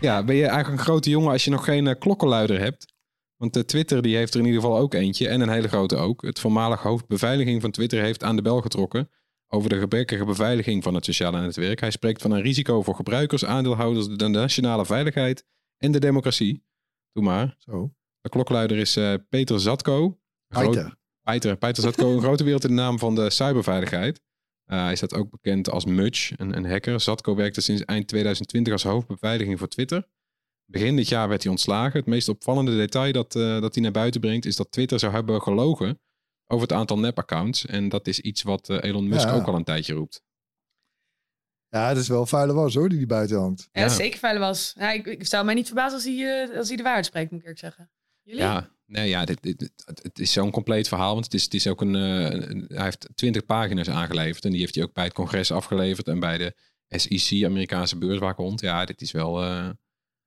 ja 0.00 0.24
ben 0.24 0.36
je 0.36 0.46
eigenlijk 0.46 0.78
een 0.78 0.84
grote 0.84 1.10
jongen 1.10 1.30
als 1.30 1.44
je 1.44 1.50
nog 1.50 1.64
geen 1.64 1.86
eh, 1.86 1.98
klokkenluider 1.98 2.60
hebt? 2.60 2.96
Want 3.36 3.56
eh, 3.56 3.62
Twitter 3.62 4.02
die 4.02 4.16
heeft 4.16 4.34
er 4.34 4.40
in 4.40 4.46
ieder 4.46 4.60
geval 4.60 4.78
ook 4.78 4.94
eentje 4.94 5.28
en 5.28 5.40
een 5.40 5.48
hele 5.48 5.68
grote 5.68 5.96
ook. 5.96 6.22
Het 6.22 6.40
voormalig 6.40 6.82
hoofd 6.82 7.06
beveiliging 7.06 7.60
van 7.60 7.70
Twitter 7.70 8.02
heeft 8.02 8.22
aan 8.22 8.36
de 8.36 8.42
bel 8.42 8.60
getrokken 8.60 9.10
over 9.48 9.68
de 9.68 9.78
gebrekkige 9.78 10.24
beveiliging 10.24 10.82
van 10.82 10.94
het 10.94 11.04
sociale 11.04 11.40
netwerk. 11.40 11.80
Hij 11.80 11.90
spreekt 11.90 12.22
van 12.22 12.30
een 12.30 12.42
risico 12.42 12.82
voor 12.82 12.94
gebruikers, 12.94 13.44
aandeelhouders, 13.44 14.08
de 14.08 14.28
nationale 14.28 14.86
veiligheid 14.86 15.44
en 15.76 15.92
de 15.92 16.00
democratie. 16.00 16.64
Doe 17.12 17.24
maar. 17.24 17.56
Zo. 17.58 17.92
De 18.20 18.28
klokluider 18.28 18.78
is 18.78 18.96
eh, 18.96 19.14
Peter 19.28 19.60
Zatko. 19.60 20.18
Peter. 20.48 20.96
Peter, 21.22 21.56
Peter 21.56 21.82
Zatko, 21.82 22.12
een 22.12 22.20
grote 22.20 22.44
wereld 22.44 22.64
in 22.64 22.70
de 22.70 22.82
naam 22.82 22.98
van 22.98 23.14
de 23.14 23.30
cyberveiligheid. 23.30 24.20
Eh, 24.68 24.82
hij 24.84 24.96
staat 24.96 25.14
ook 25.14 25.30
bekend 25.30 25.70
als 25.70 25.84
Mudge, 25.84 26.34
een, 26.36 26.56
een 26.56 26.66
hacker. 26.70 27.00
Zatko 27.00 27.34
werkte 27.34 27.60
sinds 27.60 27.84
eind 27.84 28.08
2020 28.08 28.72
als 28.72 28.82
hoofdbeveiliging 28.82 29.58
voor 29.58 29.68
Twitter. 29.68 30.06
Begin 30.64 30.96
dit 30.96 31.08
jaar 31.08 31.28
werd 31.28 31.42
hij 31.42 31.50
ontslagen. 31.50 31.98
Het 31.98 32.08
meest 32.08 32.28
opvallende 32.28 32.76
detail 32.76 33.12
dat, 33.12 33.36
eh, 33.36 33.60
dat 33.60 33.74
hij 33.74 33.82
naar 33.82 33.92
buiten 33.92 34.20
brengt... 34.20 34.44
is 34.46 34.56
dat 34.56 34.70
Twitter 34.70 34.98
zou 34.98 35.12
hebben 35.12 35.42
gelogen 35.42 36.00
over 36.46 36.68
het 36.68 36.76
aantal 36.76 36.98
nep-accounts. 36.98 37.66
En 37.66 37.88
dat 37.88 38.06
is 38.06 38.20
iets 38.20 38.42
wat 38.42 38.68
eh, 38.68 38.82
Elon 38.82 39.08
Musk 39.08 39.28
Ja. 39.28 39.34
ook 39.34 39.46
al 39.46 39.54
een 39.54 39.64
tijdje 39.64 39.94
roept. 39.94 40.22
Ja, 41.68 41.88
het 41.88 41.96
is 41.98 42.08
wel 42.08 42.26
vuile 42.26 42.52
was 42.52 42.74
hoor, 42.74 42.88
die 42.88 42.98
die 42.98 43.06
buiten 43.06 43.38
hangt. 43.38 43.68
Ja, 43.72 43.80
Ja. 43.82 43.88
zeker 43.88 44.18
vuile 44.18 44.38
was. 44.38 44.72
Ja, 44.78 44.92
ik, 44.92 45.06
ik 45.06 45.26
zou 45.26 45.44
mij 45.44 45.54
niet 45.54 45.66
verbazen 45.66 45.94
als 45.94 46.04
hij, 46.04 46.42
eh, 46.48 46.56
als 46.58 46.68
hij 46.68 46.76
de 46.76 46.82
waarheid 46.82 47.06
spreekt, 47.06 47.30
moet 47.30 47.40
ik 47.40 47.46
eerlijk 47.46 47.64
zeggen. 47.64 47.90
Jullie? 48.22 48.40
Ja, 48.42 48.70
nee, 48.88 49.08
ja 49.08 49.24
dit, 49.24 49.42
dit- 49.42 49.72
het, 49.84 50.02
het 50.02 50.18
is 50.18 50.32
zo'n 50.32 50.50
compleet 50.50 50.88
verhaal. 50.88 51.12
Want 51.12 51.24
het 51.24 51.34
is, 51.34 51.44
het 51.44 51.54
is 51.54 51.66
ook 51.66 51.80
een, 51.80 51.94
eh, 51.94 52.48
een- 52.48 52.64
Hij 52.68 52.84
heeft 52.84 53.08
20 53.14 53.44
pagina's 53.44 53.88
aangeleverd. 53.90 54.44
En 54.44 54.50
die 54.50 54.60
heeft 54.60 54.74
hij 54.74 54.84
ook 54.84 54.92
bij 54.92 55.04
het 55.04 55.12
congres 55.12 55.52
afgeleverd. 55.52 56.08
En 56.08 56.20
bij 56.20 56.38
de 56.38 56.54
SEC, 56.88 57.44
Amerikaanse 57.44 57.98
beurswaakhond. 57.98 58.60
Ja, 58.60 58.84
dit 58.84 59.00
is 59.00 59.12
wel... 59.12 59.42
eh, 59.42 59.68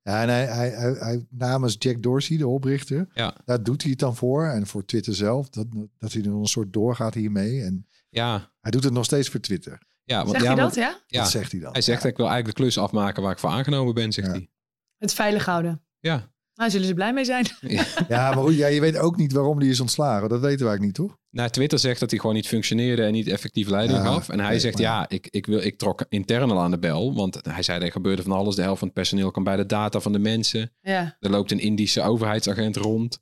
Ja, 0.03 0.21
en 0.21 0.29
hij, 0.29 0.45
hij, 0.45 0.69
hij, 0.69 0.91
hij- 0.93 1.25
namens 1.29 1.75
Jack 1.79 2.01
Dorsey, 2.01 2.37
de 2.37 2.47
oprichter, 2.47 3.07
Ja. 3.13 3.35
daar 3.45 3.63
doet 3.63 3.81
hij 3.81 3.91
het 3.91 3.99
dan 3.99 4.15
voor. 4.15 4.45
En 4.45 4.67
voor 4.67 4.85
Twitter 4.85 5.15
zelf, 5.15 5.49
dat, 5.49 5.67
dat 5.97 6.13
hij 6.13 6.21
er 6.21 6.31
een 6.31 6.45
soort 6.45 6.73
doorgaat 6.73 7.13
hiermee. 7.13 7.61
En 7.63 7.87
ja, 8.09 8.51
hij 8.61 8.71
doet 8.71 8.83
het 8.83 8.93
nog 8.93 9.05
steeds 9.05 9.29
voor 9.29 9.39
Twitter. 9.39 9.81
ja, 10.03 10.17
want, 10.17 10.29
Zegt 10.31 10.43
ja, 10.43 10.53
hij 10.53 10.61
dat, 10.63 10.75
ja? 10.75 11.01
ja, 11.07 11.21
Dat 11.21 11.31
zegt 11.31 11.51
hij 11.51 11.61
dan. 11.61 11.71
Hij 11.71 11.81
zegt, 11.81 12.03
Ja. 12.03 12.09
ik 12.09 12.17
wil 12.17 12.25
eigenlijk 12.27 12.57
de 12.57 12.63
klus 12.63 12.77
afmaken 12.77 13.23
waar 13.23 13.31
ik 13.31 13.39
voor 13.39 13.49
aangenomen 13.49 13.93
ben, 13.93 14.11
zegt 14.11 14.27
Ja. 14.27 14.33
hij. 14.33 14.49
Het 14.97 15.13
veilig 15.13 15.45
houden. 15.45 15.81
Ja, 15.99 16.31
Nou, 16.55 16.69
zullen 16.71 16.87
ze 16.87 16.93
blij 16.93 17.13
mee 17.13 17.25
zijn. 17.25 17.45
ja. 17.61 17.85
Ja, 18.07 18.33
maar 18.33 18.43
goed, 18.43 18.55
ja, 18.55 18.67
je 18.67 18.81
weet 18.81 18.97
ook 18.97 19.17
niet 19.17 19.31
waarom 19.31 19.59
die 19.59 19.69
is 19.69 19.79
ontslagen. 19.79 20.29
Dat 20.29 20.39
weten 20.41 20.59
we 20.59 20.67
eigenlijk 20.69 20.81
niet, 20.81 21.07
toch? 21.07 21.17
Nou, 21.29 21.49
Twitter 21.49 21.79
zegt 21.79 21.99
dat 21.99 22.09
hij 22.09 22.19
gewoon 22.19 22.35
niet 22.35 22.47
functioneerde 22.47 23.03
en 23.03 23.11
niet 23.11 23.27
effectief 23.27 23.67
leiding 23.67 23.99
Ja, 23.99 24.05
gaf. 24.05 24.29
En 24.29 24.39
hij 24.39 24.49
nee, 24.49 24.59
zegt, 24.59 24.73
maar- 24.73 24.83
ja, 24.83 25.09
ik, 25.09 25.27
ik, 25.29 25.45
wil, 25.45 25.59
ik 25.59 25.77
trok 25.77 26.05
intern 26.09 26.51
al 26.51 26.59
aan 26.59 26.71
de 26.71 26.79
bel. 26.79 27.13
Want 27.15 27.37
hij 27.49 27.63
zei, 27.63 27.83
er 27.85 27.91
gebeurde 27.91 28.21
van 28.23 28.31
alles. 28.31 28.55
De 28.55 28.61
helft 28.61 28.79
van 28.79 28.87
het 28.87 28.97
personeel 28.97 29.31
kan 29.31 29.43
bij 29.43 29.55
de 29.55 29.65
data 29.65 29.99
van 29.99 30.11
de 30.11 30.19
mensen. 30.19 30.73
Ja. 30.81 31.17
Er 31.19 31.29
loopt 31.29 31.51
een 31.51 31.59
Indische 31.59 32.01
overheidsagent 32.01 32.75
rond. 32.75 33.19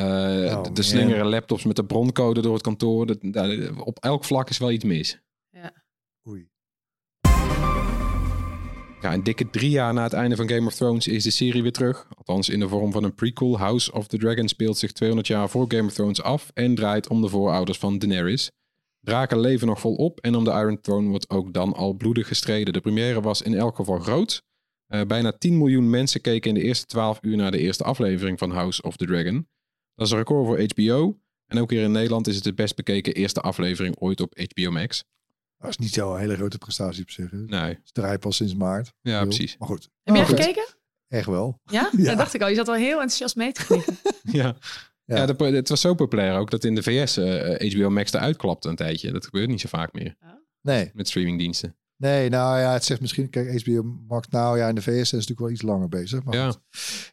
Uh, 0.00 0.04
Oh, 0.04 0.62
de, 0.72 0.82
slingeren 0.82 1.26
laptops 1.26 1.64
met 1.64 1.76
de 1.76 1.84
broncode 1.84 2.40
door 2.40 2.52
het 2.52 2.62
kantoor. 2.62 3.16
Op 3.76 3.98
elk 3.98 4.24
vlak 4.24 4.50
is 4.50 4.58
wel 4.58 4.70
iets 4.70 4.84
mis. 4.84 5.20
Oei. 6.28 6.48
Ja, 9.04 9.12
een 9.12 9.22
dikke 9.22 9.50
drie 9.50 9.70
jaar 9.70 9.94
na 9.94 10.02
het 10.02 10.12
einde 10.12 10.36
van 10.36 10.48
Game 10.48 10.66
of 10.66 10.74
Thrones 10.74 11.06
is 11.06 11.22
de 11.22 11.30
serie 11.30 11.62
weer 11.62 11.72
terug. 11.72 12.06
Althans 12.14 12.48
in 12.48 12.60
de 12.60 12.68
vorm 12.68 12.92
van 12.92 13.04
een 13.04 13.14
prequel. 13.14 13.58
House 13.58 13.92
of 13.92 14.06
the 14.06 14.18
Dragon 14.18 14.48
speelt 14.48 14.78
zich 14.78 14.92
200 14.92 15.28
jaar 15.28 15.48
voor 15.48 15.64
Game 15.68 15.86
of 15.86 15.92
Thrones 15.92 16.22
af 16.22 16.50
en 16.54 16.74
draait 16.74 17.08
om 17.08 17.20
de 17.20 17.28
voorouders 17.28 17.78
van 17.78 17.98
Daenerys. 17.98 18.50
Draken 19.00 19.40
leven 19.40 19.66
nog 19.66 19.80
volop 19.80 20.20
en 20.20 20.34
om 20.34 20.44
de 20.44 20.50
Iron 20.50 20.80
Throne 20.80 21.08
wordt 21.08 21.30
ook 21.30 21.52
dan 21.52 21.74
al 21.74 21.92
bloedig 21.92 22.28
gestreden. 22.28 22.72
De 22.72 22.80
première 22.80 23.20
was 23.20 23.42
in 23.42 23.54
elk 23.54 23.76
geval 23.76 23.98
groot. 23.98 24.42
Eh, 24.86 25.02
bijna 25.06 25.32
10 25.32 25.58
miljoen 25.58 25.90
mensen 25.90 26.20
keken 26.20 26.48
in 26.48 26.54
de 26.54 26.62
eerste 26.62 26.86
12 26.86 27.18
uur 27.22 27.36
naar 27.36 27.50
de 27.50 27.58
eerste 27.58 27.84
aflevering 27.84 28.38
van 28.38 28.50
House 28.50 28.82
of 28.82 28.96
the 28.96 29.06
Dragon. 29.06 29.48
Dat 29.94 30.06
is 30.06 30.12
een 30.12 30.18
record 30.18 30.46
voor 30.46 30.60
HBO. 30.60 31.18
En 31.46 31.58
ook 31.58 31.70
hier 31.70 31.82
in 31.82 31.92
Nederland 31.92 32.26
is 32.26 32.34
het 32.34 32.44
de 32.44 32.54
best 32.54 32.76
bekeken 32.76 33.14
eerste 33.14 33.40
aflevering 33.40 33.96
ooit 33.98 34.20
op 34.20 34.38
HBO 34.38 34.70
Max. 34.70 35.04
Dat 35.64 35.78
is 35.78 35.78
niet 35.84 35.92
zo'n 35.94 36.18
hele 36.18 36.36
grote 36.36 36.58
prestatie 36.58 37.02
op 37.02 37.10
zich. 37.10 37.30
hè. 37.30 37.36
Nee, 37.38 37.78
Ze 37.84 37.92
draaien 37.92 38.18
pas 38.18 38.36
sinds 38.36 38.54
maart. 38.54 38.92
ja, 39.00 39.22
precies. 39.22 39.56
Maar 39.58 39.68
goed. 39.68 39.88
Heb 40.02 40.14
jij 40.14 40.24
Oh, 40.24 40.30
gekeken? 40.30 40.64
Echt 41.08 41.26
wel. 41.26 41.60
Ja? 41.64 41.90
Ja. 41.96 42.04
Dat 42.04 42.16
dacht 42.16 42.34
ik 42.34 42.42
al. 42.42 42.48
Je 42.48 42.54
zat 42.54 42.68
al 42.68 42.74
heel 42.74 42.92
enthousiast 43.00 43.36
mee 43.36 43.52
te 43.52 43.64
knikken. 43.64 43.96
Ja. 44.40 44.56
Ja. 45.04 45.16
Ja, 45.16 45.26
de- 45.26 45.44
het 45.44 45.68
was 45.68 45.80
zo 45.80 45.94
populair 45.94 46.38
ook 46.38 46.50
dat 46.50 46.64
in 46.64 46.74
de 46.74 46.82
VS 46.82 47.16
eh, 47.16 47.72
HBO 47.72 47.90
Max 47.90 48.12
eruit 48.12 48.36
klapte 48.36 48.68
een 48.68 48.76
tijdje. 48.76 49.12
Dat 49.12 49.24
gebeurt 49.24 49.48
niet 49.48 49.60
zo 49.60 49.68
vaak 49.68 49.92
meer 49.92 50.16
Nee, 50.60 50.90
met 50.94 51.08
streamingdiensten. 51.08 51.76
nee, 51.96 52.28
nou 52.28 52.58
ja, 52.60 52.72
het 52.72 52.84
zegt 52.84 53.00
misschien, 53.00 53.30
kijk, 53.30 53.60
HBO 53.62 53.82
Max, 53.82 54.28
nou 54.28 54.58
ja, 54.58 54.68
in 54.68 54.74
de 54.74 54.80
VS 54.82 54.92
zijn 54.92 55.06
ze 55.06 55.14
natuurlijk 55.14 55.40
wel 55.40 55.50
iets 55.50 55.62
langer 55.62 55.88
bezig. 55.88 56.22
Maar 56.24 56.34
Ja. 56.34 56.50
goed. 56.50 56.60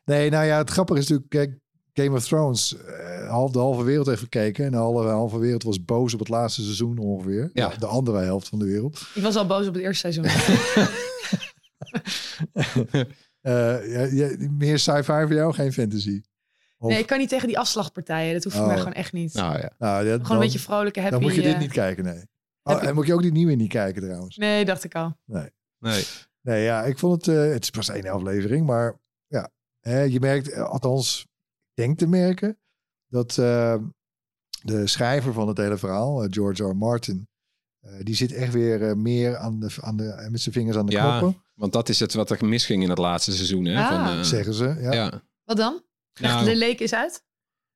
Nee, 0.06 0.30
nou 0.30 0.46
ja, 0.46 0.58
het 0.58 0.70
grappige 0.70 1.00
is 1.00 1.08
natuurlijk, 1.08 1.30
kijk, 1.30 1.60
Game 1.94 2.16
of 2.16 2.24
Thrones, 2.28 2.78
eh, 2.78 3.30
half, 3.30 3.52
de 3.52 3.60
halve 3.60 3.84
wereld 3.84 4.08
heeft 4.08 4.22
gekeken. 4.22 4.66
En 4.66 4.72
de 4.72 4.78
halve, 4.78 5.08
halve 5.08 5.40
wereld 5.40 5.64
was 5.64 5.86
boos 5.86 6.14
op 6.14 6.20
het 6.20 6.30
laatste 6.30 6.62
seizoen 6.62 6.98
ongeveer. 6.98 7.50
Ja. 7.54 7.68
De, 7.70 7.80
de 7.80 7.86
andere 7.86 8.20
helft 8.20 8.48
van 8.48 8.60
de 8.60 8.66
wereld. 8.66 9.02
Ik 9.14 9.22
was 9.24 9.36
al 9.36 9.46
boos 9.46 9.68
op 9.68 9.74
het 9.74 9.84
eerste 9.84 10.12
seizoen. 10.12 10.26
Eh, 13.42 13.92
ja, 13.94 14.02
ja, 14.04 14.36
meer 14.52 14.80
sci-fi 14.80 15.04
voor 15.04 15.34
jou, 15.34 15.54
geen 15.54 15.74
fantasy. 15.74 16.22
Of- 16.78 16.90
Nee, 16.90 17.00
ik 17.00 17.06
kan 17.06 17.18
niet 17.18 17.30
tegen 17.30 17.48
die 17.48 17.60
afslagpartijen. 17.60 18.34
Dat 18.34 18.44
hoeft 18.44 18.56
voor 18.56 18.66
Oh. 18.66 18.72
mij 18.72 18.80
gewoon 18.82 18.94
echt 18.94 19.14
niet. 19.14 19.34
Nou 19.34 19.58
ja. 19.58 19.72
nou, 19.78 20.06
ja, 20.06 20.12
Gewoon 20.12 20.24
dan, 20.28 20.32
een 20.32 20.40
beetje 20.40 20.60
vrolijke, 20.60 21.00
happy. 21.00 21.14
dan 21.14 21.22
moet 21.24 21.36
je 21.36 21.42
dit 21.42 21.54
eh, 21.54 21.60
niet 21.60 21.72
kijken, 21.72 22.04
nee. 22.04 22.24
Oh, 22.64 22.84
en 22.84 22.96
moet 22.96 23.08
je 23.08 23.14
ook 23.14 23.22
die 23.22 23.32
nieuwe 23.32 23.54
niet 23.54 23.70
kijken 23.70 24.02
trouwens. 24.02 24.38
Nee, 24.38 24.66
dacht 24.66 24.84
ik 24.84 24.96
al. 24.96 25.18
Nee. 25.26 26.04
Nee, 26.42 26.64
ja, 26.64 26.84
ik 26.84 26.98
vond 26.98 27.26
het, 27.26 27.36
eh, 27.36 27.52
het 27.52 27.64
is 27.64 27.70
pas 27.70 27.90
één 27.90 28.08
aflevering, 28.08 28.66
maar 28.66 29.00
ja, 29.28 29.50
hè, 29.80 30.02
je 30.02 30.20
merkt, 30.20 30.54
althans, 30.56 31.28
denk 31.82 31.98
te 31.98 32.08
merken, 32.08 32.60
dat 33.08 33.38
eh, 33.38 33.76
de 34.64 34.88
schrijver 34.88 35.34
van 35.34 35.48
het 35.48 35.58
hele 35.58 35.78
verhaal, 35.78 36.24
eh, 36.24 36.28
George 36.32 36.64
R. 36.64 36.76
Martin, 36.76 37.28
eh, 37.80 37.94
die 38.04 38.16
zit 38.16 38.32
echt 38.34 38.54
weer 38.54 38.88
eh, 38.90 38.96
meer 38.96 39.38
aan 39.38 39.60
de, 39.60 39.76
aan 39.82 39.98
de, 39.98 40.28
met 40.32 40.42
zijn 40.42 40.56
vingers 40.56 40.78
aan 40.78 40.86
de 40.86 40.92
Ja, 40.92 41.18
knoppen, 41.20 41.44
Want 41.54 41.74
dat 41.74 41.90
is 41.90 42.00
het 42.00 42.14
wat 42.14 42.30
er 42.30 42.46
misging 42.46 42.84
in 42.84 42.90
het 42.90 42.98
laatste 42.98 43.32
seizoen. 43.32 43.66
Hè? 43.66 43.84
Ah. 43.84 43.88
Van, 43.90 44.18
eh, 44.18 44.24
zeggen 44.24 44.54
ze. 44.54 44.76
Ja. 44.80 44.92
ja. 44.94 45.24
Wat 45.44 45.58
dan? 45.58 45.84
Nou, 46.22 46.46
de 46.46 46.56
leek 46.56 46.80
is 46.80 46.94
uit? 46.94 47.24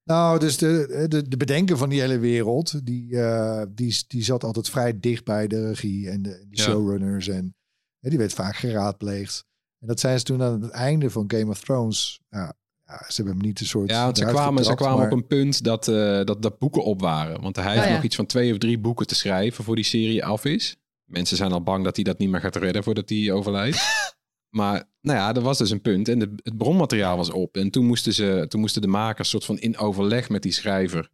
Nou, 0.04 0.40
dus 0.40 0.58
de, 0.58 1.06
de, 1.10 1.28
de 1.28 1.38
bedenker 1.38 1.78
van 1.78 1.90
die 1.90 2.02
hele 2.02 2.20
wereld, 2.20 2.86
die, 2.86 3.22
eh, 3.22 3.64
die, 3.70 4.04
die 4.08 4.24
zat 4.24 4.44
altijd 4.44 4.70
vrij 4.70 5.00
dicht 5.00 5.24
bij 5.24 5.48
de 5.48 5.68
regie 5.68 6.10
en 6.10 6.22
de, 6.22 6.30
de 6.30 6.58
Ja. 6.58 6.64
showrunners. 6.64 7.28
En 7.28 7.56
hè, 8.00 8.10
die 8.10 8.18
werd 8.20 8.34
vaak 8.34 8.56
geraadpleegd. 8.56 9.46
En 9.80 9.88
dat 9.88 10.00
zijn 10.00 10.18
ze 10.20 10.26
toen 10.26 10.42
aan 10.44 10.62
het 10.62 10.72
einde 10.72 11.10
van 11.10 11.24
Game 11.28 11.50
of 11.52 11.60
Thrones. 11.60 12.20
Ja, 12.30 12.54
ja, 12.88 13.04
ze 13.08 13.16
hebben 13.16 13.34
hem 13.34 13.46
niet 13.46 13.60
een 13.60 13.66
soort. 13.66 13.90
ja, 13.90 14.04
want 14.04 14.18
ze 14.18 14.26
kwamen, 14.26 14.64
ze 14.64 14.76
kwamen 14.76 14.98
maar- 14.98 15.06
op 15.06 15.14
een 15.14 15.28
punt 15.28 15.64
dat, 15.64 15.88
eh, 15.88 16.24
dat, 16.24 16.42
dat 16.42 16.58
boeken 16.60 16.84
op 16.84 17.02
waren. 17.02 17.42
Want 17.42 17.56
hij 17.56 17.66
heeft 17.72 17.80
Oh 17.84 17.88
ja. 17.88 17.94
nog 17.94 18.04
iets 18.04 18.16
van 18.16 18.26
twee 18.26 18.52
of 18.52 18.58
drie 18.58 18.78
boeken 18.80 19.08
te 19.08 19.16
schrijven 19.16 19.64
voor 19.64 19.76
die 19.76 19.86
serie 19.86 20.26
af 20.26 20.46
is. 20.46 20.76
Mensen 21.06 21.38
zijn 21.38 21.52
al 21.52 21.64
bang 21.64 21.84
dat 21.84 21.96
hij 21.96 22.04
dat 22.04 22.18
niet 22.18 22.30
meer 22.30 22.40
gaat 22.42 22.56
redden 22.56 22.84
voordat 22.84 23.10
hij 23.10 23.32
overlijdt. 23.32 23.84
maar 24.60 24.90
nou 25.02 25.18
ja, 25.20 25.34
er 25.36 25.42
was 25.42 25.58
dus 25.58 25.70
een 25.70 25.82
punt 25.82 26.08
en 26.08 26.20
de, 26.20 26.32
het 26.44 26.58
bronmateriaal 26.58 27.18
was 27.18 27.32
op. 27.32 27.58
En 27.58 27.70
toen 27.72 27.86
moesten, 27.86 28.14
ze, 28.14 28.46
toen 28.48 28.60
moesten 28.60 28.82
de 28.82 28.88
makers 28.88 29.30
soort 29.30 29.46
van 29.46 29.58
in 29.60 29.78
overleg 29.78 30.30
met 30.30 30.42
die 30.44 30.52
schrijver 30.52 31.10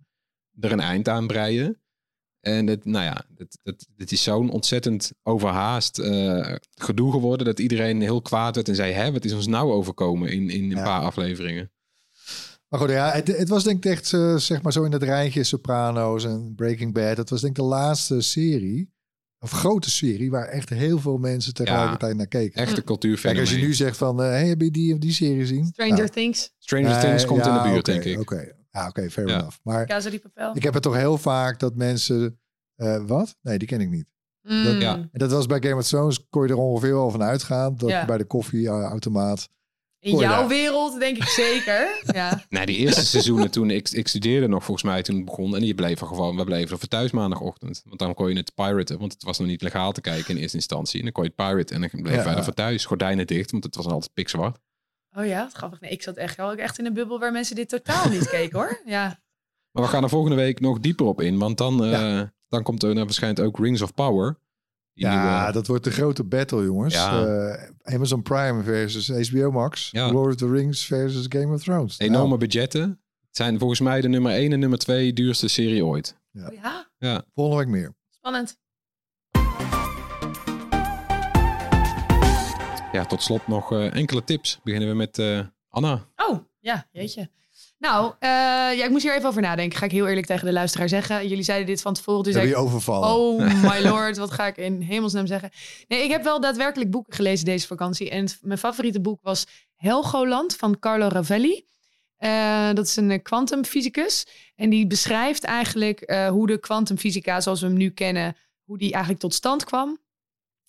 er 0.59 0.71
een 0.71 0.79
eind 0.79 1.09
aan 1.09 1.27
breien. 1.27 1.80
En 2.41 2.67
het, 2.67 2.85
nou 2.85 3.05
ja, 3.05 3.25
het, 3.37 3.57
het, 3.63 3.87
het 3.97 4.11
is 4.11 4.23
zo'n 4.23 4.49
ontzettend 4.49 5.11
overhaast 5.23 5.99
eh, 5.99 6.55
gedoe 6.75 7.11
geworden 7.11 7.45
dat 7.45 7.59
iedereen 7.59 8.01
heel 8.01 8.21
kwaad 8.21 8.55
werd 8.55 8.69
en 8.69 8.75
zei: 8.75 8.91
Hè, 8.93 9.11
wat 9.11 9.25
is 9.25 9.33
ons 9.33 9.47
nou 9.47 9.71
overkomen 9.71 10.31
in, 10.31 10.49
in 10.49 10.63
een 10.63 10.69
Ja. 10.77 10.83
paar 10.83 11.01
afleveringen? 11.01 11.71
Maar 12.67 12.79
goed, 12.79 12.89
ja, 12.89 13.11
het, 13.11 13.27
het 13.37 13.49
was 13.49 13.63
denk 13.63 13.85
ik 13.85 13.91
echt 13.91 14.13
eh, 14.13 14.35
zeg 14.35 14.61
maar 14.61 14.71
zo 14.71 14.83
in 14.83 14.91
het 14.91 15.03
rijtje 15.03 15.43
Sopranos 15.43 16.25
en 16.25 16.53
Breaking 16.55 16.93
Bad. 16.93 17.17
Het 17.17 17.29
was 17.29 17.41
denk 17.41 17.57
ik 17.57 17.63
de 17.63 17.69
laatste 17.69 18.21
serie, 18.21 18.91
of 19.39 19.51
grote 19.51 19.89
serie, 19.91 20.29
waar 20.31 20.47
echt 20.47 20.69
heel 20.69 20.99
veel 20.99 21.17
mensen 21.17 21.53
tegelijkertijd 21.53 22.15
naar 22.15 22.27
keken. 22.27 22.59
Echte 22.61 22.73
Kijk, 22.73 22.85
cultuurfenomeen. 22.85 23.41
als 23.41 23.51
je 23.51 23.57
nu 23.57 23.73
zegt 23.73 23.97
van, 23.97 24.21
eh, 24.23 24.29
hey, 24.29 24.47
heb 24.47 24.61
je 24.61 24.71
die 24.71 24.93
of 24.93 24.99
die 24.99 25.13
serie 25.13 25.39
gezien? 25.39 25.65
Stranger 25.65 25.95
Nou, 25.97 26.09
Things, 26.09 26.53
Stranger 26.59 26.89
nee, 26.91 26.99
Things 26.99 27.25
komt 27.25 27.45
in 27.45 27.53
de 27.53 27.61
buurt, 27.61 27.85
denk 27.85 28.03
ik. 28.03 28.19
Oké, 28.19 28.55
ja, 28.71 28.87
oké, 28.87 29.09
fair 29.09 29.27
Ja. 29.27 29.37
enough. 29.39 29.57
Maar 29.63 29.85
Casa 29.85 30.09
di 30.09 30.19
Papel. 30.19 30.55
ik 30.55 30.63
heb 30.63 30.73
het 30.73 30.83
toch 30.83 30.95
heel 30.95 31.17
vaak 31.17 31.59
dat 31.59 31.75
mensen, 31.75 32.39
eh, 32.75 33.03
wat? 33.05 33.35
Nee, 33.41 33.57
die 33.57 33.67
ken 33.67 33.81
ik 33.81 33.89
niet. 33.89 34.05
Mm. 34.41 34.79
ja. 34.79 34.93
En 34.95 35.09
dat 35.11 35.31
was 35.31 35.45
bij 35.45 35.61
Game 35.61 35.75
of 35.75 35.87
Thrones, 35.87 36.27
kon 36.29 36.43
je 36.43 36.49
er 36.49 36.57
ongeveer 36.57 36.93
wel 36.93 37.11
van 37.11 37.23
uitgaan. 37.23 37.75
Dat 37.77 37.89
Ja. 37.89 38.05
bij 38.05 38.17
de 38.17 38.25
koffieautomaat. 38.25 39.49
In 39.99 40.11
Hoor 40.11 40.21
je 40.21 40.27
jouw 40.27 40.39
daar? 40.39 40.47
wereld 40.47 40.99
denk 40.99 41.17
ik 41.17 41.23
zeker. 41.23 41.99
ja. 42.15 42.45
Nee, 42.49 42.65
die 42.65 42.77
eerste 42.77 43.05
seizoenen 43.05 43.51
toen, 43.51 43.69
ik, 43.69 43.89
ik 43.89 44.07
studeerde 44.07 44.47
nog 44.47 44.63
volgens 44.63 44.85
mij 44.85 45.01
toen 45.01 45.15
het 45.15 45.25
begon. 45.25 45.55
En 45.55 45.61
die 45.61 45.75
bleven 45.75 46.07
gewoon, 46.07 46.35
we 46.37 46.43
bleven 46.43 46.79
voor 46.79 46.87
thuis 46.87 47.11
maandagochtend. 47.11 47.81
Want 47.85 47.99
dan 47.99 48.13
kon 48.13 48.29
je 48.29 48.35
het 48.37 48.55
piraten, 48.55 48.99
want 48.99 49.13
het 49.13 49.23
was 49.23 49.39
nog 49.39 49.47
niet 49.47 49.61
legaal 49.61 49.91
te 49.91 50.01
kijken 50.01 50.35
in 50.35 50.41
eerste 50.41 50.57
instantie. 50.57 50.97
En 50.97 51.03
dan 51.03 51.11
kon 51.13 51.23
je 51.23 51.29
het 51.35 51.47
pirate 51.47 51.73
en 51.73 51.79
dan 51.81 51.89
bleven 51.89 52.19
Ja. 52.19 52.23
wij 52.25 52.35
er 52.35 52.43
voor 52.43 52.53
thuis. 52.53 52.85
Gordijnen 52.85 53.27
dicht, 53.27 53.51
want 53.51 53.63
het 53.63 53.75
was 53.75 53.85
altijd 53.85 54.13
pikzwart. 54.13 54.59
Oh 55.15 55.25
ja, 55.25 55.49
grappig. 55.53 55.79
Nee, 55.81 55.91
ik 55.91 56.01
zat 56.01 56.15
echt, 56.17 56.39
ook 56.39 56.55
echt 56.55 56.79
in 56.79 56.85
een 56.85 56.93
bubbel 56.93 57.19
waar 57.19 57.31
mensen 57.31 57.55
dit 57.55 57.69
totaal 57.69 58.09
niet 58.09 58.29
keken 58.37 58.59
hoor. 58.59 58.81
Ja. 58.85 59.19
Maar 59.71 59.83
we 59.83 59.89
gaan 59.89 60.03
er 60.03 60.09
volgende 60.09 60.35
week 60.35 60.59
nog 60.59 60.79
dieper 60.79 61.05
op 61.05 61.21
in. 61.21 61.37
Want 61.37 61.57
dan, 61.57 61.85
eh, 61.85 62.21
dan 62.47 62.63
komt 62.63 62.83
er 62.83 62.93
nou 62.93 63.05
waarschijnlijk 63.05 63.47
ook 63.47 63.59
Rings 63.59 63.81
of 63.81 63.93
Power. 63.93 64.37
Die 64.93 65.05
Ja, 65.05 65.37
nieuwe- 65.39 65.51
dat 65.53 65.67
wordt 65.67 65.83
de 65.83 65.91
grote 65.91 66.23
battle, 66.23 66.63
jongens. 66.63 66.93
Ja. 66.93 67.25
Eh, 67.25 67.93
Amazon 67.95 68.21
Prime 68.21 68.63
versus 68.63 69.29
HBO 69.29 69.51
Max. 69.51 69.89
Ja. 69.91 70.11
Lord 70.11 70.27
of 70.27 70.35
the 70.35 70.49
Rings 70.49 70.85
versus 70.85 71.25
Game 71.29 71.53
of 71.53 71.63
Thrones. 71.63 71.99
enorme 71.99 72.27
Nou, 72.27 72.39
budgetten. 72.39 72.81
Het 73.27 73.35
zijn 73.37 73.59
volgens 73.59 73.79
mij 73.79 74.01
de 74.01 74.07
nummer 74.07 74.31
1 74.33 74.51
en 74.53 74.59
nummer 74.59 74.77
2 74.79 75.13
duurste 75.13 75.47
serie 75.47 75.85
ooit. 75.85 76.17
Oh 76.35 76.53
ja, 76.61 76.89
Ja. 76.97 77.23
volgende 77.33 77.59
week 77.63 77.67
meer. 77.73 77.93
spannend. 78.09 78.57
Ja, 82.91 83.05
tot 83.05 83.21
slot 83.23 83.47
nog 83.47 83.71
eh, 83.71 83.95
enkele 83.95 84.23
tips. 84.23 84.59
Beginnen 84.63 84.89
we 84.89 84.95
met 84.95 85.19
eh, 85.19 85.39
Anna. 85.69 86.07
Oh, 86.15 86.37
Ja, 86.59 86.87
jeetje. 86.91 87.29
Nou, 87.77 88.13
eh, 88.19 88.29
ja, 88.29 88.83
ik 88.83 88.89
moest 88.89 89.03
hier 89.03 89.15
even 89.15 89.29
over 89.29 89.41
nadenken. 89.41 89.77
Ga 89.77 89.85
ik 89.85 89.91
heel 89.91 90.07
eerlijk 90.07 90.25
tegen 90.25 90.45
de 90.45 90.53
luisteraar 90.53 90.89
zeggen. 90.89 91.27
Jullie 91.27 91.43
zeiden 91.43 91.67
dit 91.67 91.81
van 91.81 91.93
tevoren. 91.93 92.23
Dus 92.23 92.33
Heb 92.33 92.43
zei 92.43 92.55
je 92.55 92.59
ik, 92.61 92.65
overvallen? 92.67 93.09
oh 93.09 93.61
my 93.71 93.79
lord, 93.81 94.17
wat 94.17 94.31
ga 94.31 94.47
ik 94.47 94.57
in 94.57 94.81
hemelsnaam 94.81 95.27
zeggen? 95.27 95.49
Nee, 95.87 96.03
ik 96.03 96.11
heb 96.11 96.23
wel 96.23 96.39
daadwerkelijk 96.41 96.91
boeken 96.91 97.13
gelezen 97.13 97.45
deze 97.45 97.67
vakantie. 97.67 98.09
En 98.09 98.23
het- 98.23 98.37
mijn 98.41 98.59
favoriete 98.59 99.01
boek 99.01 99.19
was 99.21 99.45
Helgoland 99.75 100.55
van 100.55 100.79
Carlo 100.79 101.07
Ravelli. 101.07 101.65
Eh, 102.17 102.73
dat 102.73 102.85
is 102.85 102.95
een 102.95 103.21
kwantumfysicus. 103.21 104.25
En 104.55 104.69
die 104.69 104.87
beschrijft 104.87 105.43
eigenlijk 105.43 106.01
eh, 106.01 106.27
hoe 106.27 106.47
de 106.47 106.59
kwantumfysica 106.59 107.41
zoals 107.41 107.61
we 107.61 107.67
hem 107.67 107.77
nu 107.77 107.89
kennen... 107.89 108.35
hoe 108.63 108.77
die 108.77 108.91
eigenlijk 108.91 109.21
tot 109.23 109.33
stand 109.33 109.63
kwam. 109.63 109.99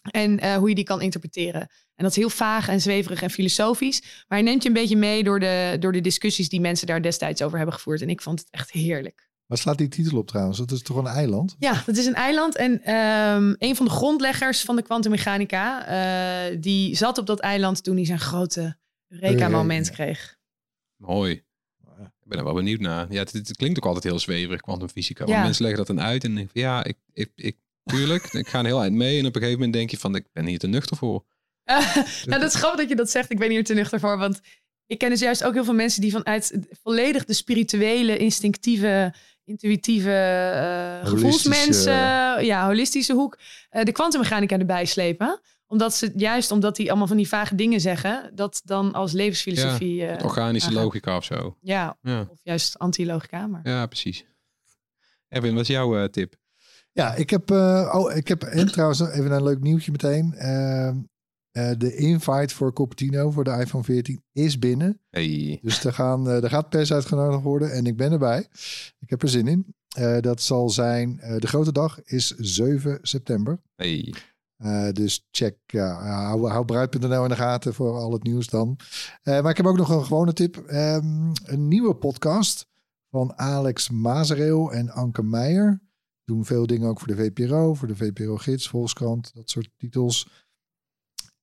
En 0.02 0.38
eh, 0.38 0.54
hoe 0.56 0.68
je 0.68 0.74
die 0.74 0.84
kan 0.84 1.00
interpreteren. 1.00 1.68
En 2.02 2.08
dat 2.08 2.16
is 2.16 2.22
heel 2.22 2.36
vaag 2.36 2.68
en 2.68 2.80
zweverig 2.80 3.22
en 3.22 3.30
filosofisch. 3.30 4.00
Maar 4.00 4.38
hij 4.38 4.42
neemt 4.42 4.62
je 4.62 4.68
een 4.68 4.74
beetje 4.74 4.96
mee 4.96 5.24
door 5.24 5.40
de, 5.40 5.76
door 5.80 5.92
de 5.92 6.00
discussies 6.00 6.48
die 6.48 6.60
mensen 6.60 6.86
daar 6.86 7.02
destijds 7.02 7.42
over 7.42 7.56
hebben 7.56 7.74
gevoerd. 7.74 8.02
En 8.02 8.08
ik 8.08 8.22
vond 8.22 8.38
het 8.38 8.48
echt 8.50 8.70
heerlijk. 8.70 9.30
Waar 9.46 9.58
slaat 9.58 9.78
die 9.78 9.88
titel 9.88 10.18
op 10.18 10.26
trouwens? 10.28 10.58
Dat 10.58 10.70
is 10.70 10.82
toch 10.82 10.96
een 10.96 11.06
eiland? 11.06 11.56
Ja, 11.58 11.82
dat 11.86 11.96
is 11.96 12.06
een 12.06 12.14
eiland. 12.14 12.56
En 12.56 12.82
ehm, 12.84 13.54
een 13.58 13.76
van 13.76 13.86
de 13.86 13.92
grondleggers 13.92 14.62
van 14.62 14.76
de 14.76 14.82
kwantummechanica... 14.82 15.86
eh, 15.86 16.56
die 16.60 16.96
zat 16.96 17.18
op 17.18 17.26
dat 17.26 17.40
eiland 17.40 17.84
toen 17.84 17.96
hij 17.96 18.04
zijn 18.04 18.20
grote 18.20 18.76
Eureka-moment 19.08 19.88
Eureka. 19.88 20.04
kreeg. 20.04 20.36
Mooi. 20.96 21.32
Ik 21.98 22.28
ben 22.28 22.38
er 22.38 22.44
wel 22.44 22.54
benieuwd 22.54 22.80
naar. 22.80 23.12
Ja, 23.12 23.18
het, 23.18 23.32
het 23.32 23.56
klinkt 23.56 23.78
ook 23.78 23.86
altijd 23.86 24.04
heel 24.04 24.18
zweverig, 24.18 24.60
kwantumfysica. 24.60 25.24
Ja. 25.24 25.30
Want 25.30 25.42
mensen 25.42 25.64
leggen 25.64 25.86
dat 25.86 25.96
dan 25.96 26.04
uit 26.06 26.24
en 26.24 26.50
ja, 26.52 26.84
ik, 26.84 26.98
ik, 27.12 27.30
ik, 27.34 27.56
tuurlijk, 27.84 28.24
ik 28.32 28.48
ga 28.48 28.58
een 28.58 28.64
heel 28.64 28.82
eind 28.82 28.96
mee. 28.96 29.18
En 29.18 29.26
op 29.26 29.34
een 29.34 29.40
gegeven 29.40 29.58
moment 29.58 29.72
denk 29.72 29.90
je 29.90 29.98
van, 29.98 30.14
ik 30.14 30.26
ben 30.32 30.46
hier 30.46 30.58
te 30.58 30.66
nuchter 30.66 30.96
voor. 30.96 31.24
nou, 32.26 32.40
dat 32.40 32.42
is 32.42 32.54
grappig 32.54 32.80
dat 32.80 32.88
je 32.88 32.96
dat 32.96 33.10
zegt. 33.10 33.30
Ik 33.30 33.38
ben 33.38 33.50
hier 33.50 33.64
te 33.64 33.74
nuchter 33.74 34.00
voor. 34.00 34.18
Want 34.18 34.40
ik 34.86 34.98
ken 34.98 35.10
dus 35.10 35.20
juist 35.20 35.44
ook 35.44 35.54
heel 35.54 35.64
veel 35.64 35.74
mensen 35.74 36.00
die 36.00 36.12
vanuit 36.12 36.58
volledig 36.82 37.24
de 37.24 37.32
spirituele, 37.32 38.16
instinctieve, 38.16 39.14
intuïtieve 39.44 40.10
eh 40.12 41.08
gevoelsmensen, 41.08 42.44
ja, 42.44 42.66
holistische 42.66 43.12
hoek, 43.12 43.38
eh, 43.70 43.84
de 43.84 43.92
kwantummechanica 43.92 44.58
erbij 44.58 44.84
slepen. 44.84 45.40
Omdat 45.66 45.94
ze 45.94 46.12
juist 46.16 46.50
omdat 46.50 46.76
die 46.76 46.88
allemaal 46.88 47.06
van 47.06 47.16
die 47.16 47.28
vage 47.28 47.54
dingen 47.54 47.80
zeggen, 47.80 48.30
dat 48.34 48.60
dan 48.64 48.92
als 48.92 49.12
levensfilosofie. 49.12 50.06
eh, 50.06 50.24
Organische 50.24 50.72
logica 50.72 51.16
of 51.16 51.24
zo. 51.24 51.56
Ja, 51.60 51.96
Ja, 52.02 52.26
of 52.30 52.38
juist 52.42 52.78
anti-logica. 52.78 53.46
Maar... 53.46 53.60
ja 53.64 53.86
precies. 53.86 54.24
Erwin, 55.28 55.52
wat 55.52 55.62
is 55.62 55.68
jouw 55.68 55.96
eh, 55.96 56.04
tip? 56.04 56.34
Ja, 56.92 57.14
ik 57.14 57.30
heb, 57.30 57.50
eh, 57.50 57.92
oh, 57.94 58.16
ik 58.16 58.28
heb 58.28 58.42
en 58.42 58.72
trouwens 58.72 59.00
even 59.00 59.30
een 59.30 59.42
leuk 59.42 59.60
nieuwtje 59.60 59.90
meteen. 59.90 60.34
Ehm, 60.34 60.96
eh, 61.52 61.70
de 61.78 61.96
invite 61.96 62.54
voor 62.54 62.72
Cupertino 62.72 63.30
voor 63.30 63.44
de 63.44 63.50
iPhone 63.50 63.84
14 63.84 64.22
is 64.32 64.58
binnen. 64.58 65.00
Hey. 65.10 65.58
Dus 65.62 65.84
er, 65.84 65.92
gaan, 65.92 66.28
eh, 66.28 66.42
er 66.42 66.50
gaat 66.50 66.68
pers 66.68 66.92
uitgenodigd 66.92 67.42
worden 67.42 67.72
en 67.72 67.86
ik 67.86 67.96
ben 67.96 68.12
erbij. 68.12 68.48
Ik 68.98 69.10
heb 69.10 69.22
er 69.22 69.28
zin 69.28 69.46
in. 69.46 69.74
Eh, 69.88 70.20
dat 70.20 70.42
zal 70.42 70.70
zijn, 70.70 71.20
de 71.38 71.46
grote 71.46 71.72
dag 71.72 72.02
is 72.02 72.34
7 72.36 72.98
september. 73.02 73.60
Hey. 73.76 74.14
Dus 74.92 75.26
check, 75.30 75.56
ja, 75.66 76.02
hou, 76.02 76.48
hou 76.48 76.64
bruid.nl 76.64 77.22
in 77.22 77.28
de 77.28 77.36
gaten 77.36 77.74
voor 77.74 77.96
al 77.96 78.12
het 78.12 78.22
nieuws 78.22 78.48
dan. 78.48 78.78
Maar 79.22 79.50
ik 79.50 79.56
heb 79.56 79.66
ook 79.66 79.76
nog 79.76 79.88
een 79.88 80.04
gewone 80.04 80.32
tip. 80.32 80.56
Ehm, 80.56 81.32
een 81.44 81.68
nieuwe 81.68 81.94
podcast 81.94 82.66
van 83.10 83.38
Alex 83.38 83.90
Mazereel 83.90 84.72
en 84.72 84.90
Anke 84.90 85.22
Meijer. 85.22 85.80
Doen 86.24 86.44
veel 86.44 86.66
dingen 86.66 86.88
ook 86.88 86.98
voor 86.98 87.08
de 87.08 87.16
VPRO, 87.16 87.74
voor 87.74 87.88
de 87.88 87.96
VPRO-gids, 87.96 88.68
Volkskrant, 88.68 89.34
dat 89.34 89.50
soort 89.50 89.70
titels. 89.76 90.41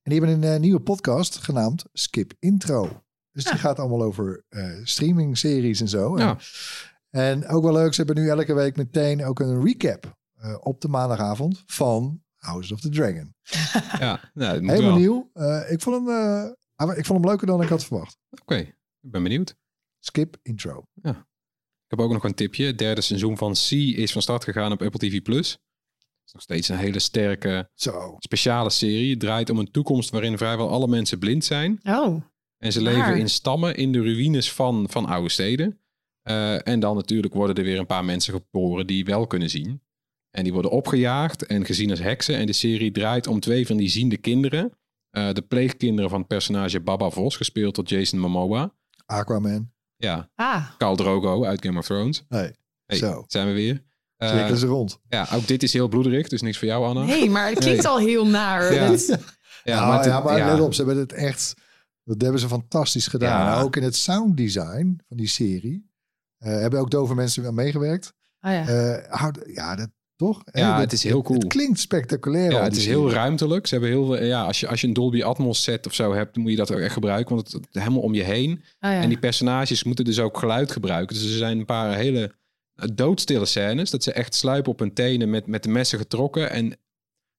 En 0.10 0.16
die 0.16 0.24
hebben 0.26 0.44
een 0.50 0.54
eh, 0.56 0.60
nieuwe 0.60 0.80
podcast 0.80 1.38
genaamd 1.38 1.86
Skip 1.94 2.34
Intro. 2.40 3.04
Dus 3.32 3.44
die 3.44 3.58
gaat 3.58 3.80
allemaal 3.80 4.02
over 4.02 4.46
eh 4.50 4.80
streaming-series 4.84 5.82
en 5.82 5.88
zo. 5.88 6.16
En, 6.16 6.26
Ja. 6.26 6.38
en 7.10 7.48
ook 7.48 7.64
wel 7.64 7.74
leuk, 7.74 7.94
ze 7.94 8.04
hebben 8.04 8.24
nu 8.24 8.30
elke 8.30 8.54
week 8.54 8.76
meteen 8.76 9.24
ook 9.26 9.40
een 9.40 9.64
recap 9.66 10.18
eh, 10.34 10.58
op 10.60 10.82
de 10.82 10.88
maandagavond 10.88 11.64
van 11.66 12.24
House 12.38 12.74
of 12.74 12.80
the 12.80 12.90
Dragon. 12.90 13.34
Ja, 14.00 14.32
nou, 14.34 14.62
dat 14.62 14.70
Helemaal 14.70 14.82
wel. 14.82 14.96
nieuw. 14.98 15.32
Ik, 15.70 15.82
vond 15.82 16.08
hem, 16.08 16.08
ah, 16.76 16.98
ik 16.98 17.06
vond 17.06 17.20
hem 17.20 17.30
leuker 17.30 17.48
dan 17.48 17.62
ik 17.62 17.70
had 17.70 17.86
verwacht. 17.86 18.18
Oké, 18.42 18.56
ik 18.56 19.12
ben 19.12 19.24
benieuwd. 19.24 19.56
Skip 20.00 20.38
intro. 20.42 20.84
Ik 21.02 21.98
heb 21.98 22.00
ook 22.00 22.12
nog 22.14 22.24
een 22.24 22.34
tipje. 22.36 22.66
Het 22.66 22.78
derde 22.78 23.02
seizoen 23.02 23.38
van 23.38 23.54
C 23.54 23.72
is 23.72 24.12
van 24.12 24.22
start 24.22 24.44
gegaan 24.44 24.72
op 24.72 24.82
Apple 24.82 25.00
TV+. 25.10 25.22
Plus. 25.22 25.58
Is 26.30 26.36
nog 26.36 26.44
steeds 26.44 26.70
een 26.70 26.78
hele 26.78 27.00
sterke, 27.00 27.70
Zo. 27.74 28.16
speciale 28.20 28.70
serie. 28.70 29.10
Het 29.10 29.20
draait 29.20 29.50
om 29.50 29.60
een 29.60 29.72
toekomst 29.72 30.10
waarin 30.10 30.38
vrijwel 30.38 30.70
alle 30.70 30.88
mensen 30.88 31.20
blind 31.20 31.46
zijn. 31.46 31.80
Oh, 31.84 32.22
En 32.58 32.72
ze 32.72 32.84
Waar? 32.84 32.94
leven 32.94 33.20
in 33.20 33.30
stammen 33.30 33.76
in 33.76 33.92
de 33.92 34.02
ruïnes 34.02 34.52
van, 34.54 34.86
van 34.90 35.06
oude 35.06 35.30
steden. 35.30 35.80
Eh, 36.22 36.68
en 36.68 36.80
dan 36.80 36.96
natuurlijk 36.96 37.34
worden 37.34 37.56
er 37.56 37.64
weer 37.64 37.80
een 37.80 37.86
paar 37.86 38.06
mensen 38.06 38.34
geboren 38.34 38.88
die 38.88 39.06
wel 39.06 39.28
kunnen 39.28 39.50
zien. 39.50 39.82
En 40.32 40.44
die 40.44 40.54
worden 40.54 40.72
opgejaagd 40.72 41.46
en 41.46 41.66
gezien 41.66 41.90
als 41.90 42.00
heksen. 42.00 42.36
En 42.36 42.46
de 42.46 42.54
serie 42.54 42.92
draait 42.92 43.28
om 43.28 43.40
twee 43.40 43.68
van 43.68 43.78
die 43.78 43.90
ziende 43.90 44.18
kinderen. 44.18 44.74
Eh, 45.10 45.34
de 45.34 45.42
pleegkinderen 45.42 46.10
van 46.10 46.20
het 46.20 46.28
personage 46.28 46.80
Baba 46.80 47.10
Vos, 47.10 47.36
gespeeld 47.38 47.76
door 47.76 47.86
Jason 47.86 48.20
Momoa. 48.20 48.74
Aquaman. 49.06 49.72
Ja, 49.96 50.30
ah, 50.36 50.70
Khal 50.78 50.96
Drogo 50.96 51.46
uit 51.46 51.66
Game 51.66 51.80
of 51.80 51.86
Thrones. 51.86 52.24
Hey, 52.28 52.56
Hey, 52.86 52.98
Zo. 52.98 53.24
zijn 53.28 53.48
we 53.48 53.54
weer. 53.54 53.84
Eh, 54.20 54.30
cirkel 54.30 54.54
is 54.56 54.64
rond. 54.64 55.00
ja, 55.10 55.28
ook 55.34 55.48
dit 55.48 55.64
is 55.64 55.74
heel 55.74 55.88
bloederig, 55.88 56.28
dus 56.28 56.42
niks 56.42 56.58
voor 56.58 56.68
jou, 56.68 56.86
Anna. 56.86 57.04
nee, 57.04 57.30
maar 57.30 57.50
het 57.50 57.60
klinkt 57.60 57.84
Nee. 57.84 57.92
al 57.92 57.98
heel 58.00 58.28
naar. 58.28 58.74
Ja. 58.74 58.88
Nou, 59.64 60.08
ja, 60.08 60.20
maar 60.20 60.38
ja. 60.38 60.52
let 60.52 60.62
op, 60.62 60.74
ze 60.74 60.84
hebben 60.84 61.02
het 61.02 61.14
echt... 61.14 61.54
Dat 62.04 62.22
hebben 62.22 62.40
ze 62.40 62.48
fantastisch 62.48 63.08
gedaan. 63.08 63.46
Ja. 63.46 63.62
Ook 63.62 63.76
in 63.76 63.84
het 63.84 63.96
sounddesign 63.96 65.00
van 65.08 65.18
die 65.18 65.28
serie. 65.28 65.88
eh, 66.38 66.52
hebben 66.60 66.80
ook 66.80 66.92
dove 66.92 67.16
mensen 67.16 67.46
aan 67.46 67.54
meegewerkt. 67.54 68.14
Oh 68.42 68.52
ja. 68.52 68.68
Eh, 68.68 69.12
houd- 69.20 69.40
ja, 69.54 69.76
dat, 69.76 69.90
toch? 70.16 70.42
Ja, 70.52 70.74
Eh, 70.74 70.80
het 70.80 70.94
is 70.94 71.04
heel 71.04 71.22
cool. 71.22 71.40
Het 71.40 71.48
klinkt 71.48 71.80
spectaculair. 71.80 72.52
Ja, 72.52 72.64
het 72.64 72.76
is 72.76 72.86
heel 72.86 73.12
ruimtelijk. 73.12 73.68
Ze 73.68 73.74
hebben 73.74 73.92
heel 73.94 74.06
veel, 74.06 74.24
ja, 74.24 74.44
als 74.44 74.60
je, 74.60 74.68
als 74.68 74.82
je 74.82 74.88
een 74.88 74.94
Dolby 74.94 75.24
Atmos 75.24 75.64
set 75.64 75.86
of 75.86 75.94
zo 75.94 76.14
hebt, 76.14 76.34
dan 76.34 76.42
moet 76.44 76.52
je 76.52 76.58
dat 76.58 76.72
ook 76.72 76.80
echt 76.80 76.94
gebruiken, 76.94 77.36
want 77.36 77.52
het, 77.52 77.66
het 77.66 77.84
helemaal 77.84 78.02
om 78.02 78.14
je 78.14 78.24
heen. 78.24 78.52
Oh 78.52 78.62
ja. 78.92 79.02
En 79.02 79.10
die 79.10 79.20
personages 79.20 79.84
moeten 79.84 80.06
dus 80.06 80.20
ook 80.20 80.38
geluid 80.38 80.72
gebruiken. 80.72 81.16
Dus 81.16 81.24
er 81.32 81.38
zijn 81.38 81.60
een 81.60 81.66
paar 81.66 81.96
hele 81.96 82.24
eh, 82.24 82.30
doodstille 82.94 83.46
scènes, 83.46 83.90
dat 83.90 84.04
ze 84.04 84.14
echt 84.14 84.36
sluipen 84.36 84.72
op 84.72 84.80
hun 84.80 84.94
tenen 84.94 85.30
met, 85.30 85.48
met 85.48 85.64
de 85.64 85.70
messen 85.70 86.00
getrokken 86.00 86.50
en 86.50 86.78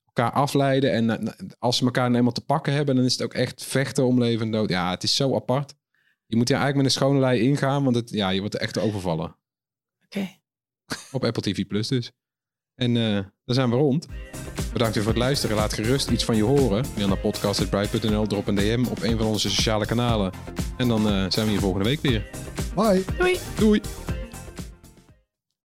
elkaar 0.05 0.33
afleiden. 0.33 0.93
En 0.93 1.11
eh, 1.11 1.35
als 1.59 1.77
ze 1.77 1.85
elkaar 1.85 2.15
eenmaal 2.15 2.33
te 2.33 2.45
pakken 2.45 2.73
hebben, 2.73 2.97
dan 2.97 3.05
is 3.05 3.13
het 3.13 3.23
ook 3.23 3.35
echt 3.35 3.65
vechten 3.65 4.05
om 4.05 4.19
leven 4.19 4.47
en 4.47 4.53
dood. 4.53 4.69
Ja, 4.69 4.91
het 4.91 5.03
is 5.03 5.17
zo 5.17 5.35
apart. 5.35 5.75
Je 6.27 6.37
moet 6.37 6.49
hier 6.49 6.57
eigenlijk 6.57 6.77
met 6.77 6.85
een 6.85 7.01
schone 7.03 7.21
lei 7.21 7.41
ingaan, 7.41 7.85
want 7.85 7.97
het, 7.97 8.11
ja, 8.11 8.31
je 8.31 8.41
wordt 8.41 8.55
er 8.55 8.61
echt 8.61 8.79
overvallen. 8.79 9.37
Oké. 10.05 10.29
Op 11.13 11.25
Apple 11.25 11.43
TV 11.43 11.67
Plus 11.67 11.89
dus. 11.89 12.13
En 12.75 12.97
eh 12.97 13.25
dan 13.51 13.59
zijn 13.59 13.71
we 13.71 13.77
rond. 13.77 14.07
Bedankt 14.73 14.95
weer 14.95 15.03
voor 15.05 15.13
het 15.13 15.23
luisteren. 15.23 15.57
Laat 15.57 15.73
gerust 15.73 16.11
iets 16.11 16.25
van 16.25 16.37
je 16.37 16.43
horen. 16.43 16.87
Via 16.87 17.07
naar 17.07 17.19
podcast.bright.nl. 17.19 18.27
Drop 18.27 18.47
een 18.47 18.55
DM 18.55 18.85
op 18.91 19.03
een 19.03 19.19
van 19.19 19.27
onze 19.27 19.51
sociale 19.51 19.87
kanalen. 19.87 20.33
En 20.77 20.89
dan 20.89 21.09
eh, 21.09 21.25
zijn 21.29 21.47
we 21.47 21.53
hier 21.53 21.61
volgende 21.61 21.89
week 21.89 22.01
weer. 22.01 22.31
Bye. 22.75 23.05
Doei. 23.19 23.39
Doei! 23.59 23.81